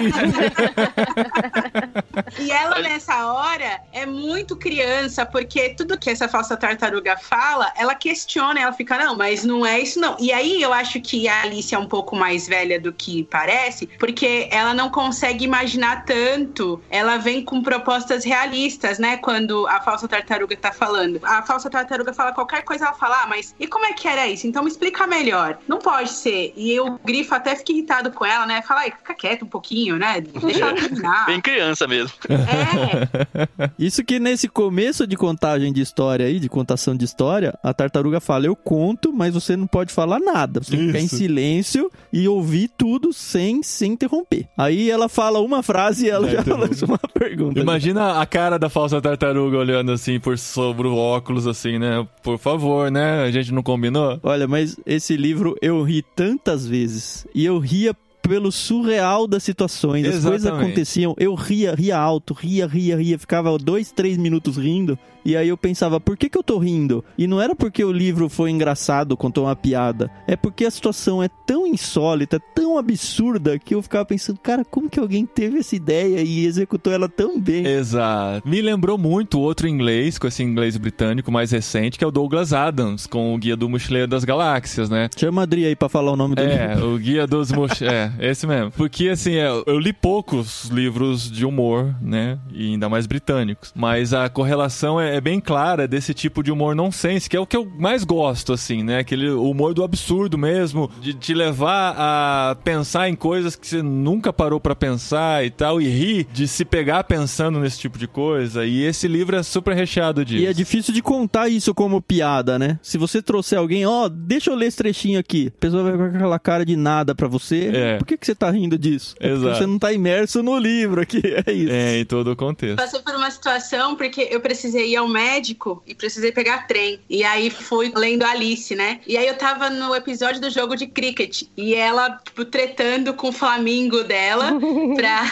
E 2.38 2.50
ela, 2.50 2.78
nessa 2.80 3.32
hora, 3.32 3.80
é 3.92 4.06
muito 4.06 4.56
criança, 4.56 5.24
porque 5.26 5.70
tudo 5.70 5.98
que 5.98 6.10
essa 6.10 6.28
falsa 6.28 6.56
tartaruga 6.56 7.16
fala, 7.16 7.72
ela 7.76 7.94
questiona, 7.94 8.60
ela 8.60 8.72
fica, 8.72 8.98
não, 8.98 9.16
mas 9.16 9.44
não 9.44 9.64
é 9.66 9.80
isso 9.80 10.00
não. 10.00 10.16
E 10.18 10.32
aí 10.32 10.60
eu 10.62 10.72
acho 10.72 11.00
que 11.00 11.28
a 11.28 11.42
Alice 11.42 11.74
é 11.74 11.78
um 11.78 11.86
pouco 11.86 12.16
mais 12.16 12.46
velha 12.46 12.80
do 12.80 12.92
que 12.92 13.24
parece, 13.24 13.86
porque 13.98 14.48
ela 14.50 14.74
não 14.74 14.90
consegue 14.90 15.44
imaginar 15.44 16.04
tanto. 16.04 16.80
Ela 16.90 17.18
vem 17.18 17.44
com 17.44 17.62
propostas 17.62 18.24
realistas, 18.24 18.98
né? 18.98 19.16
Quando 19.16 19.66
a 19.66 19.80
falsa 19.80 20.08
tartaruga 20.08 20.56
tá 20.56 20.72
falando. 20.72 21.20
A 21.22 21.42
falsa 21.42 21.68
tartaruga 21.68 22.12
fala 22.12 22.32
qualquer 22.32 22.62
coisa, 22.62 22.86
ela 22.86 22.94
fala, 22.94 23.01
ah, 23.06 23.26
mas 23.28 23.54
e 23.58 23.66
como 23.66 23.86
é 23.86 23.92
que 23.92 24.06
era 24.06 24.26
isso? 24.28 24.46
Então 24.46 24.62
me 24.62 24.70
explica 24.70 25.06
melhor. 25.06 25.58
Não 25.66 25.78
pode 25.78 26.10
ser. 26.10 26.52
E 26.56 26.78
o 26.80 26.98
Grifo 27.04 27.34
até 27.34 27.56
fica 27.56 27.72
irritado 27.72 28.10
com 28.12 28.24
ela, 28.24 28.46
né? 28.46 28.62
Fala, 28.62 28.80
ai, 28.80 28.90
fica 28.90 29.14
quieto 29.14 29.44
um 29.44 29.48
pouquinho, 29.48 29.96
né? 29.96 30.20
Deixa 30.20 30.60
ela 30.64 30.74
terminar. 30.74 31.26
Bem 31.26 31.40
criança 31.40 31.86
mesmo. 31.86 32.12
É, 32.28 33.68
Isso 33.78 34.04
que 34.04 34.18
nesse 34.18 34.48
começo 34.48 35.06
de 35.06 35.16
contagem 35.16 35.72
de 35.72 35.80
história 35.80 36.26
aí, 36.26 36.38
de 36.38 36.48
contação 36.48 36.96
de 36.96 37.04
história, 37.04 37.58
a 37.62 37.72
tartaruga 37.72 38.20
fala: 38.20 38.46
Eu 38.46 38.56
conto, 38.56 39.12
mas 39.12 39.34
você 39.34 39.56
não 39.56 39.66
pode 39.66 39.92
falar 39.92 40.18
nada. 40.18 40.62
Você 40.62 40.70
tem 40.72 40.80
que 40.80 40.86
ficar 40.86 41.00
em 41.00 41.08
silêncio 41.08 41.90
e 42.12 42.28
ouvir 42.28 42.68
tudo 42.76 43.12
sem 43.12 43.62
se 43.62 43.86
interromper. 43.86 44.46
Aí 44.56 44.90
ela 44.90 45.08
fala 45.08 45.40
uma 45.40 45.62
frase 45.62 46.06
e 46.06 46.10
ela 46.10 46.28
Já 46.28 46.42
já 46.42 46.56
lança 46.56 46.86
uma 46.86 46.98
pergunta. 46.98 47.60
Imagina 47.60 48.20
a 48.20 48.26
cara 48.26 48.58
da 48.58 48.68
falsa 48.68 49.00
tartaruga 49.00 49.58
olhando 49.58 49.92
assim 49.92 50.18
por 50.18 50.38
sobre 50.38 50.86
o 50.86 50.96
óculos, 50.96 51.46
assim, 51.46 51.78
né? 51.78 52.06
Por 52.22 52.38
favor, 52.38 52.81
né? 52.90 53.22
A 53.22 53.30
gente 53.30 53.52
não 53.52 53.62
combinou? 53.62 54.18
Olha, 54.22 54.46
mas 54.46 54.76
esse 54.84 55.16
livro 55.16 55.56
eu 55.60 55.82
ri 55.82 56.02
tantas 56.02 56.66
vezes. 56.66 57.26
E 57.34 57.44
eu 57.44 57.58
ria 57.58 57.94
pelo 58.22 58.52
surreal 58.52 59.26
das 59.26 59.42
situações. 59.42 60.06
As 60.06 60.22
coisas 60.22 60.42
Exatamente. 60.42 60.64
aconteciam, 60.66 61.14
eu 61.18 61.34
ria, 61.34 61.74
ria 61.74 61.98
alto, 61.98 62.32
ria, 62.32 62.66
ria, 62.66 62.96
ria. 62.96 63.18
Ficava 63.18 63.56
dois, 63.58 63.90
três 63.90 64.16
minutos 64.16 64.56
rindo. 64.56 64.98
E 65.24 65.36
aí 65.36 65.48
eu 65.48 65.56
pensava, 65.56 66.00
por 66.00 66.16
que, 66.16 66.28
que 66.28 66.36
eu 66.36 66.42
tô 66.42 66.58
rindo? 66.58 67.04
E 67.16 67.26
não 67.26 67.40
era 67.40 67.54
porque 67.54 67.84
o 67.84 67.92
livro 67.92 68.28
foi 68.28 68.50
engraçado, 68.50 69.16
contou 69.16 69.44
uma 69.44 69.54
piada. 69.54 70.10
É 70.26 70.34
porque 70.34 70.64
a 70.64 70.70
situação 70.70 71.22
é 71.22 71.28
tão 71.46 71.64
insólita, 71.66 72.40
tão 72.54 72.76
absurda, 72.76 73.58
que 73.58 73.74
eu 73.74 73.82
ficava 73.82 74.04
pensando, 74.04 74.40
cara, 74.40 74.64
como 74.64 74.90
que 74.90 74.98
alguém 74.98 75.24
teve 75.24 75.58
essa 75.58 75.76
ideia 75.76 76.20
e 76.22 76.44
executou 76.44 76.92
ela 76.92 77.08
tão 77.08 77.40
bem? 77.40 77.64
Exato. 77.64 78.48
Me 78.48 78.60
lembrou 78.60 78.98
muito 78.98 79.38
outro 79.38 79.68
inglês, 79.68 80.18
com 80.18 80.26
esse 80.26 80.42
inglês 80.42 80.76
britânico 80.76 81.30
mais 81.30 81.52
recente, 81.52 81.98
que 81.98 82.04
é 82.04 82.06
o 82.06 82.10
Douglas 82.10 82.52
Adams, 82.52 83.06
com 83.06 83.32
o 83.32 83.38
Guia 83.38 83.56
do 83.56 83.68
Mochileiro 83.68 84.08
das 84.08 84.24
Galáxias, 84.24 84.90
né? 84.90 85.08
Chama 85.16 85.42
a 85.42 85.44
Adri 85.44 85.66
aí 85.66 85.76
pra 85.76 85.88
falar 85.88 86.12
o 86.12 86.16
nome 86.16 86.34
do 86.34 86.42
livro. 86.42 86.58
É, 86.58 86.76
o 86.82 86.98
Guia 86.98 87.26
dos 87.28 87.52
Mochileiros. 87.52 87.82
é, 87.94 88.11
esse 88.18 88.46
mesmo. 88.46 88.70
Porque, 88.72 89.08
assim, 89.08 89.34
é, 89.34 89.48
eu 89.66 89.78
li 89.78 89.92
poucos 89.92 90.68
livros 90.68 91.30
de 91.30 91.44
humor, 91.44 91.94
né? 92.00 92.38
E 92.52 92.72
ainda 92.72 92.88
mais 92.88 93.06
britânicos. 93.06 93.72
Mas 93.74 94.12
a 94.12 94.28
correlação 94.28 95.00
é, 95.00 95.16
é 95.16 95.20
bem 95.20 95.40
clara 95.40 95.86
desse 95.86 96.14
tipo 96.14 96.42
de 96.42 96.50
humor 96.50 96.74
nonsense, 96.74 97.28
que 97.28 97.36
é 97.36 97.40
o 97.40 97.46
que 97.46 97.56
eu 97.56 97.70
mais 97.78 98.04
gosto, 98.04 98.52
assim, 98.52 98.82
né? 98.82 98.98
Aquele 98.98 99.30
humor 99.30 99.74
do 99.74 99.84
absurdo 99.84 100.36
mesmo, 100.38 100.90
de 101.00 101.14
te 101.14 101.34
levar 101.34 101.94
a 101.96 102.56
pensar 102.64 103.08
em 103.08 103.14
coisas 103.14 103.56
que 103.56 103.66
você 103.66 103.82
nunca 103.82 104.32
parou 104.32 104.60
pra 104.60 104.74
pensar 104.74 105.44
e 105.44 105.50
tal, 105.50 105.80
e 105.80 105.88
rir 105.88 106.26
de 106.32 106.46
se 106.48 106.64
pegar 106.64 107.04
pensando 107.04 107.58
nesse 107.58 107.78
tipo 107.78 107.98
de 107.98 108.06
coisa. 108.06 108.64
E 108.64 108.82
esse 108.82 109.08
livro 109.08 109.36
é 109.36 109.42
super 109.42 109.74
recheado 109.74 110.24
disso. 110.24 110.42
E 110.42 110.46
é 110.46 110.52
difícil 110.52 110.92
de 110.92 111.02
contar 111.02 111.48
isso 111.48 111.74
como 111.74 112.00
piada, 112.00 112.58
né? 112.58 112.78
Se 112.82 112.98
você 112.98 113.22
trouxer 113.22 113.58
alguém, 113.58 113.86
ó, 113.86 114.08
deixa 114.08 114.50
eu 114.50 114.54
ler 114.54 114.66
esse 114.66 114.76
trechinho 114.76 115.18
aqui. 115.18 115.52
A 115.56 115.60
pessoa 115.60 115.82
vai 115.82 115.92
ficar 115.92 116.10
com 116.10 116.16
aquela 116.16 116.38
cara 116.38 116.64
de 116.64 116.76
nada 116.76 117.14
pra 117.14 117.28
você. 117.28 117.70
É. 117.72 117.98
Por 118.02 118.06
que, 118.06 118.16
que 118.16 118.26
você 118.26 118.34
tá 118.34 118.50
rindo 118.50 118.76
disso? 118.76 119.14
É 119.20 119.28
porque 119.28 119.42
Exato. 119.44 119.58
você 119.58 119.66
não 119.66 119.78
tá 119.78 119.92
imerso 119.92 120.42
no 120.42 120.58
livro 120.58 121.00
aqui. 121.00 121.22
É 121.46 121.52
isso. 121.52 121.72
É, 121.72 121.98
em 121.98 122.04
todo 122.04 122.32
o 122.32 122.36
contexto. 122.36 122.76
Passei 122.76 123.00
por 123.00 123.14
uma 123.14 123.30
situação 123.30 123.96
porque 123.96 124.28
eu 124.30 124.40
precisei 124.40 124.90
ir 124.90 124.96
ao 124.96 125.08
médico 125.08 125.82
e 125.86 125.94
precisei 125.94 126.30
pegar 126.30 126.66
trem. 126.66 127.00
E 127.08 127.24
aí 127.24 127.48
fui 127.48 127.92
lendo 127.94 128.24
Alice, 128.24 128.74
né? 128.74 129.00
E 129.06 129.16
aí 129.16 129.26
eu 129.26 129.36
tava 129.36 129.70
no 129.70 129.94
episódio 129.94 130.40
do 130.40 130.50
jogo 130.50 130.76
de 130.76 130.86
cricket. 130.86 131.44
E 131.56 131.74
ela, 131.74 132.10
tipo, 132.24 132.44
tretando 132.44 133.14
com 133.14 133.28
o 133.28 133.32
Flamingo 133.32 134.04
dela 134.04 134.52
pra, 134.94 135.22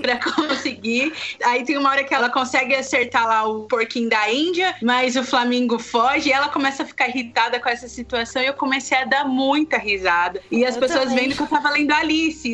pra 0.00 0.32
conseguir. 0.32 1.12
Aí 1.44 1.64
tem 1.64 1.76
uma 1.76 1.90
hora 1.90 2.04
que 2.04 2.14
ela 2.14 2.30
consegue 2.30 2.74
acertar 2.74 3.26
lá 3.26 3.46
o 3.46 3.64
porquinho 3.64 4.08
da 4.08 4.32
Índia, 4.32 4.74
mas 4.82 5.16
o 5.16 5.24
Flamingo 5.24 5.78
foge 5.78 6.30
e 6.30 6.32
ela 6.32 6.48
começa 6.48 6.82
a 6.84 6.86
ficar 6.86 7.08
irritada 7.08 7.60
com 7.60 7.68
essa 7.68 7.88
situação. 7.88 8.42
E 8.42 8.46
eu 8.46 8.54
comecei 8.54 8.98
a 8.98 9.04
dar 9.04 9.24
muita 9.24 9.78
risada. 9.78 10.40
E 10.50 10.64
as 10.64 10.74
Eu 10.74 10.80
pessoas 10.80 11.08
também. 11.08 11.28
vendo 11.28 11.36
que 11.36 11.42
eu 11.42 11.46
tava 11.46 11.70
lendo 11.70 11.92
Alice. 11.92 12.03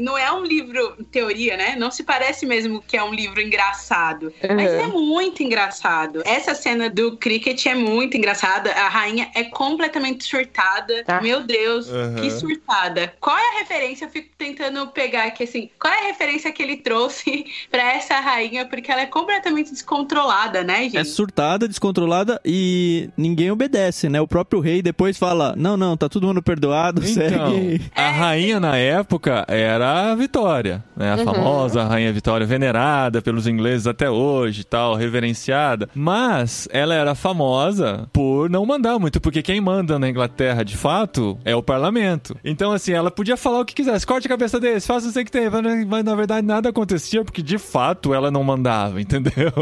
Não 0.02 0.16
é 0.16 0.30
um 0.32 0.42
livro, 0.44 0.94
em 0.98 1.04
teoria, 1.04 1.56
né? 1.56 1.74
Não 1.76 1.90
se 1.90 2.02
parece 2.02 2.46
mesmo 2.46 2.82
que 2.86 2.96
é 2.96 3.02
um 3.02 3.12
livro 3.12 3.40
engraçado. 3.40 4.32
Mas 4.54 4.70
é 4.72 4.86
muito 4.86 5.42
engraçado. 5.42 6.22
Essa 6.24 6.54
cena 6.54 6.88
do 6.88 7.16
cricket 7.16 7.64
é 7.66 7.74
muito 7.74 8.16
engraçada. 8.16 8.70
A 8.72 8.88
rainha 8.88 9.30
é 9.34 9.44
completamente 9.44 10.24
surtada. 10.24 11.04
Ah. 11.06 11.20
Meu 11.20 11.42
Deus, 11.42 11.88
Uhum. 11.88 12.16
que 12.16 12.30
surtada. 12.30 13.12
Qual 13.20 13.36
é 13.36 13.56
a 13.56 13.58
referência? 13.60 14.04
Eu 14.04 14.10
fico 14.10 14.28
tentando 14.38 14.86
pegar 14.88 15.24
aqui 15.24 15.44
assim. 15.44 15.68
Qual 15.80 15.92
é 15.92 16.04
a 16.04 16.06
referência 16.08 16.52
que 16.52 16.62
ele 16.62 16.76
trouxe 16.76 17.44
pra 17.70 17.92
essa 17.94 18.18
rainha? 18.20 18.64
Porque 18.66 18.90
ela 18.90 19.02
é 19.02 19.06
completamente 19.06 19.70
descontrolada, 19.70 20.62
né, 20.62 20.84
gente? 20.84 20.98
É 20.98 21.04
surtada, 21.04 21.66
descontrolada 21.68 22.40
e 22.44 23.08
ninguém 23.16 23.50
obedece, 23.50 24.08
né? 24.08 24.20
O 24.20 24.28
próprio 24.28 24.60
rei 24.60 24.82
depois 24.82 25.18
fala: 25.18 25.54
Não, 25.56 25.76
não, 25.76 25.96
tá 25.96 26.08
todo 26.08 26.26
mundo 26.26 26.42
perdoado, 26.42 27.00
Então, 27.06 27.50
segue. 27.52 27.82
a 27.94 28.10
rainha 28.10 28.60
na 28.60 28.76
época 28.76 29.39
era 29.48 30.10
a 30.12 30.14
Vitória, 30.14 30.82
né? 30.96 31.12
A 31.12 31.16
Uhum. 31.16 31.24
famosa 31.24 31.84
rainha 31.84 32.12
Vitória, 32.12 32.46
venerada 32.46 33.20
pelos 33.22 33.46
ingleses 33.46 33.86
até 33.86 34.08
hoje, 34.10 34.62
e 34.62 34.64
tal, 34.64 34.94
reverenciada. 34.94 35.88
Mas 35.94 36.68
ela 36.72 36.94
era 36.94 37.14
famosa 37.14 38.08
por 38.12 38.48
não 38.50 38.64
mandar 38.66 38.98
muito, 38.98 39.20
porque 39.20 39.42
quem 39.42 39.60
manda 39.60 39.98
na 39.98 40.08
Inglaterra, 40.08 40.64
de 40.64 40.76
fato, 40.76 41.38
é 41.44 41.54
o 41.54 41.62
parlamento. 41.62 42.36
Então, 42.44 42.72
assim, 42.72 42.92
ela 42.92 43.10
podia 43.10 43.36
falar 43.36 43.60
o 43.60 43.64
que 43.64 43.74
quisesse, 43.74 44.06
corte 44.06 44.26
a 44.26 44.30
cabeça 44.30 44.58
desse, 44.58 44.86
faça 44.86 45.08
o 45.08 45.12
que 45.12 45.24
que 45.24 45.30
tem, 45.30 45.48
mas, 45.86 46.04
na 46.04 46.14
verdade 46.14 46.46
nada 46.46 46.68
acontecia, 46.70 47.24
porque 47.24 47.42
de 47.42 47.58
fato 47.58 48.14
ela 48.14 48.30
não 48.30 48.42
mandava, 48.42 49.00
entendeu? 49.00 49.52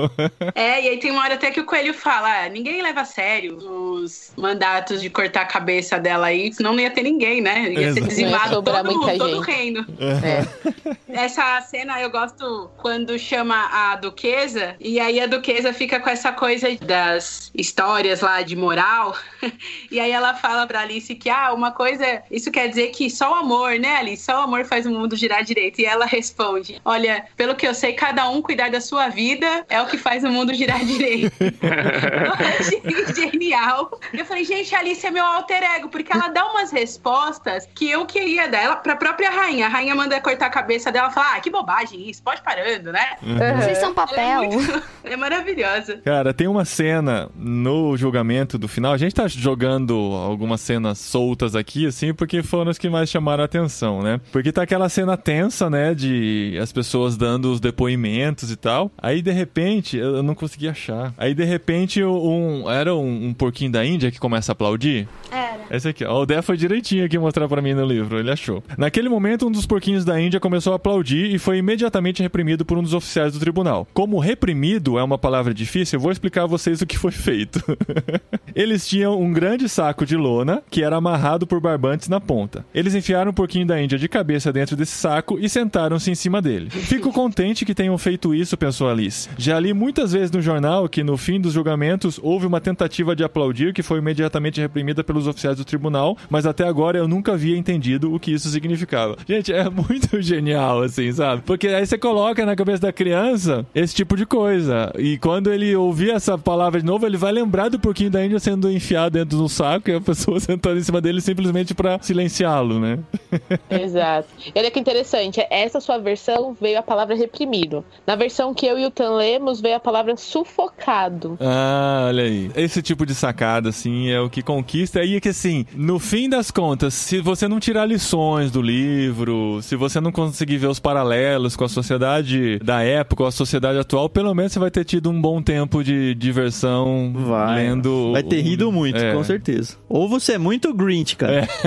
É, 0.54 0.82
e 0.84 0.88
aí 0.88 0.98
tem 0.98 1.10
uma 1.10 1.22
hora 1.22 1.34
até 1.34 1.50
que 1.50 1.60
o 1.60 1.64
Coelho 1.64 1.92
fala: 1.92 2.44
ah, 2.44 2.48
ninguém 2.48 2.82
leva 2.82 3.00
a 3.00 3.04
sério 3.04 3.56
os 3.56 4.32
mandatos 4.36 5.00
de 5.00 5.10
cortar 5.10 5.42
a 5.42 5.46
cabeça 5.46 5.98
dela 5.98 6.28
aí, 6.28 6.52
senão 6.52 6.72
não 6.72 6.80
ia 6.80 6.90
ter 6.90 7.02
ninguém, 7.02 7.40
né? 7.40 7.70
Ia 7.72 7.92
ser 7.92 8.02
dizimado 8.06 8.54
sobrar 8.54 8.82
todo, 8.82 8.96
muita 8.96 9.18
todo 9.18 9.30
o 9.32 9.44
gente. 9.44 9.46
reino. 9.46 9.67
É. 9.98 11.24
Essa 11.24 11.60
cena 11.62 12.00
eu 12.00 12.10
gosto 12.10 12.70
quando 12.78 13.18
chama 13.18 13.68
a 13.72 13.96
duquesa, 13.96 14.76
e 14.80 15.00
aí 15.00 15.20
a 15.20 15.26
duquesa 15.26 15.72
fica 15.72 16.00
com 16.00 16.10
essa 16.10 16.32
coisa 16.32 16.68
das 16.76 17.50
histórias 17.54 18.20
lá 18.20 18.42
de 18.42 18.56
moral, 18.56 19.16
e 19.90 19.98
aí 19.98 20.10
ela 20.10 20.34
fala 20.34 20.66
pra 20.66 20.80
Alice 20.80 21.14
que, 21.14 21.30
ah, 21.30 21.52
uma 21.52 21.72
coisa, 21.72 22.22
isso 22.30 22.50
quer 22.50 22.68
dizer 22.68 22.88
que 22.88 23.10
só 23.10 23.32
o 23.32 23.34
amor, 23.34 23.78
né, 23.78 23.96
Alice? 23.96 24.24
Só 24.24 24.40
o 24.40 24.42
amor 24.42 24.64
faz 24.64 24.86
o 24.86 24.90
mundo 24.90 25.16
girar 25.16 25.42
direito. 25.44 25.80
E 25.80 25.84
ela 25.84 26.06
responde: 26.06 26.80
Olha, 26.84 27.26
pelo 27.36 27.54
que 27.54 27.66
eu 27.66 27.74
sei, 27.74 27.92
cada 27.92 28.28
um 28.28 28.40
cuidar 28.40 28.70
da 28.70 28.80
sua 28.80 29.08
vida 29.08 29.64
é 29.68 29.80
o 29.80 29.86
que 29.86 29.96
faz 29.96 30.24
o 30.24 30.28
mundo 30.28 30.54
girar 30.54 30.84
direito. 30.84 31.32
genial. 33.14 33.98
Eu 34.12 34.24
falei, 34.24 34.44
gente, 34.44 34.74
a 34.74 34.78
Alice 34.78 35.06
é 35.06 35.10
meu 35.10 35.24
alter 35.24 35.62
ego, 35.62 35.88
porque 35.88 36.12
ela 36.12 36.28
dá 36.28 36.46
umas 36.50 36.70
respostas 36.70 37.68
que 37.74 37.90
eu 37.90 38.06
queria 38.06 38.48
dar 38.48 38.62
ela 38.62 38.76
pra 38.76 38.96
própria 38.96 39.30
rainha. 39.30 39.57
A 39.62 39.68
rainha 39.68 39.94
manda 39.94 40.20
cortar 40.20 40.46
a 40.46 40.50
cabeça 40.50 40.90
dela 40.92 41.08
e 41.08 41.12
fala: 41.14 41.36
Ah, 41.36 41.40
que 41.40 41.50
bobagem 41.50 42.08
isso, 42.08 42.22
pode 42.22 42.42
parando, 42.42 42.92
né? 42.92 43.16
Vocês 43.60 43.78
são 43.78 43.92
Ela 43.92 44.02
é, 44.02 44.06
papel. 44.06 44.42
muito- 44.52 44.82
é 45.04 45.16
maravilhosa. 45.16 45.98
Cara, 46.04 46.34
tem 46.34 46.46
uma 46.46 46.64
cena 46.64 47.30
no 47.34 47.96
julgamento 47.96 48.58
do 48.58 48.68
final. 48.68 48.92
A 48.92 48.98
gente 48.98 49.14
tá 49.14 49.26
jogando 49.26 49.94
algumas 49.94 50.60
cenas 50.60 50.98
soltas 50.98 51.56
aqui, 51.56 51.86
assim, 51.86 52.12
porque 52.12 52.42
foram 52.42 52.70
as 52.70 52.78
que 52.78 52.88
mais 52.88 53.08
chamaram 53.08 53.42
a 53.42 53.46
atenção, 53.46 54.02
né? 54.02 54.20
Porque 54.30 54.52
tá 54.52 54.62
aquela 54.62 54.88
cena 54.88 55.16
tensa, 55.16 55.70
né? 55.70 55.94
De 55.94 56.58
as 56.60 56.72
pessoas 56.72 57.16
dando 57.16 57.50
os 57.52 57.60
depoimentos 57.60 58.50
e 58.50 58.56
tal. 58.56 58.90
Aí, 59.00 59.22
de 59.22 59.30
repente, 59.32 59.96
eu 59.96 60.18
eu 60.18 60.22
não 60.22 60.34
consegui 60.34 60.68
achar. 60.68 61.12
Aí, 61.16 61.32
de 61.32 61.44
repente, 61.44 62.02
um. 62.02 62.68
Era 62.70 62.94
um, 62.94 63.28
um 63.28 63.32
porquinho 63.34 63.70
da 63.70 63.84
Índia 63.84 64.10
que 64.10 64.18
começa 64.18 64.50
a 64.50 64.54
aplaudir. 64.54 65.08
Era. 65.30 65.58
Esse 65.70 65.88
aqui, 65.88 66.04
ó. 66.04 66.20
O 66.22 66.26
Dé 66.26 66.42
foi 66.42 66.56
direitinho 66.56 67.04
aqui 67.04 67.16
mostrar 67.18 67.46
pra 67.46 67.62
mim 67.62 67.72
no 67.74 67.84
livro, 67.86 68.18
ele 68.18 68.30
achou. 68.30 68.62
Naquele 68.76 69.08
momento, 69.08 69.47
um 69.48 69.52
dos 69.52 69.66
porquinhos 69.66 70.04
da 70.04 70.20
Índia 70.20 70.38
começou 70.38 70.74
a 70.74 70.76
aplaudir 70.76 71.34
e 71.34 71.38
foi 71.38 71.56
imediatamente 71.58 72.22
reprimido 72.22 72.64
por 72.64 72.76
um 72.76 72.82
dos 72.82 72.92
oficiais 72.92 73.32
do 73.32 73.40
tribunal. 73.40 73.88
Como 73.94 74.18
reprimido 74.18 74.98
é 74.98 75.02
uma 75.02 75.16
palavra 75.16 75.54
difícil, 75.54 75.96
eu 75.96 76.02
vou 76.02 76.12
explicar 76.12 76.42
a 76.42 76.46
vocês 76.46 76.82
o 76.82 76.86
que 76.86 76.98
foi 76.98 77.10
feito. 77.10 77.62
Eles 78.54 78.86
tinham 78.86 79.18
um 79.20 79.32
grande 79.32 79.68
saco 79.68 80.04
de 80.04 80.16
lona 80.16 80.62
que 80.70 80.82
era 80.82 80.96
amarrado 80.96 81.46
por 81.46 81.60
barbantes 81.60 82.08
na 82.08 82.20
ponta. 82.20 82.64
Eles 82.74 82.94
enfiaram 82.94 83.30
o 83.30 83.34
porquinho 83.34 83.66
da 83.66 83.80
Índia 83.80 83.98
de 83.98 84.08
cabeça 84.08 84.52
dentro 84.52 84.76
desse 84.76 84.92
saco 84.92 85.38
e 85.38 85.48
sentaram-se 85.48 86.10
em 86.10 86.14
cima 86.14 86.42
dele. 86.42 86.68
Fico 86.68 87.10
contente 87.12 87.64
que 87.64 87.74
tenham 87.74 87.96
feito 87.96 88.34
isso, 88.34 88.56
pensou 88.56 88.90
Alice. 88.90 89.30
Já 89.38 89.58
li 89.58 89.72
muitas 89.72 90.12
vezes 90.12 90.30
no 90.30 90.42
jornal 90.42 90.88
que 90.88 91.02
no 91.02 91.16
fim 91.16 91.40
dos 91.40 91.54
julgamentos 91.54 92.20
houve 92.22 92.46
uma 92.46 92.60
tentativa 92.60 93.16
de 93.16 93.24
aplaudir 93.24 93.72
que 93.72 93.82
foi 93.82 93.98
imediatamente 93.98 94.60
reprimida 94.60 95.02
pelos 95.02 95.26
oficiais 95.26 95.56
do 95.56 95.64
tribunal, 95.64 96.18
mas 96.28 96.44
até 96.44 96.66
agora 96.66 96.98
eu 96.98 97.08
nunca 97.08 97.32
havia 97.32 97.56
entendido 97.56 98.12
o 98.12 98.20
que 98.20 98.32
isso 98.32 98.50
significava. 98.50 99.16
Gente, 99.26 99.37
é 99.48 99.68
muito 99.68 100.20
genial, 100.22 100.82
assim, 100.82 101.10
sabe? 101.12 101.42
Porque 101.42 101.68
aí 101.68 101.86
você 101.86 101.98
coloca 101.98 102.44
na 102.44 102.56
cabeça 102.56 102.82
da 102.82 102.92
criança 102.92 103.66
esse 103.74 103.94
tipo 103.94 104.16
de 104.16 104.26
coisa. 104.26 104.92
E 104.98 105.18
quando 105.18 105.52
ele 105.52 105.74
ouvir 105.74 106.10
essa 106.10 106.36
palavra 106.36 106.80
de 106.80 106.86
novo, 106.86 107.06
ele 107.06 107.16
vai 107.16 107.32
lembrar 107.32 107.68
do 107.68 107.78
porquinho 107.78 108.10
da 108.10 108.24
Índia 108.24 108.38
sendo 108.38 108.70
enfiado 108.70 109.18
dentro 109.18 109.36
de 109.36 109.42
um 109.42 109.48
saco 109.48 109.90
e 109.90 109.94
a 109.94 110.00
pessoa 110.00 110.38
sentando 110.40 110.78
em 110.78 110.82
cima 110.82 111.00
dele 111.00 111.20
simplesmente 111.20 111.74
pra 111.74 111.98
silenciá-lo, 112.00 112.78
né? 112.78 112.98
Exato. 113.70 114.28
Olha 114.54 114.70
que 114.70 114.80
interessante, 114.80 115.44
essa 115.50 115.80
sua 115.80 115.98
versão 115.98 116.56
veio 116.58 116.78
a 116.78 116.82
palavra 116.82 117.14
reprimido. 117.14 117.84
Na 118.06 118.16
versão 118.16 118.54
que 118.54 118.66
eu 118.66 118.78
e 118.78 118.86
o 118.86 118.90
Tan 118.90 119.16
lemos, 119.16 119.60
veio 119.60 119.76
a 119.76 119.80
palavra 119.80 120.16
sufocado. 120.16 121.36
Ah, 121.40 122.06
olha 122.08 122.24
aí. 122.24 122.50
Esse 122.54 122.82
tipo 122.82 123.04
de 123.04 123.14
sacada, 123.14 123.68
assim, 123.68 124.08
é 124.08 124.20
o 124.20 124.30
que 124.30 124.42
conquista. 124.42 125.02
E 125.02 125.20
que 125.20 125.30
assim, 125.30 125.66
no 125.74 125.98
fim 125.98 126.28
das 126.28 126.50
contas, 126.50 126.94
se 126.94 127.20
você 127.20 127.48
não 127.48 127.60
tirar 127.60 127.86
lições 127.86 128.50
do 128.50 128.62
livro, 128.62 129.17
se 129.62 129.76
você 129.76 130.00
não 130.00 130.12
conseguir 130.12 130.56
ver 130.58 130.66
os 130.68 130.78
paralelos 130.78 131.56
com 131.56 131.64
a 131.64 131.68
sociedade 131.68 132.58
da 132.60 132.82
época, 132.82 133.22
ou 133.22 133.28
a 133.28 133.32
sociedade 133.32 133.78
atual, 133.78 134.08
pelo 134.08 134.34
menos 134.34 134.52
você 134.52 134.58
vai 134.58 134.70
ter 134.70 134.84
tido 134.84 135.10
um 135.10 135.20
bom 135.20 135.40
tempo 135.42 135.82
de 135.82 136.14
diversão 136.14 137.12
Vai. 137.14 137.56
lendo. 137.64 138.12
Vai 138.12 138.22
ter 138.22 138.40
rido 138.40 138.70
muito, 138.72 138.96
É. 138.98 139.12
com 139.12 139.22
certeza. 139.24 139.76
Ou 139.88 140.08
você 140.08 140.32
é 140.34 140.38
muito 140.38 140.72
Grinch, 140.74 141.16
cara. 141.16 141.48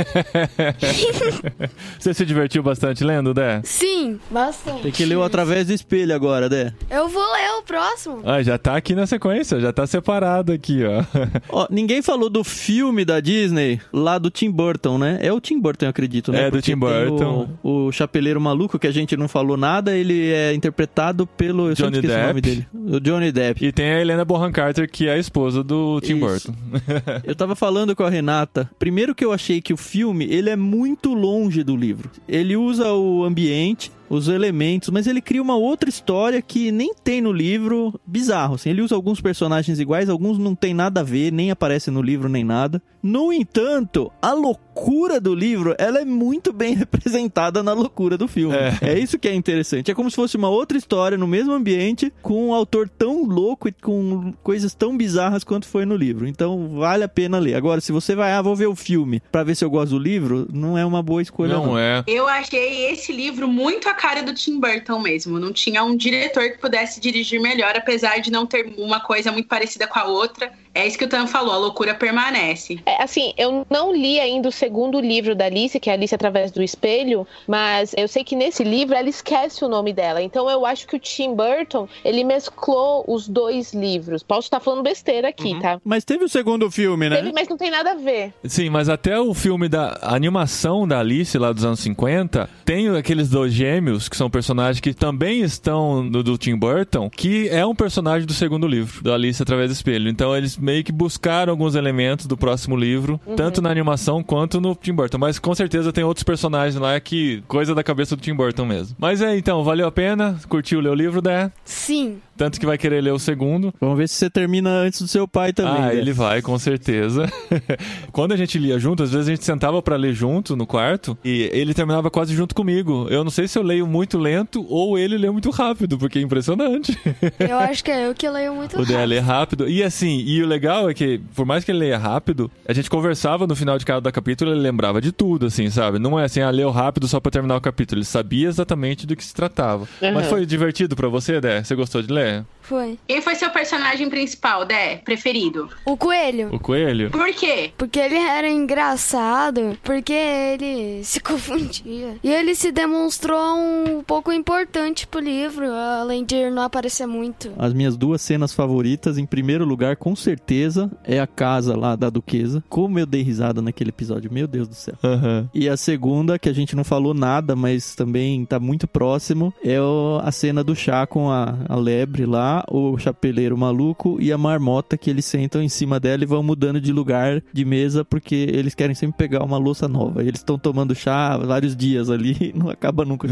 Você 2.00 2.14
se 2.14 2.26
divertiu 2.26 2.64
bastante 2.64 3.04
lendo, 3.04 3.34
Dé? 3.34 3.62
Sim, 3.64 4.20
bastante. 4.30 4.84
Tem 4.84 4.92
que 4.92 5.06
ler 5.06 5.16
o 5.18 5.24
através 5.24 5.68
do 5.68 5.74
espelho 5.74 6.14
agora, 6.16 6.50
Dé. 6.50 6.74
Eu 6.90 7.08
vou 7.08 7.24
ler 7.34 7.52
o 7.60 7.64
próximo. 7.64 8.22
Ah, 8.26 8.42
já 8.42 8.58
tá 8.58 8.76
aqui 8.76 8.96
na 8.96 9.06
sequência, 9.06 9.60
já 9.60 9.72
tá 9.72 9.86
separado 9.86 10.52
aqui, 10.52 10.82
ó. 10.84 11.04
Ó, 11.62 11.68
ninguém 11.70 12.02
falou 12.02 12.30
do 12.30 12.44
filme 12.44 13.06
da 13.06 13.20
Disney 13.20 13.80
lá 13.94 14.18
do 14.18 14.30
Tim 14.30 14.50
Burton, 14.52 14.98
né? 14.98 15.20
É 15.22 15.32
o 15.32 15.40
Tim 15.40 15.60
Burton, 15.60 15.86
eu 15.86 15.90
acredito, 15.90 16.32
né? 16.32 16.44
É, 16.44 16.46
do 16.46 16.52
Porque 16.52 16.72
Tim 16.72 16.72
tem 16.72 16.80
Burton. 16.80 17.41
O, 17.64 17.88
o 17.88 17.92
Chapeleiro 17.92 18.40
Maluco, 18.40 18.80
que 18.80 18.88
a 18.88 18.92
gente 18.92 19.16
não 19.18 19.28
falou 19.28 19.58
nada, 19.58 19.96
ele 19.96 20.30
é 20.32 20.54
interpretado 20.54 21.26
pelo. 21.26 21.70
Eu 21.70 21.76
Johnny 21.76 21.98
esqueço 21.98 22.14
o 22.14 22.28
nome 22.28 22.42
Depp. 22.42 22.42
dele. 22.42 22.68
O 22.74 23.00
Johnny 23.00 23.32
Depp. 23.32 23.66
E 23.66 23.72
tem 23.72 23.92
a 23.92 24.02
Helena 24.02 24.26
Bonham 24.26 24.52
Carter, 24.52 24.90
que 24.90 25.08
é 25.08 25.14
a 25.14 25.18
esposa 25.18 25.64
do 25.64 26.00
Tim 26.02 26.18
Isso. 26.18 26.52
Burton. 26.52 26.54
Eu 27.24 27.36
tava 27.36 27.56
falando 27.56 27.96
com 27.96 28.04
a 28.04 28.10
Renata. 28.10 28.70
Primeiro 28.80 29.14
que 29.16 29.24
eu 29.24 29.32
achei 29.32 29.62
que 29.62 29.74
o 29.74 29.78
filme, 29.78 30.26
ele 30.26 30.50
é 30.50 30.56
muito 30.56 31.14
longe 31.14 31.64
do 31.64 31.76
livro. 31.76 32.10
Ele 32.28 32.56
usa 32.56 32.92
o 32.94 33.24
ambiente, 33.24 33.92
os 34.10 34.28
elementos, 34.28 34.90
mas 34.90 35.08
ele 35.08 35.22
cria 35.22 35.42
uma 35.42 35.56
outra 35.56 35.90
história 35.90 36.42
que 36.42 36.72
nem 36.72 36.94
tem 36.94 37.22
no 37.22 37.32
livro. 37.32 38.00
Bizarro, 38.06 38.56
assim. 38.56 38.70
Ele 38.70 38.82
usa 38.82 38.96
alguns 38.96 39.22
personagens 39.22 39.80
iguais, 39.80 40.10
alguns 40.10 40.38
não 40.38 40.54
tem 40.54 40.74
nada 40.74 41.00
a 41.00 41.04
ver, 41.04 41.32
nem 41.32 41.52
aparecem 41.52 41.94
no 41.94 42.02
livro 42.02 42.28
nem 42.28 42.44
nada. 42.44 42.82
No 43.04 43.34
entanto, 43.34 44.12
a 44.22 44.34
loucura 44.34 45.20
do 45.20 45.34
livro, 45.34 45.76
ela 45.78 46.00
é 46.00 46.06
muito 46.06 46.54
bem 46.54 46.76
representada 46.76 47.64
na 47.64 47.74
loucura 47.74 48.18
do 48.18 48.28
filme. 48.28 48.56
É. 48.56 48.92
É 48.92 49.00
isso 49.00 49.18
que 49.18 49.28
é 49.28 49.34
interessante. 49.34 49.92
É 49.92 49.94
como 49.94 50.10
se 50.10 50.16
fosse 50.16 50.38
uma 50.38 50.50
outra 50.50 50.78
história 50.78 51.18
no 51.18 51.28
mesmo 51.28 51.54
ambiente, 51.54 52.12
com 52.22 52.50
um 52.50 52.54
autor 52.54 52.88
tão 52.88 53.24
louco 53.24 53.68
e 53.68 53.72
com 53.72 54.34
coisas 54.44 54.74
tão 54.74 54.96
bizarras 54.96 55.44
quanto 55.44 55.68
foi 55.68 55.86
no 55.86 55.96
livro. 55.96 56.28
Então 56.28 56.78
vale 56.80 57.04
a 57.04 57.10
pena 57.10 57.40
ler. 57.40 57.56
Agora, 57.56 57.82
se 57.82 57.92
você 57.92 58.16
vai, 58.16 58.32
ah, 58.32 58.42
vou 58.42 58.56
ver 58.56 58.68
o 58.68 58.76
filme 58.76 59.22
pra 59.32 59.44
ver 59.44 59.56
se 59.56 59.66
eu 59.66 59.70
gosto 59.70 59.92
do 59.92 60.00
livro, 60.00 60.48
não 60.54 60.78
é 60.78 60.86
uma 60.86 61.02
boa 61.02 61.22
escolha. 61.22 61.54
Não, 61.54 61.68
Não 61.68 61.80
é. 61.80 62.04
Eu 62.08 62.28
achei 62.28 62.92
esse 62.92 63.12
livro 63.12 63.48
muito 63.48 63.90
a 63.90 63.94
cara 63.94 64.22
do 64.22 64.34
Tim 64.34 64.60
Burton 64.60 65.00
mesmo. 65.00 65.40
Não 65.40 65.52
tinha 65.52 65.84
um 65.84 65.96
diretor 65.96 66.50
que 66.52 66.58
pudesse 66.58 67.00
dirigir 67.00 67.42
melhor, 67.42 67.74
apesar 67.76 68.20
de 68.20 68.32
não 68.32 68.46
ter 68.46 68.74
uma 68.78 69.00
coisa 69.00 69.32
muito 69.32 69.48
parecida 69.48 69.88
com 69.88 70.00
a 70.00 70.06
outra. 70.06 70.52
É 70.74 70.88
isso 70.88 70.98
que 70.98 71.04
o 71.04 71.10
Tan 71.10 71.28
falou, 71.28 71.54
a 71.54 71.58
loucura 71.58 71.94
permanece. 71.94 72.80
É, 72.92 73.04
assim, 73.04 73.34
eu 73.38 73.66
não 73.70 73.94
li 73.94 74.20
ainda 74.20 74.50
o 74.50 74.52
segundo 74.52 75.00
livro 75.00 75.34
da 75.34 75.46
Alice, 75.46 75.80
que 75.80 75.90
é 75.90 75.94
Alice 75.94 76.14
através 76.14 76.52
do 76.52 76.62
espelho, 76.62 77.26
mas 77.48 77.94
eu 77.98 78.08
sei 78.08 78.24
que 78.24 78.36
nesse 78.36 78.64
livro 78.64 78.96
ela 78.96 79.08
esquece 79.08 79.64
o 79.64 79.70
nome 79.70 79.94
dela. 79.94 80.22
Então 80.22 80.50
eu 80.50 80.66
acho 80.66 80.86
que 80.88 80.98
o 80.98 81.00
Tim 81.00 81.34
Burton, 81.34 81.88
ele 82.04 82.24
mesclou 82.24 83.06
os 83.08 83.30
dois 83.30 83.74
livros. 83.74 84.24
Posso 84.24 84.48
estar 84.48 84.60
falando 84.60 84.84
besteira 84.84 85.30
aqui, 85.30 85.58
tá? 85.62 85.80
Mas 85.86 86.04
teve 86.04 86.26
o 86.26 86.30
segundo 86.30 86.70
filme, 86.70 87.10
né? 87.10 87.18
Teve, 87.18 87.32
mas 87.32 87.48
não 87.48 87.58
tem 87.58 87.72
nada 87.72 87.92
a 87.92 87.96
ver. 87.96 88.34
Sim, 88.44 88.70
mas 88.70 88.90
até 88.90 89.18
o 89.20 89.34
filme 89.34 89.70
da 89.70 89.98
animação 90.02 90.86
da 90.86 91.00
Alice 91.00 91.38
lá 91.38 91.54
dos 91.54 91.64
anos 91.64 91.80
50, 91.80 92.50
tem 92.66 92.90
aqueles 92.90 93.30
dois 93.30 93.54
gêmeos 93.54 94.10
que 94.10 94.18
são 94.18 94.30
personagens 94.30 94.82
que 94.82 94.94
também 94.94 95.42
estão 95.42 96.04
no 96.04 96.22
do 96.22 96.38
Tim 96.38 96.58
Burton, 96.58 97.10
que 97.10 97.48
é 97.50 97.66
um 97.66 97.74
personagem 97.74 98.28
do 98.28 98.34
segundo 98.34 98.68
livro, 98.68 99.02
da 99.02 99.14
Alice 99.14 99.42
através 99.42 99.70
do 99.70 99.74
espelho. 99.74 100.10
Então 100.10 100.36
eles 100.36 100.58
meio 100.58 100.84
que 100.84 100.92
buscaram 100.92 101.52
alguns 101.52 101.76
elementos 101.76 102.26
do 102.26 102.36
próximo 102.36 102.81
livro, 102.82 103.20
tanto 103.36 103.62
na 103.62 103.70
animação 103.70 104.24
quanto 104.24 104.60
no 104.60 104.76
Tim 104.76 104.94
Burton, 104.94 105.18
mas 105.18 105.40
com 105.40 105.54
certeza 105.54 105.94
tem 105.94 106.04
outros 106.04 106.24
personagens 106.24 106.76
lá 106.76 107.00
que 107.00 107.44
coisa 107.48 107.76
da 107.76 107.84
cabeça 107.84 108.16
do 108.16 108.22
Tim 108.22 108.34
Burton 108.34 108.66
mesmo. 108.66 108.96
Mas 109.00 109.22
é, 109.22 109.38
então, 109.38 109.64
valeu 109.64 109.88
a 109.88 109.92
pena? 109.92 110.38
Curtiu 110.50 110.80
ler 110.80 110.90
o 110.90 110.96
livro, 110.96 111.22
né? 111.24 111.52
Sim. 111.64 112.20
Tanto 112.42 112.60
que 112.60 112.66
vai 112.66 112.76
querer 112.76 113.02
ler 113.02 113.12
o 113.14 113.20
segundo. 113.20 113.72
Vamos 113.80 113.96
ver 114.00 114.10
se 114.10 114.16
você 114.16 114.28
termina 114.28 114.68
antes 114.72 115.00
do 115.00 115.08
seu 115.08 115.28
pai 115.28 115.54
também. 115.54 115.74
Ah, 115.84 115.88
né? 115.90 115.96
ele 115.96 116.12
vai, 116.12 116.42
com 116.42 116.58
certeza. 116.58 117.32
Quando 118.12 118.32
a 118.32 118.36
gente 118.36 118.58
lia 118.58 118.80
junto, 118.80 119.04
às 119.04 119.12
vezes 119.12 119.28
a 119.28 119.32
gente 119.32 119.46
sentava 119.46 119.80
pra 119.80 119.96
ler 119.96 120.12
junto 120.12 120.56
no 120.56 120.66
quarto 120.66 121.16
e 121.24 121.52
ele 121.54 121.72
terminava 121.72 122.10
quase 122.10 122.34
junto 122.36 122.56
comigo. 122.56 123.06
Eu 123.12 123.24
não 123.24 123.30
sei 123.30 123.48
se 123.48 123.60
eu 123.60 123.62
leio 123.62 123.86
muito 123.86 124.18
lento 124.18 124.66
ou 124.68 124.98
ele 124.98 125.20
lê 125.20 125.30
muito 125.30 125.52
rápido, 125.52 126.00
porque 126.00 126.18
é 126.18 126.22
impressionante. 126.24 126.98
Eu 127.40 127.60
acho 127.60 127.84
que 127.84 127.92
é 127.92 128.08
eu 128.08 128.16
que 128.16 128.28
leio 128.28 128.56
muito 128.56 128.80
O 128.82 128.86
dele 128.86 129.14
é 129.16 129.20
rápido. 129.20 129.66
rápido. 129.66 129.70
E 129.70 129.84
assim, 129.84 130.24
e 130.26 130.42
o 130.42 130.48
legal 130.48 130.90
é 130.90 130.96
que, 130.96 131.20
por 131.36 131.46
mais 131.46 131.64
que 131.64 131.70
ele 131.70 131.78
leia 131.78 131.98
rápido, 132.00 132.50
a 132.68 132.74
gente 132.74 132.90
conversava 132.90 133.46
no 133.46 133.56
final 133.56 133.78
de 133.78 133.86
cada 133.86 134.12
capítulo, 134.12 134.50
ele 134.52 134.62
lembrava 134.62 135.00
de 135.00 135.12
tudo, 135.12 135.46
assim, 135.46 135.70
sabe? 135.70 136.00
Não 136.00 136.20
é 136.20 136.26
assim, 136.26 136.42
ah, 136.42 136.50
leu 136.50 136.72
rápido 136.72 137.08
só 137.08 137.20
pra 137.20 137.32
terminar 137.32 137.56
o 137.58 137.62
capítulo. 137.62 138.00
Ele 138.00 138.06
sabia 138.06 138.48
exatamente 138.48 139.06
do 139.06 139.16
que 139.16 139.24
se 139.24 139.34
tratava. 139.34 139.88
Mas 140.02 140.24
Uhum. 140.24 140.30
foi 140.30 140.46
divertido 140.48 140.96
pra 140.96 141.08
você, 141.08 141.40
Dé? 141.40 141.64
Você 141.64 141.76
gostou 141.76 142.02
de 142.02 142.12
ler? 142.12 142.31
Foi. 142.62 142.98
Quem 143.08 143.22
foi 143.22 143.36
seu 143.36 143.50
personagem 143.50 144.10
principal, 144.10 144.66
Dé? 144.66 144.98
Preferido? 145.04 145.68
O 145.86 145.98
coelho. 145.98 146.54
O 146.54 146.60
coelho? 146.60 147.12
Por 147.12 147.34
quê? 147.34 147.72
Porque 147.78 148.00
ele 148.00 148.16
era 148.16 148.50
engraçado, 148.50 149.78
porque 149.84 150.14
ele 150.14 151.04
se 151.04 151.20
confundia. 151.22 152.16
E 152.24 152.30
ele 152.30 152.56
se 152.56 152.72
demonstrou 152.72 153.58
um 153.58 154.04
pouco 154.06 154.32
importante 154.32 155.06
pro 155.06 155.20
livro, 155.20 155.66
além 155.70 156.24
de 156.24 156.50
não 156.50 156.62
aparecer 156.64 157.06
muito. 157.06 157.52
As 157.58 157.74
minhas 157.74 157.98
duas 157.98 158.22
cenas 158.22 158.54
favoritas, 158.54 159.18
em 159.18 159.26
primeiro 159.26 159.66
lugar, 159.66 159.96
com 159.98 160.16
certeza, 160.16 160.90
é 161.04 161.20
a 161.20 161.28
casa 161.28 161.76
lá 161.76 161.96
da 161.96 162.10
Duquesa. 162.10 162.64
Como 162.70 163.00
eu 163.00 163.06
dei 163.06 163.22
risada 163.22 163.62
naquele 163.62 163.90
episódio, 163.90 164.32
meu 164.32 164.48
Deus 164.48 164.68
do 164.68 164.76
céu. 164.76 164.96
Aham. 165.04 165.50
E 165.54 165.68
a 165.68 165.76
segunda, 165.76 166.40
que 166.40 166.48
a 166.48 166.54
gente 166.54 166.76
não 166.76 166.84
falou 166.84 167.14
nada, 167.14 167.56
mas 167.56 167.96
também 167.96 168.46
tá 168.46 168.60
muito 168.60 168.88
próximo, 168.88 169.54
é 169.64 169.78
a 170.22 170.32
cena 170.32 170.64
do 170.64 170.76
chá 170.76 171.06
com 171.06 171.30
a, 171.30 171.58
a 171.68 171.76
lebre 172.12 172.26
lá, 172.26 172.64
o 172.70 172.98
chapeleiro 172.98 173.58
maluco 173.58 174.18
e 174.20 174.32
a 174.34 174.38
marmota 174.38 174.98
que 174.98 175.10
eles 175.10 175.24
sentam 175.26 175.62
em 175.62 175.70
cima 175.70 175.98
dela 176.00 176.24
e 176.24 176.26
vão 176.26 176.44
mudando 176.44 176.82
de 176.82 176.92
lugar 176.92 177.42
de 177.54 177.64
mesa 177.64 178.04
porque 178.04 178.36
eles 178.36 178.76
querem 178.76 178.94
sempre 178.94 179.16
pegar 179.18 179.44
uma 179.44 179.58
louça 179.58 179.88
nova. 179.88 180.22
E 180.24 180.28
eles 180.28 180.42
estão 180.42 180.60
tomando 180.60 180.94
chá 180.94 181.38
vários 181.38 181.74
dias 181.76 182.10
ali 182.10 182.36
e 182.54 182.58
não 182.58 182.70
acaba 182.70 183.06
nunca. 183.06 183.28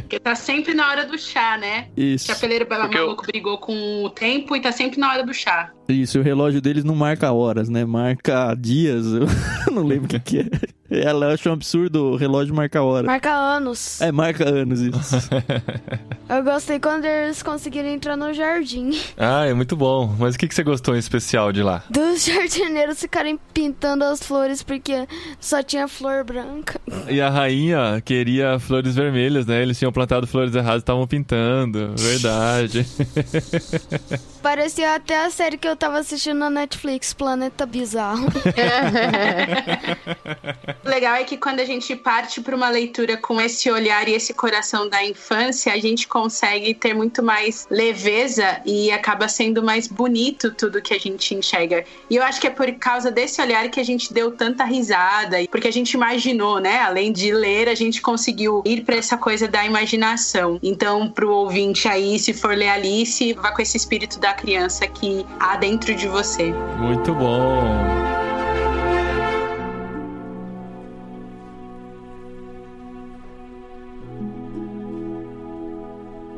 Porque 0.00 0.18
tá 0.18 0.34
sempre 0.34 0.74
na 0.74 0.88
hora 0.88 1.06
do 1.06 1.16
chá, 1.18 1.56
né? 1.56 1.88
O 1.96 2.00
Isso. 2.00 2.26
chapeleiro 2.26 2.66
Porque 2.66 2.96
eu- 2.98 3.02
maluco 3.04 3.24
brigou 3.26 3.58
com 3.58 4.02
o 4.04 4.10
tempo 4.10 4.56
e 4.56 4.60
tá 4.60 4.72
sempre 4.72 4.98
na 4.98 5.10
hora 5.10 5.24
do 5.24 5.32
chá. 5.32 5.70
Isso, 5.88 6.18
e 6.18 6.20
o 6.20 6.24
relógio 6.24 6.60
deles 6.60 6.84
não 6.84 6.94
marca 6.94 7.32
horas, 7.32 7.68
né? 7.68 7.84
Marca 7.84 8.54
dias. 8.54 9.06
Eu 9.06 9.26
não 9.72 9.82
lembro 9.82 10.06
o 10.06 10.08
que, 10.08 10.20
que 10.20 10.38
é. 10.40 10.74
Ela 10.90 11.32
acha 11.32 11.48
um 11.48 11.52
absurdo 11.52 12.12
o 12.12 12.16
relógio 12.16 12.54
marcar 12.54 12.82
hora. 12.82 13.06
Marca 13.06 13.32
anos. 13.32 14.00
É, 14.00 14.12
marca 14.12 14.48
anos 14.48 14.80
isso. 14.80 15.16
Eu 16.28 16.42
gostei 16.44 16.78
quando 16.78 17.04
eles 17.04 17.42
conseguiram 17.42 17.88
entrar 17.88 18.16
no 18.16 18.32
jardim. 18.32 18.90
Ah, 19.16 19.46
é 19.46 19.54
muito 19.54 19.76
bom. 19.76 20.14
Mas 20.18 20.34
o 20.34 20.38
que, 20.38 20.46
que 20.46 20.54
você 20.54 20.62
gostou 20.62 20.94
em 20.94 20.98
especial 20.98 21.52
de 21.52 21.62
lá? 21.62 21.82
Dos 21.90 22.24
jardineiros 22.26 23.00
ficarem 23.00 23.38
pintando 23.52 24.04
as 24.04 24.22
flores 24.22 24.62
porque 24.62 25.06
só 25.40 25.62
tinha 25.62 25.88
flor 25.88 26.24
branca. 26.24 26.80
E 27.08 27.20
a 27.20 27.28
rainha 27.28 28.00
queria 28.04 28.58
flores 28.58 28.94
vermelhas, 28.94 29.46
né? 29.46 29.62
Eles 29.62 29.78
tinham 29.78 29.92
plantado 29.92 30.26
flores 30.26 30.54
erradas 30.54 30.80
e 30.80 30.82
estavam 30.82 31.06
pintando. 31.06 31.94
Verdade. 31.96 32.86
Parecia 34.44 34.94
até 34.94 35.24
a 35.24 35.30
série 35.30 35.56
que 35.56 35.66
eu 35.66 35.74
tava 35.74 35.96
assistindo 35.96 36.36
na 36.36 36.50
Netflix, 36.50 37.14
Planeta 37.14 37.64
Bizarro. 37.64 38.26
O 40.84 40.84
legal 40.86 41.14
é 41.14 41.24
que 41.24 41.38
quando 41.38 41.60
a 41.60 41.64
gente 41.64 41.96
parte 41.96 42.42
para 42.42 42.54
uma 42.54 42.68
leitura 42.68 43.16
com 43.16 43.40
esse 43.40 43.70
olhar 43.70 44.06
e 44.06 44.12
esse 44.12 44.34
coração 44.34 44.86
da 44.86 45.02
infância, 45.02 45.72
a 45.72 45.78
gente 45.78 46.06
consegue 46.06 46.74
ter 46.74 46.92
muito 46.92 47.22
mais 47.22 47.66
leveza 47.70 48.60
e 48.66 48.90
acaba 48.90 49.28
sendo 49.28 49.62
mais 49.62 49.88
bonito 49.88 50.50
tudo 50.50 50.82
que 50.82 50.92
a 50.92 50.98
gente 50.98 51.34
enxerga. 51.34 51.82
E 52.10 52.16
eu 52.16 52.22
acho 52.22 52.38
que 52.38 52.46
é 52.46 52.50
por 52.50 52.70
causa 52.74 53.10
desse 53.10 53.40
olhar 53.40 53.70
que 53.70 53.80
a 53.80 53.84
gente 53.84 54.12
deu 54.12 54.30
tanta 54.30 54.62
risada, 54.64 55.38
porque 55.50 55.68
a 55.68 55.72
gente 55.72 55.92
imaginou, 55.92 56.60
né? 56.60 56.80
Além 56.80 57.10
de 57.10 57.32
ler, 57.32 57.66
a 57.66 57.74
gente 57.74 58.02
conseguiu 58.02 58.62
ir 58.66 58.84
para 58.84 58.96
essa 58.96 59.16
coisa 59.16 59.48
da 59.48 59.64
imaginação. 59.64 60.60
Então, 60.62 61.10
pro 61.10 61.30
ouvinte 61.30 61.88
aí, 61.88 62.18
se 62.18 62.34
for 62.34 62.54
ler 62.54 62.68
Alice, 62.68 63.32
vá 63.32 63.50
com 63.50 63.62
esse 63.62 63.78
espírito 63.78 64.20
da 64.20 64.33
criança 64.34 64.86
que 64.86 65.24
há 65.40 65.56
dentro 65.56 65.94
de 65.94 66.08
você. 66.08 66.52
Muito 66.78 67.14
bom. 67.14 68.04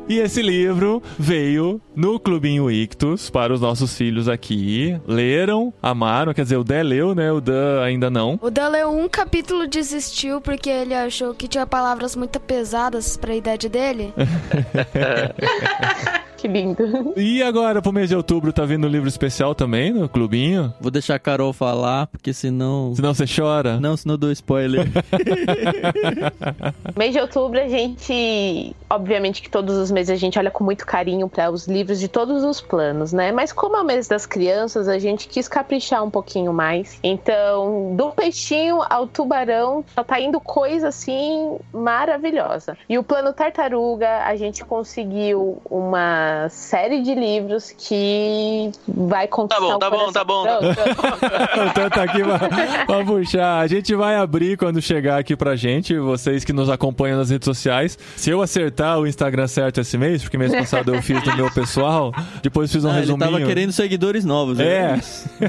E 0.09 0.19
esse 0.19 0.41
livro 0.41 1.03
veio 1.19 1.81
no 1.93 2.17
Clubinho 2.17 2.71
Ictus 2.71 3.29
para 3.29 3.53
os 3.53 3.59
nossos 3.59 3.97
filhos 3.97 4.29
aqui. 4.29 4.97
Leram, 5.05 5.73
amaram, 5.83 6.33
quer 6.33 6.43
dizer, 6.43 6.55
o 6.55 6.63
Dé 6.63 6.81
leu, 6.81 7.13
né? 7.13 7.29
O 7.29 7.41
Dan 7.41 7.83
ainda 7.83 8.09
não. 8.09 8.39
O 8.41 8.49
Dan 8.49 8.69
leu 8.69 8.89
um 8.89 9.09
capítulo 9.09 9.65
e 9.65 9.67
desistiu 9.67 10.39
porque 10.39 10.69
ele 10.69 10.93
achou 10.93 11.33
que 11.33 11.45
tinha 11.45 11.67
palavras 11.67 12.15
muito 12.15 12.39
pesadas 12.39 13.17
pra 13.17 13.35
idade 13.35 13.67
dele. 13.67 14.13
Que 16.37 16.47
lindo. 16.47 16.77
E 17.17 17.41
agora, 17.41 17.81
pro 17.81 17.91
mês 17.91 18.09
de 18.09 18.15
outubro, 18.15 18.53
tá 18.53 18.63
vindo 18.63 18.85
um 18.85 18.89
livro 18.89 19.09
especial 19.09 19.55
também 19.55 19.91
no 19.91 20.07
clubinho? 20.07 20.71
Vou 20.79 20.91
deixar 20.91 21.15
a 21.15 21.19
Carol 21.19 21.51
falar, 21.51 22.07
porque 22.07 22.31
senão. 22.31 22.93
Senão 22.95 23.13
você 23.13 23.25
chora. 23.25 23.79
Não, 23.79 23.97
senão 23.97 24.13
eu 24.13 24.17
dou 24.17 24.31
spoiler. 24.31 24.85
Mês 26.95 27.13
de 27.13 27.19
outubro, 27.19 27.59
a 27.59 27.67
gente. 27.67 28.75
Obviamente 28.89 29.41
que 29.41 29.49
todos 29.49 29.75
os 29.77 29.91
meses 29.91 30.11
a 30.11 30.15
gente 30.15 30.37
olha 30.37 30.51
com 30.51 30.63
muito 30.63 30.85
carinho 30.85 31.27
para 31.27 31.49
os 31.49 31.67
livros 31.67 31.99
de 31.99 32.07
todos 32.07 32.43
os 32.43 32.61
planos, 32.61 33.11
né? 33.11 33.31
Mas 33.31 33.51
como 33.51 33.75
é 33.75 33.81
o 33.81 33.85
mês 33.85 34.07
das 34.07 34.25
crianças, 34.25 34.87
a 34.87 34.99
gente 34.99 35.27
quis 35.27 35.47
caprichar 35.47 36.03
um 36.03 36.09
pouquinho 36.09 36.53
mais. 36.53 36.99
Então, 37.03 37.95
do 37.95 38.11
peixinho 38.11 38.81
ao 38.89 39.07
tubarão, 39.07 39.83
só 39.93 40.03
tá 40.03 40.19
indo 40.19 40.39
coisa 40.39 40.89
assim 40.89 41.57
maravilhosa. 41.73 42.77
E 42.87 42.97
o 42.97 43.03
plano 43.03 43.33
tartaruga, 43.33 44.23
a 44.23 44.35
gente 44.35 44.63
conseguiu 44.63 45.61
uma 45.69 46.26
série 46.49 47.01
de 47.01 47.13
livros 47.13 47.73
que 47.77 48.71
vai 48.87 49.27
conquistar 49.27 49.61
bom, 49.61 49.75
o 49.75 49.79
tá 49.79 49.89
bom, 49.89 50.11
tá 50.11 50.23
bom. 50.23 50.43
Pronto. 50.43 50.65
então 51.71 51.89
tá 51.89 52.03
aqui 52.03 52.23
pra, 52.23 52.85
pra 52.85 53.05
puxar. 53.05 53.59
A 53.59 53.67
gente 53.67 53.93
vai 53.95 54.15
abrir 54.15 54.57
quando 54.57 54.81
chegar 54.81 55.19
aqui 55.19 55.35
pra 55.35 55.55
gente, 55.55 55.97
vocês 55.97 56.43
que 56.43 56.53
nos 56.53 56.69
acompanham 56.69 57.17
nas 57.17 57.29
redes 57.29 57.45
sociais. 57.45 57.97
Se 58.15 58.29
eu 58.29 58.41
acertar 58.41 58.99
o 58.99 59.07
Instagram 59.07 59.47
certo 59.47 59.81
esse 59.81 59.97
mês, 59.97 60.23
porque 60.23 60.37
mês 60.37 60.51
passado 60.51 60.93
eu 60.93 61.01
fiz 61.01 61.23
no 61.23 61.35
meu 61.35 61.51
pessoal, 61.51 62.13
depois 62.41 62.71
fiz 62.71 62.83
um 62.83 62.89
Ah, 62.89 62.91
ele 62.93 63.01
resuminho. 63.01 63.31
tava 63.31 63.45
querendo 63.45 63.71
seguidores 63.71 64.25
novos. 64.25 64.59
É. 64.59 64.93
né? 64.93 65.01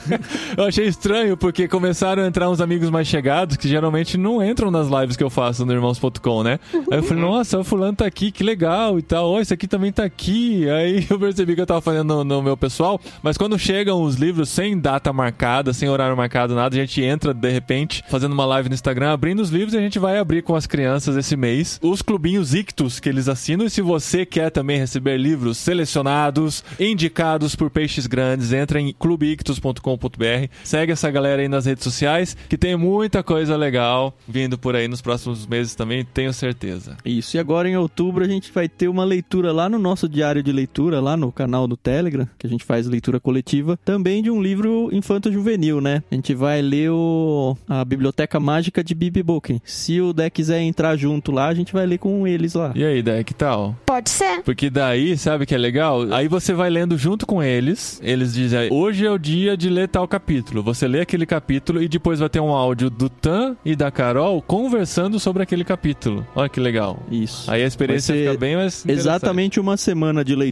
eu 0.57 0.65
achei 0.65 0.87
estranho 0.87 1.37
porque 1.37 1.69
começaram 1.69 2.23
a 2.23 2.27
entrar 2.27 2.49
uns 2.49 2.61
amigos 2.61 2.91
mais 2.91 3.07
chegados 3.07 3.57
que 3.57 3.69
geralmente 3.69 4.17
não 4.17 4.43
entram 4.45 4.71
nas 4.71 4.89
lives 4.89 5.17
que 5.17 5.25
eu 5.25 5.31
faço 5.31 5.65
no 5.65 5.73
irmãos.com, 5.73 6.43
né? 6.43 6.59
Aí 6.91 6.99
eu 6.99 7.03
falei, 7.03 7.23
nossa, 7.25 7.59
o 7.59 7.65
fulano 7.65 7.97
tá 7.97 8.07
aqui, 8.07 8.31
que 8.31 8.43
legal 8.43 8.99
e 8.99 9.03
tal. 9.03 9.31
Ó, 9.31 9.41
esse 9.41 9.53
aqui 9.55 9.67
também 9.67 9.93
tá 9.93 10.05
aqui. 10.05 10.68
Aí 10.71 11.07
eu 11.11 11.19
percebi 11.19 11.55
que 11.55 11.61
eu 11.61 11.67
tava 11.67 11.81
fazendo 11.81 12.17
no, 12.17 12.25
no 12.25 12.43
meu 12.43 12.57
pessoal. 12.57 13.01
Mas 13.23 13.37
quando 13.37 13.59
chegam 13.59 14.03
os 14.03 14.17
livros 14.17 14.49
sem 14.49 14.79
data 14.79 15.13
marcada, 15.13 15.73
sem 15.73 15.89
horário 15.89 16.17
marcado, 16.17 16.55
nada, 16.55 16.75
a 16.75 16.79
gente 16.79 17.03
entra 17.03 17.33
de 17.35 17.51
repente 17.51 18.05
fazendo 18.09 18.33
uma 18.33 18.47
live 18.47 18.69
no 18.69 18.75
Instagram, 18.75 19.13
abrindo 19.13 19.41
os 19.41 19.51
livros 19.51 19.75
e 19.75 19.79
a 19.79 19.81
gente 19.81 19.99
vai 19.99 20.19
abrir 20.19 20.43
com 20.43 20.55
as 20.55 20.67
crianças 20.67 21.17
esse 21.17 21.37
mês 21.37 21.79
os 21.83 22.03
clubinhos 22.03 22.55
ictus 22.55 23.01
que 23.01 23.09
eles 23.09 23.29
assinam. 23.29 23.67
E 23.67 23.71
se 23.71 23.83
você 23.83 24.25
quer 24.25 24.51
também 24.51 24.79
receber 24.79 25.17
livros 25.17 25.59
selecionados, 25.59 26.65
indicados 26.79 27.55
por 27.55 27.71
peixes 27.71 28.07
grandes, 28.07 28.53
entra 28.53 28.81
em 28.81 28.93
clubeictus.com.br. 28.93 30.49
Segue 30.65 30.93
essa 30.93 31.11
galera 31.11 31.43
aí 31.43 31.49
nas 31.49 31.67
redes 31.67 31.85
sociais, 31.85 32.37
que 32.49 32.59
tem 32.59 32.77
muita 32.77 33.23
coisa 33.23 33.57
legal 33.57 34.17
vindo 34.27 34.59
por 34.59 34.77
aí 34.77 34.89
nos 34.89 35.01
próximos 35.01 35.47
meses 35.47 35.75
também, 35.75 36.05
tenho 36.05 36.33
certeza. 36.33 36.97
Isso, 37.05 37.37
e 37.37 37.41
agora 37.41 37.69
em 37.69 37.77
outubro 37.77 38.25
a 38.25 38.29
gente 38.29 38.53
vai 38.53 38.69
ter 38.69 38.89
uma 38.89 39.05
leitura 39.05 39.53
lá 39.53 39.69
no 39.69 39.79
nosso 39.79 40.09
diário 40.09 40.43
de 40.43 40.53
leitura, 40.59 41.01
lá 41.01 41.17
no 41.17 41.31
canal 41.31 41.67
do 41.69 41.77
Telegram, 41.77 42.29
que 42.37 42.47
a 42.47 42.51
gente 42.51 42.65
faz 42.65 42.87
leitura 42.87 43.21
coletiva, 43.21 43.79
também 43.85 44.23
de 44.23 44.31
um 44.31 44.43
livro 44.43 44.91
infanto-juvenil, 44.93 45.81
né? 45.81 46.03
A 46.11 46.15
gente 46.15 46.35
vai 46.35 46.61
ler 46.61 46.91
o... 46.91 47.57
a 47.69 47.85
Biblioteca 47.85 48.41
Mágica 48.41 48.83
de 48.83 48.95
Bibi 48.95 49.23
Boken. 49.23 49.61
Se 49.65 50.01
o 50.01 50.13
Dé 50.13 50.29
quiser 50.29 50.61
entrar 50.63 50.97
junto 50.97 51.31
lá, 51.31 51.47
a 51.47 51.55
gente 51.55 51.73
vai 51.73 51.87
ler 51.87 51.99
com 51.99 52.27
eles 52.27 52.55
lá. 52.55 52.73
E 52.75 52.85
aí, 52.85 53.03
Dé, 53.03 53.23
que 53.23 53.35
tal? 53.35 53.77
Pode 53.87 54.11
ser. 54.11 54.43
Porque 54.43 54.69
daí, 54.69 55.17
sabe 55.17 55.47
que 55.47 55.55
é 55.55 55.59
legal? 55.59 56.13
Aí 56.13 56.27
você 56.29 56.53
vai 56.53 56.69
lendo 56.71 56.99
junto 56.99 57.27
com 57.27 57.43
eles, 57.43 58.01
eles 58.03 58.35
dizem, 58.35 58.69
hoje 58.73 59.07
é 59.07 59.11
o 59.11 59.19
dia 59.19 59.57
de 59.57 59.71
ler 59.71 59.89
tal 59.89 60.09
capítulo. 60.09 60.63
Você 60.63 60.89
lê 60.89 61.01
aquele 61.01 61.27
capítulo 61.27 61.83
e 61.83 61.89
depois 61.89 62.19
vai 62.19 62.29
ter 62.29 62.41
um 62.41 62.51
áudio 62.51 62.91
do 62.91 63.09
Tan 63.09 63.57
e 63.65 63.77
da 63.77 63.91
Carol 63.91 64.43
conversando 64.43 65.21
sobre 65.21 65.43
aquele 65.43 65.65
capítulo. 65.65 66.27
Olha 66.35 66.49
que 66.49 66.61
legal. 66.61 66.99
Isso. 67.11 67.51
Aí 67.51 67.63
a 67.63 67.67
experiência 67.67 68.15
fica 68.15 68.37
bem 68.37 68.57
mais. 68.57 68.85
Exatamente 68.87 69.61
uma 69.61 69.77
semana 69.77 70.25
de 70.25 70.35
leitura. 70.35 70.48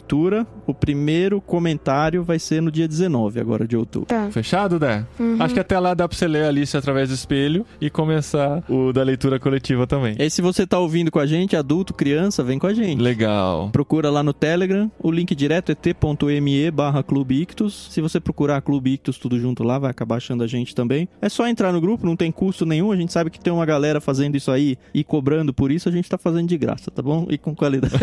O 0.67 0.75
primeiro 0.75 1.41
comentário 1.41 2.23
vai 2.25 2.39
ser 2.39 2.61
no 2.61 2.71
dia 2.71 2.89
19, 2.89 3.41
agora 3.41 3.67
de 3.67 3.77
outubro. 3.77 4.09
Tá. 4.09 4.29
Fechado, 4.31 4.79
Dé? 4.79 5.05
Acho 5.39 5.55
que 5.55 5.61
até 5.61 5.79
lá 5.79 5.95
dá 5.95 6.09
pra 6.09 6.17
você 6.17 6.27
ler 6.27 6.45
a 6.45 6.49
Alice 6.49 6.77
através 6.77 7.09
do 7.09 7.15
espelho 7.15 7.65
e 7.81 7.89
começar 7.89 8.63
o 8.69 8.93
da 8.93 9.03
leitura 9.03 9.39
coletiva 9.39 9.87
também. 9.87 10.17
E 10.19 10.29
se 10.31 10.43
você 10.43 10.67
tá 10.67 10.79
ouvindo 10.79 11.11
com 11.11 11.19
a 11.19 11.27
gente, 11.27 11.57
adulto, 11.57 11.95
criança, 11.95 12.43
vem 12.43 12.59
com 12.59 12.67
a 12.67 12.75
gente. 12.75 13.01
Legal. 13.01 13.71
Procura 13.71 14.11
lá 14.11 14.23
no 14.23 14.33
Telegram, 14.33 14.91
o 14.99 15.11
link 15.11 15.35
direto 15.35 15.73
é 15.73 15.75
t.me 15.75 16.71
barra 16.71 17.03
Clube 17.03 17.41
Ictus. 17.43 17.89
Se 17.91 18.01
você 18.01 18.19
procurar 18.19 18.61
Clube 18.63 18.95
Ictus 18.95 19.19
tudo 19.19 19.39
junto 19.39 19.63
lá, 19.63 19.79
vai 19.79 19.91
acabar 19.91 20.17
achando 20.17 20.43
a 20.43 20.47
gente 20.47 20.75
também. 20.75 21.09
É 21.21 21.29
só 21.29 21.47
entrar 21.47 21.73
no 21.73 21.81
grupo, 21.81 22.07
não 22.07 22.17
tem 22.17 22.33
custo 22.33 22.67
nenhum. 22.67 22.91
A 22.93 22.97
gente 22.97 23.13
sabe 23.13 23.31
que 23.31 23.39
tem 23.39 23.53
uma 23.53 23.67
galera 23.67 24.01
fazendo 24.01 24.37
isso 24.37 24.51
aí 24.51 24.77
e 24.93 25.05
cobrando 25.05 25.53
por 25.53 25.71
isso, 25.71 25.89
a 25.89 25.93
gente 25.93 26.09
tá 26.09 26.19
fazendo 26.19 26.49
de 26.49 26.59
graça, 26.59 26.91
tá 26.91 27.03
bom? 27.03 27.27
E 27.31 27.39
com 27.39 27.55
qualidade. 27.55 27.95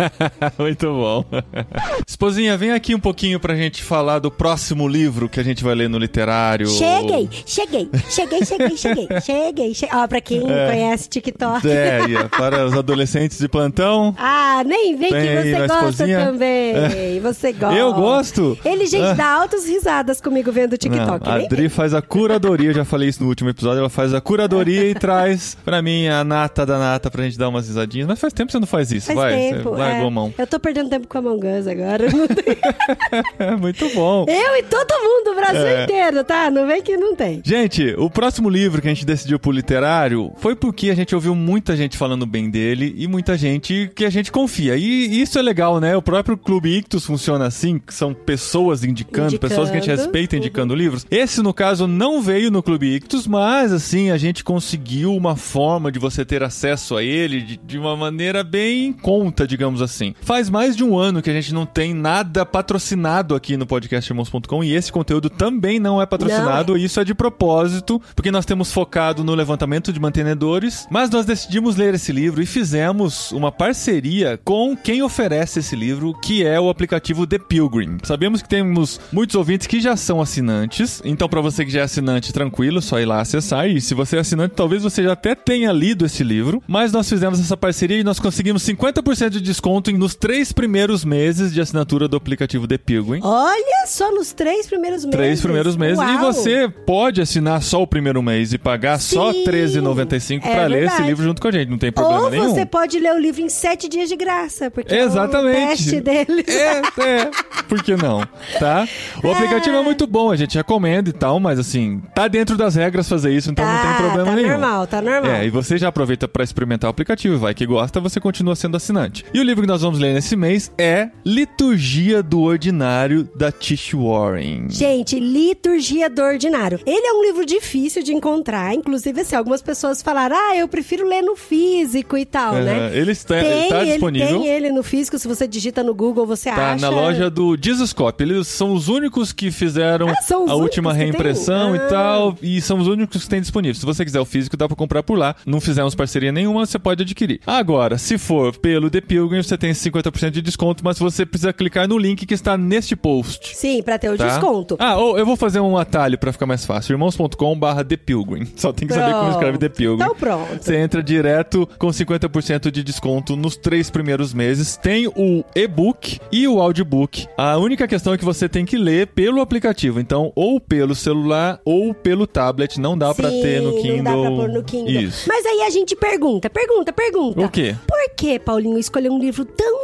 Muito 0.58 0.86
bom. 0.86 1.24
Esposinha, 2.06 2.56
vem 2.56 2.70
aqui 2.72 2.94
um 2.94 3.00
pouquinho 3.00 3.38
pra 3.40 3.54
gente 3.54 3.82
falar 3.82 4.18
do 4.18 4.30
próximo 4.30 4.86
livro 4.88 5.28
que 5.28 5.40
a 5.40 5.42
gente 5.42 5.62
vai 5.64 5.74
ler 5.74 5.88
no 5.88 5.98
literário. 5.98 6.66
Cheguei, 6.68 7.28
cheguei, 7.46 7.88
cheguei, 8.08 8.44
cheguei, 8.44 8.76
cheguei, 8.76 9.08
cheguei, 9.20 9.74
cheguei. 9.74 9.90
Ó, 9.92 10.06
pra 10.06 10.20
quem 10.20 10.40
conhece 10.40 11.08
TikTok. 11.08 11.68
É, 11.68 12.28
para 12.36 12.66
os 12.66 12.74
adolescentes 12.74 13.38
de 13.38 13.48
plantão. 13.48 14.14
Ah, 14.18 14.62
nem 14.64 14.96
vem 14.96 15.10
que 15.10 15.42
você 15.42 15.52
gosta 15.66 15.74
esposinha? 15.90 16.26
também. 16.26 17.20
Você 17.20 17.52
gosta. 17.54 17.76
Eu 17.78 17.92
gosto. 17.92 18.58
Ele, 18.64 18.86
gente, 18.86 19.04
Ah. 19.04 19.12
dá 19.14 19.26
altas 19.32 19.66
risadas 19.66 20.20
comigo 20.20 20.50
vendo 20.52 20.74
o 20.74 20.78
TikTok. 20.78 21.26
Não, 21.26 21.32
a 21.32 21.36
Adri 21.36 21.68
faz 21.68 21.94
a 21.94 22.00
curadoria, 22.02 22.70
eu 22.70 22.74
já 22.74 22.84
falei 22.84 23.08
isso 23.08 23.22
no 23.22 23.28
último 23.28 23.50
episódio, 23.50 23.80
ela 23.80 23.90
faz 23.90 24.14
a 24.14 24.20
curadoria 24.20 24.84
e 24.90 24.94
traz 24.94 25.56
pra 25.64 25.82
mim 25.82 26.08
a 26.08 26.22
nata 26.24 26.64
da 26.64 26.78
nata 26.78 27.10
pra 27.10 27.22
gente 27.24 27.38
dar 27.38 27.48
umas 27.48 27.66
risadinhas. 27.68 28.06
Mas 28.08 28.18
faz 28.20 28.32
tempo 28.32 28.46
que 28.46 28.52
você 28.52 28.58
não 28.60 28.66
faz 28.66 28.90
isso, 28.92 29.06
Faz 29.06 29.18
vai. 29.18 29.32
tempo. 29.34 29.70
Você 29.70 29.76
largou 29.76 30.04
é. 30.04 30.06
a 30.06 30.10
mão. 30.10 30.34
Eu 30.38 30.46
tô 30.46 30.58
perdendo 30.58 30.88
tempo 30.90 31.06
com 31.08 31.18
a 31.18 31.20
Among 31.24 31.46
Us 31.46 31.66
agora. 31.66 32.08
Não 32.10 32.26
tem- 32.28 33.56
muito 33.60 33.88
bom. 33.94 34.26
Eu 34.28 34.56
e 34.56 34.62
todo 34.64 34.90
mundo, 35.02 35.32
o 35.32 35.34
Brasil 35.34 35.66
É. 35.66 35.84
inteiro, 35.84 36.24
tá? 36.24 36.50
Não 36.50 36.66
vem 36.66 36.82
que 36.82 36.96
não 36.96 37.14
tem. 37.16 37.40
Gente, 37.44 37.94
o 37.98 38.10
próximo 38.10 38.48
livro 38.48 38.80
que 38.82 38.88
a 38.88 38.94
gente 38.94 39.06
decidiu 39.06 39.38
pro 39.38 39.50
literário 39.50 40.32
foi 40.36 40.54
porque 40.54 40.90
a 40.90 40.94
gente 40.94 41.14
ouviu 41.14 41.34
muita 41.34 41.76
gente 41.76 41.96
falando 41.96 42.26
bem 42.26 42.50
dele 42.50 42.94
e 42.96 43.06
muita 43.06 43.36
gente 43.36 43.90
que 43.94 44.04
a 44.04 44.10
gente 44.10 44.30
confia. 44.30 44.76
E 44.76 45.20
isso 45.20 45.38
é 45.38 45.42
legal, 45.42 45.80
né? 45.80 45.96
O 45.96 46.02
próprio 46.02 46.36
Clube 46.36 46.76
Ictus 46.76 47.04
funciona 47.06 47.46
assim, 47.46 47.78
que 47.78 47.94
são 47.94 48.12
pessoas 48.14 48.84
indicando, 48.84 49.28
Indicando. 49.28 49.48
pessoas 49.48 49.70
que 49.70 49.76
a 49.76 49.80
gente 49.80 49.90
respeita 49.90 50.36
indicando 50.36 50.74
livros. 50.74 51.06
Esse, 51.10 51.42
no 51.42 51.52
caso, 51.54 51.86
não 51.86 52.20
veio 52.20 52.50
no 52.50 52.62
Clube 52.62 52.94
Ictus, 52.96 53.26
mas 53.26 53.72
assim, 53.72 54.10
a 54.10 54.16
gente 54.16 54.44
conseguiu 54.44 55.14
uma 55.14 55.36
forma 55.36 55.90
de 55.90 55.98
você 55.98 56.24
ter 56.24 56.42
acesso 56.42 56.96
a 56.96 57.02
ele 57.02 57.40
de, 57.40 57.56
de 57.56 57.78
uma 57.78 57.96
maneira 57.96 58.42
bem 58.44 58.86
em 58.86 58.92
conta, 58.92 59.46
digamos 59.46 59.80
assim. 59.82 60.14
Faz 60.20 60.48
mais 60.50 60.76
de 60.76 60.84
um 60.84 60.96
ano 60.98 61.13
que 61.22 61.30
a 61.30 61.32
gente 61.32 61.52
não 61.52 61.66
tem 61.66 61.94
nada 61.94 62.44
patrocinado 62.44 63.34
aqui 63.34 63.56
no 63.56 63.66
podcastirmãos.com 63.66 64.64
e 64.64 64.74
esse 64.74 64.92
conteúdo 64.92 65.30
também 65.30 65.78
não 65.78 66.00
é 66.00 66.06
patrocinado, 66.06 66.76
e 66.76 66.84
isso 66.84 67.00
é 67.00 67.04
de 67.04 67.14
propósito, 67.14 68.00
porque 68.14 68.30
nós 68.30 68.44
temos 68.44 68.72
focado 68.72 69.24
no 69.24 69.34
levantamento 69.34 69.92
de 69.92 70.00
mantenedores, 70.00 70.86
mas 70.90 71.10
nós 71.10 71.26
decidimos 71.26 71.76
ler 71.76 71.94
esse 71.94 72.12
livro 72.12 72.42
e 72.42 72.46
fizemos 72.46 73.32
uma 73.32 73.50
parceria 73.50 74.38
com 74.44 74.76
quem 74.76 75.02
oferece 75.02 75.60
esse 75.60 75.76
livro, 75.76 76.14
que 76.20 76.44
é 76.44 76.60
o 76.60 76.68
aplicativo 76.68 77.26
The 77.26 77.38
Pilgrim. 77.38 77.98
Sabemos 78.02 78.42
que 78.42 78.48
temos 78.48 79.00
muitos 79.12 79.36
ouvintes 79.36 79.66
que 79.66 79.80
já 79.80 79.96
são 79.96 80.20
assinantes, 80.20 81.00
então 81.04 81.28
para 81.28 81.40
você 81.40 81.64
que 81.64 81.70
já 81.70 81.80
é 81.80 81.84
assinante, 81.84 82.32
tranquilo, 82.32 82.82
só 82.82 83.00
ir 83.00 83.04
lá 83.04 83.20
acessar, 83.20 83.68
e 83.68 83.80
se 83.80 83.94
você 83.94 84.16
é 84.16 84.20
assinante, 84.20 84.54
talvez 84.54 84.82
você 84.82 85.02
já 85.02 85.12
até 85.12 85.34
tenha 85.34 85.72
lido 85.72 86.04
esse 86.04 86.22
livro, 86.24 86.62
mas 86.66 86.92
nós 86.92 87.08
fizemos 87.08 87.40
essa 87.40 87.56
parceria 87.56 87.98
e 87.98 88.04
nós 88.04 88.18
conseguimos 88.18 88.62
50% 88.62 89.30
de 89.30 89.40
desconto 89.40 89.92
nos 89.92 90.14
três 90.14 90.52
primeiros 90.52 91.03
meses 91.04 91.52
de 91.52 91.60
assinatura 91.60 92.08
do 92.08 92.16
aplicativo 92.16 92.66
The 92.66 92.78
Pilgrim. 92.78 93.20
Olha 93.22 93.86
só 93.86 94.12
nos 94.12 94.32
três 94.32 94.66
primeiros 94.66 95.04
meses. 95.04 95.16
Três 95.16 95.40
primeiros 95.40 95.76
meses. 95.76 95.98
E 95.98 96.02
Uau. 96.16 96.32
você 96.32 96.68
pode 96.68 97.20
assinar 97.20 97.62
só 97.62 97.82
o 97.82 97.86
primeiro 97.86 98.22
mês 98.22 98.52
e 98.52 98.58
pagar 98.58 98.98
só 98.98 99.32
Sim, 99.32 99.44
R$13,95 99.44 100.40
é 100.44 100.54
pra 100.54 100.66
ler 100.66 100.84
esse 100.84 101.02
livro 101.02 101.22
junto 101.24 101.40
com 101.40 101.48
a 101.48 101.52
gente. 101.52 101.68
Não 101.70 101.78
tem 101.78 101.92
problema 101.92 102.22
Ou 102.24 102.30
nenhum. 102.30 102.54
você 102.54 102.66
pode 102.66 102.98
ler 102.98 103.14
o 103.14 103.18
livro 103.18 103.40
em 103.42 103.48
sete 103.48 103.88
dias 103.88 104.08
de 104.08 104.16
graça, 104.16 104.70
porque 104.70 104.94
Exatamente. 104.94 105.58
é 105.58 105.64
o 105.64 105.68
teste 105.68 106.00
deles. 106.00 106.48
É, 106.48 106.82
é. 107.02 107.30
Por 107.68 107.82
que 107.82 107.96
não? 107.96 108.22
Tá? 108.58 108.86
O 109.22 109.30
aplicativo 109.30 109.76
é 109.76 109.82
muito 109.82 110.06
bom, 110.06 110.30
a 110.30 110.36
gente 110.36 110.56
recomenda 110.56 111.10
e 111.10 111.12
tal, 111.12 111.38
mas 111.40 111.58
assim, 111.58 112.02
tá 112.14 112.28
dentro 112.28 112.56
das 112.56 112.74
regras 112.74 113.08
fazer 113.08 113.32
isso, 113.32 113.50
então 113.50 113.64
não 113.64 113.82
tem 113.82 113.94
problema 113.94 114.24
tá 114.30 114.36
nenhum. 114.36 114.48
normal, 114.50 114.86
tá 114.86 115.02
normal. 115.02 115.30
É, 115.30 115.46
e 115.46 115.50
você 115.50 115.78
já 115.78 115.88
aproveita 115.88 116.28
pra 116.28 116.44
experimentar 116.44 116.88
o 116.88 116.90
aplicativo, 116.90 117.38
vai 117.38 117.54
que 117.54 117.66
gosta, 117.66 118.00
você 118.00 118.20
continua 118.20 118.54
sendo 118.56 118.76
assinante. 118.76 119.24
E 119.32 119.40
o 119.40 119.42
livro 119.42 119.62
que 119.62 119.68
nós 119.68 119.82
vamos 119.82 119.98
ler 119.98 120.14
nesse 120.14 120.36
mês 120.36 120.70
é 120.76 120.83
Liturgia 121.24 122.22
do 122.22 122.40
Ordinário, 122.42 123.28
da 123.34 123.50
Tish 123.50 123.92
Warren. 123.94 124.66
Gente, 124.70 125.18
Liturgia 125.18 126.08
do 126.10 126.22
Ordinário. 126.22 126.78
Ele 126.86 127.06
é 127.06 127.12
um 127.12 127.22
livro 127.22 127.44
difícil 127.46 128.02
de 128.02 128.12
encontrar. 128.12 128.74
Inclusive, 128.74 129.20
assim, 129.20 129.34
algumas 129.36 129.62
pessoas 129.62 130.02
falaram, 130.02 130.36
ah, 130.36 130.56
eu 130.56 130.66
prefiro 130.68 131.06
ler 131.08 131.22
no 131.22 131.36
físico 131.36 132.16
e 132.18 132.24
tal, 132.24 132.56
É, 132.56 132.62
né? 132.62 132.90
Ele 132.96 133.12
está, 133.12 133.34
Tem, 133.40 133.68
tá 133.68 133.82
ele 133.82 133.90
disponível 133.92 134.40
tem 134.40 134.48
ele 134.48 134.70
no 134.70 134.82
físico, 134.82 135.18
se 135.18 135.28
você 135.28 135.46
digita 135.46 135.82
no 135.82 135.94
Google, 135.94 136.26
você 136.26 136.50
Tá 136.50 136.72
acha. 136.72 136.80
na 136.82 136.88
loja 136.88 137.30
do 137.30 137.56
Dizoscope. 137.56 138.22
Eles 138.24 138.48
são 138.48 138.72
os 138.72 138.88
únicos 138.88 139.32
que 139.32 139.50
fizeram 139.50 140.08
Ah, 140.08 140.14
a 140.48 140.54
última 140.54 140.90
que 140.92 140.98
tem? 140.98 141.06
reimpressão 141.08 141.74
e 141.74 141.78
Ah. 141.78 141.86
tal. 141.88 142.38
E 142.42 142.60
são 142.60 142.78
os 142.78 142.86
únicos 142.88 143.22
que 143.24 143.28
tem 143.28 143.40
disponível. 143.40 143.74
Se 143.78 143.86
você 143.86 144.04
quiser 144.04 144.20
o 144.20 144.24
físico, 144.24 144.56
dá 144.56 144.66
pra 144.66 144.76
comprar 144.76 145.02
por 145.02 145.18
lá. 145.18 145.36
Não 145.46 145.60
fizemos 145.60 145.94
parceria 145.94 146.32
nenhuma, 146.32 146.64
você 146.66 146.78
pode 146.78 147.02
adquirir. 147.02 147.40
Agora, 147.46 147.98
se 147.98 148.16
for 148.18 148.56
pelo 148.56 148.88
The 148.90 149.00
Pilgrim, 149.00 149.42
você 149.42 149.56
tem 149.58 149.72
50% 149.74 150.30
de 150.30 150.42
desconto, 150.42 150.73
mas 150.82 150.98
você 150.98 151.24
precisa 151.26 151.52
clicar 151.52 151.86
no 151.88 151.98
link 151.98 152.24
que 152.26 152.34
está 152.34 152.56
neste 152.56 152.96
post. 152.96 153.56
Sim, 153.56 153.82
pra 153.82 153.98
ter 153.98 154.10
o 154.10 154.16
Tá? 154.16 154.26
desconto. 154.28 154.76
Ah, 154.78 154.96
ou 154.96 155.18
eu 155.18 155.26
vou 155.26 155.36
fazer 155.36 155.60
um 155.60 155.76
atalho 155.76 156.18
pra 156.18 156.32
ficar 156.32 156.46
mais 156.46 156.64
fácil. 156.64 156.92
irmãos.com 156.94 157.58
barra 157.58 157.84
The 157.84 157.96
Pilgrim. 157.96 158.46
Só 158.56 158.72
tem 158.72 158.88
que 158.88 158.94
saber 158.94 159.12
como 159.12 159.20
Pronto. 159.24 159.32
escreve 159.34 159.58
The 159.58 159.68
Pilgrim. 159.68 160.04
Então 160.04 160.16
pronto. 160.16 160.62
Você 160.64 160.76
entra 160.76 161.02
direto 161.02 161.68
com 161.78 161.88
50% 161.88 162.70
de 162.70 162.82
desconto 162.82 163.36
nos 163.36 163.56
três 163.56 163.90
primeiros 163.90 164.32
meses. 164.34 164.76
Tem 164.76 165.06
o 165.08 165.44
e-book 165.54 166.18
e 166.32 166.46
o 166.48 166.60
audiobook. 166.60 167.26
A 167.36 167.56
única 167.58 167.86
questão 167.86 168.12
é 168.14 168.18
que 168.18 168.24
você 168.24 168.48
tem 168.48 168.64
que 168.64 168.76
ler 168.76 169.08
pelo 169.08 169.40
aplicativo. 169.40 170.00
Então, 170.00 170.32
ou 170.34 170.60
pelo 170.60 170.94
celular 170.94 171.60
ou 171.64 171.92
pelo 171.94 172.26
tablet. 172.26 172.78
Não 172.80 172.96
dá 172.96 173.14
pra 173.14 173.30
Sim, 173.30 173.42
ter 173.42 173.60
no 173.60 173.72
Kindle. 173.76 173.96
Não 174.02 174.04
dá 174.04 174.12
pra 174.28 174.30
pôr 174.36 174.48
no 174.48 174.64
Kindle. 174.64 175.02
Isso. 175.02 175.28
Mas 175.28 175.44
aí 175.46 175.62
a 175.62 175.70
gente 175.70 175.94
pergunta, 175.96 176.48
pergunta, 176.50 176.92
pergunta. 176.92 177.40
O 177.40 177.48
quê? 177.48 177.74
Por 177.86 178.14
que, 178.16 178.38
Paulinho, 178.38 178.78
escolheu 178.78 179.12
um 179.12 179.18
livro 179.18 179.44
tão 179.44 179.83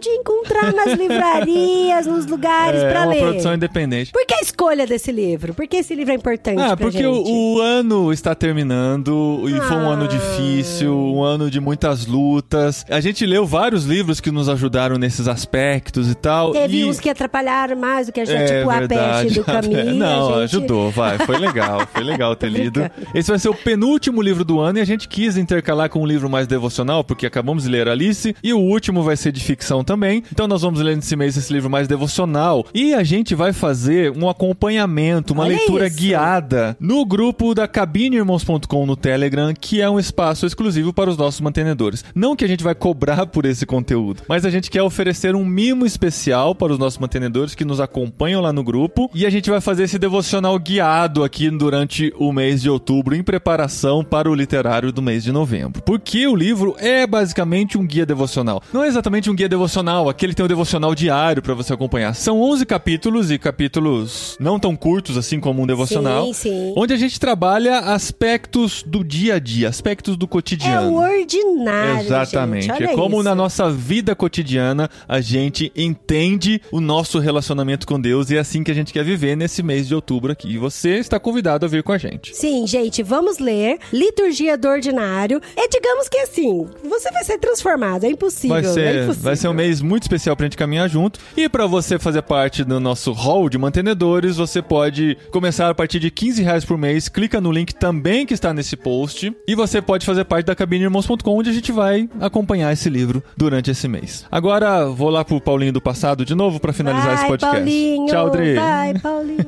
de 0.00 0.08
encontrar 0.08 0.72
nas 0.72 0.92
livrarias, 0.98 2.06
nos 2.06 2.26
lugares 2.26 2.82
É 2.82 2.90
pra 2.90 3.02
uma 3.02 3.12
ler? 3.12 3.20
produção 3.20 3.54
independente. 3.54 4.12
Por 4.12 4.24
que 4.26 4.34
a 4.34 4.40
escolha 4.40 4.86
desse 4.86 5.12
livro? 5.12 5.54
Por 5.54 5.66
que 5.66 5.76
esse 5.78 5.94
livro 5.94 6.12
é 6.12 6.16
importante 6.16 6.60
Ah, 6.60 6.76
porque 6.76 7.04
o, 7.06 7.22
o 7.56 7.60
ano 7.60 8.12
está 8.12 8.34
terminando 8.34 9.44
e 9.46 9.60
foi 9.60 9.76
um 9.76 9.88
Ah. 9.90 9.94
ano 9.94 10.08
difícil, 10.08 10.94
um 10.96 11.22
ano 11.22 11.50
de 11.50 11.60
muitas 11.60 12.06
lutas. 12.06 12.84
A 12.88 13.00
gente 13.00 13.24
leu 13.26 13.46
vários 13.46 13.84
livros 13.84 14.20
que 14.20 14.30
nos 14.30 14.48
ajudaram 14.48 14.96
nesses 14.96 15.28
aspectos 15.28 16.10
e 16.10 16.14
tal. 16.14 16.52
Teve 16.52 16.78
e... 16.80 16.84
uns 16.84 16.98
que 17.00 17.08
atrapalharam 17.10 17.76
mais 17.76 18.06
do 18.06 18.12
que 18.12 18.20
a 18.20 18.24
gente, 18.24 18.36
É 18.52 18.58
tipo 18.60 18.70
a 18.70 18.78
verdade. 18.78 19.22
peste 19.24 19.38
do 19.38 19.44
caminho. 19.44 19.94
Não, 19.94 20.34
a 20.34 20.46
gente... 20.46 20.56
ajudou, 20.56 20.90
vai. 20.90 21.18
Foi 21.18 21.38
legal, 21.38 21.86
foi 21.92 22.02
legal 22.02 22.34
ter 22.36 22.48
lido. 22.50 22.88
Esse 23.14 23.30
vai 23.30 23.38
ser 23.38 23.48
o 23.48 23.54
penúltimo 23.54 24.22
livro 24.22 24.44
do 24.44 24.60
ano 24.60 24.78
e 24.78 24.80
a 24.80 24.84
gente 24.84 25.08
quis 25.08 25.36
intercalar 25.36 25.88
com 25.90 26.00
um 26.02 26.06
livro 26.06 26.28
mais 26.30 26.46
devocional, 26.46 27.02
porque 27.04 27.26
acabamos 27.26 27.64
de 27.64 27.68
ler 27.70 27.88
Alice, 27.88 28.34
e 28.42 28.52
o 28.52 28.58
último 28.58 29.02
vai 29.02 29.16
ser 29.16 29.32
de 29.32 29.40
ficção 29.42 29.82
também. 29.90 30.22
Então 30.30 30.46
nós 30.46 30.62
vamos 30.62 30.80
ler 30.80 30.94
nesse 30.94 31.16
mês 31.16 31.36
esse 31.36 31.52
livro 31.52 31.68
mais 31.68 31.88
devocional. 31.88 32.64
E 32.72 32.94
a 32.94 33.02
gente 33.02 33.34
vai 33.34 33.52
fazer 33.52 34.12
um 34.16 34.28
acompanhamento, 34.28 35.32
uma 35.32 35.42
Olha 35.42 35.56
leitura 35.56 35.88
isso. 35.88 35.96
guiada 35.96 36.76
no 36.78 37.04
grupo 37.04 37.52
da 37.56 37.66
cabineirmãos.com 37.66 38.86
no 38.86 38.94
Telegram, 38.94 39.52
que 39.52 39.80
é 39.80 39.90
um 39.90 39.98
espaço 39.98 40.46
exclusivo 40.46 40.92
para 40.92 41.10
os 41.10 41.16
nossos 41.16 41.40
mantenedores. 41.40 42.04
Não 42.14 42.36
que 42.36 42.44
a 42.44 42.48
gente 42.48 42.62
vai 42.62 42.72
cobrar 42.72 43.26
por 43.26 43.44
esse 43.44 43.66
conteúdo, 43.66 44.22
mas 44.28 44.44
a 44.44 44.50
gente 44.50 44.70
quer 44.70 44.82
oferecer 44.82 45.34
um 45.34 45.44
mimo 45.44 45.84
especial 45.84 46.54
para 46.54 46.72
os 46.72 46.78
nossos 46.78 46.98
mantenedores 47.00 47.56
que 47.56 47.64
nos 47.64 47.80
acompanham 47.80 48.40
lá 48.40 48.52
no 48.52 48.62
grupo. 48.62 49.10
E 49.12 49.26
a 49.26 49.30
gente 49.30 49.50
vai 49.50 49.60
fazer 49.60 49.84
esse 49.84 49.98
devocional 49.98 50.56
guiado 50.56 51.24
aqui 51.24 51.50
durante 51.50 52.14
o 52.16 52.32
mês 52.32 52.62
de 52.62 52.70
outubro, 52.70 53.16
em 53.16 53.24
preparação 53.24 54.04
para 54.04 54.30
o 54.30 54.34
literário 54.36 54.92
do 54.92 55.02
mês 55.02 55.24
de 55.24 55.32
novembro. 55.32 55.82
Porque 55.82 56.28
o 56.28 56.36
livro 56.36 56.76
é 56.78 57.08
basicamente 57.08 57.76
um 57.76 57.84
guia 57.84 58.06
devocional. 58.06 58.62
Não 58.72 58.84
é 58.84 58.86
exatamente 58.86 59.28
um 59.28 59.34
guia 59.34 59.48
devocional, 59.48 59.79
aquele 60.08 60.34
tem 60.34 60.44
o 60.44 60.48
devocional 60.48 60.94
diário 60.94 61.42
para 61.42 61.54
você 61.54 61.72
acompanhar. 61.72 62.14
São 62.14 62.40
11 62.40 62.66
capítulos 62.66 63.30
e 63.30 63.38
capítulos 63.38 64.36
não 64.40 64.58
tão 64.58 64.76
curtos 64.76 65.16
assim 65.16 65.40
como 65.40 65.62
um 65.62 65.66
devocional. 65.66 66.26
Sim, 66.26 66.32
sim. 66.32 66.74
Onde 66.76 66.92
a 66.92 66.96
gente 66.96 67.18
trabalha 67.18 67.78
aspectos 67.78 68.82
do 68.86 69.04
dia 69.04 69.34
a 69.34 69.38
dia, 69.38 69.68
aspectos 69.68 70.16
do 70.16 70.26
É 70.26 70.28
cotidiano. 70.28 70.92
o 70.92 70.96
ordinário, 70.96 72.06
Exatamente. 72.06 72.66
gente. 72.66 72.82
É 72.82 72.94
como 72.94 73.16
isso. 73.16 73.24
na 73.24 73.34
nossa 73.34 73.70
vida 73.70 74.14
cotidiana 74.14 74.90
a 75.08 75.20
gente 75.20 75.72
entende 75.76 76.60
o 76.70 76.80
nosso 76.80 77.18
relacionamento 77.18 77.86
com 77.86 78.00
Deus 78.00 78.30
e 78.30 78.36
é 78.36 78.40
assim 78.40 78.64
que 78.64 78.70
a 78.70 78.74
gente 78.74 78.92
quer 78.92 79.04
viver 79.04 79.36
nesse 79.36 79.62
mês 79.62 79.86
de 79.86 79.94
outubro 79.94 80.32
aqui. 80.32 80.48
E 80.48 80.58
você 80.58 80.96
está 80.98 81.18
convidado 81.20 81.66
a 81.66 81.68
vir 81.68 81.82
com 81.82 81.92
a 81.92 81.98
gente. 81.98 82.34
Sim, 82.36 82.66
gente, 82.66 83.02
vamos 83.02 83.38
ler 83.38 83.78
Liturgia 83.92 84.56
do 84.56 84.68
Ordinário. 84.68 85.40
É, 85.56 85.68
digamos 85.68 86.08
que 86.08 86.18
assim, 86.18 86.66
você 86.82 87.10
vai 87.10 87.24
ser 87.24 87.38
transformado, 87.38 88.04
é 88.04 88.10
impossível. 88.10 88.50
Vai 88.60 88.64
é 88.64 88.72
ser, 88.74 88.94
impossível. 89.04 89.22
vai 89.22 89.36
ser 89.36 89.48
um 89.48 89.54
mês 89.54 89.69
muito 89.80 90.02
especial 90.02 90.34
pra 90.34 90.46
gente 90.46 90.56
caminhar 90.56 90.88
junto. 90.88 91.20
E 91.36 91.48
pra 91.48 91.66
você 91.66 91.98
fazer 91.98 92.22
parte 92.22 92.64
do 92.64 92.80
nosso 92.80 93.12
hall 93.12 93.48
de 93.48 93.58
mantenedores, 93.58 94.36
você 94.36 94.60
pode 94.60 95.16
começar 95.30 95.70
a 95.70 95.74
partir 95.74 96.00
de 96.00 96.10
15 96.10 96.42
reais 96.42 96.64
por 96.64 96.76
mês. 96.76 97.08
Clica 97.08 97.40
no 97.40 97.52
link 97.52 97.74
também 97.74 98.26
que 98.26 98.34
está 98.34 98.52
nesse 98.52 98.76
post. 98.76 99.32
E 99.46 99.54
você 99.54 99.80
pode 99.80 100.04
fazer 100.06 100.24
parte 100.24 100.46
da 100.46 100.56
cabineirmãos.com, 100.56 101.38
onde 101.38 101.50
a 101.50 101.52
gente 101.52 101.70
vai 101.70 102.08
acompanhar 102.20 102.72
esse 102.72 102.88
livro 102.88 103.22
durante 103.36 103.70
esse 103.70 103.86
mês. 103.86 104.26
Agora, 104.30 104.86
vou 104.86 105.10
lá 105.10 105.24
pro 105.24 105.40
Paulinho 105.40 105.72
do 105.72 105.80
passado 105.80 106.24
de 106.24 106.34
novo 106.34 106.58
pra 106.58 106.72
finalizar 106.72 107.14
vai, 107.14 107.14
esse 107.16 107.26
podcast. 107.26 107.56
Paulinho, 107.56 108.06
Tchau, 108.06 108.30
Dri. 108.30 108.54
Vai, 108.54 108.94
Paulinho. 109.00 109.44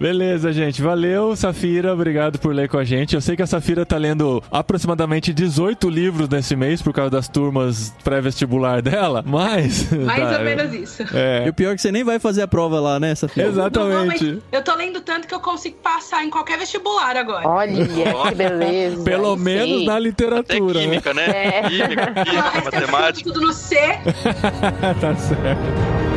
Beleza, 0.00 0.52
gente. 0.52 0.80
Valeu, 0.80 1.34
Safira. 1.34 1.92
Obrigado 1.92 2.38
por 2.38 2.54
ler 2.54 2.68
com 2.68 2.78
a 2.78 2.84
gente. 2.84 3.14
Eu 3.14 3.20
sei 3.20 3.36
que 3.36 3.42
a 3.42 3.46
Safira 3.46 3.84
tá 3.84 3.96
lendo 3.96 4.42
aproximadamente 4.50 5.32
18 5.32 5.88
livros 5.90 6.28
nesse 6.28 6.54
mês 6.54 6.80
por 6.80 6.92
causa 6.92 7.10
das 7.10 7.28
turmas 7.28 7.92
pré-vestibular 8.04 8.80
dela, 8.80 9.22
mas. 9.26 9.90
Mais 9.92 10.30
tá, 10.30 10.38
ou 10.38 10.44
menos 10.44 10.72
isso. 10.72 11.02
É. 11.14 11.46
E 11.46 11.50
o 11.50 11.54
pior 11.54 11.72
é 11.72 11.74
que 11.74 11.82
você 11.82 11.90
nem 11.90 12.04
vai 12.04 12.18
fazer 12.18 12.42
a 12.42 12.48
prova 12.48 12.80
lá, 12.80 13.00
né? 13.00 13.14
Não 13.20 13.28
vou, 13.28 13.44
Exatamente. 13.44 14.24
mas 14.24 14.42
eu 14.52 14.62
tô 14.62 14.74
lendo 14.74 15.00
tanto 15.00 15.26
que 15.26 15.34
eu 15.34 15.40
consigo 15.40 15.76
passar 15.82 16.24
em 16.24 16.30
qualquer 16.30 16.58
vestibular 16.58 17.16
agora. 17.16 17.48
Olha, 17.48 17.86
que 17.86 18.34
beleza. 18.34 19.02
Pelo 19.02 19.36
menos 19.36 19.84
na 19.84 19.94
Até 19.94 20.00
literatura, 20.00 20.78
né? 20.80 20.84
química, 20.84 21.14
né? 21.14 21.26
É. 21.28 21.62
Química, 21.62 22.02
é 22.02 22.64
matemática. 22.64 23.30
tudo 23.30 23.40
no 23.40 23.52
C. 23.52 23.76
tá 25.00 25.14
certo. 25.16 26.07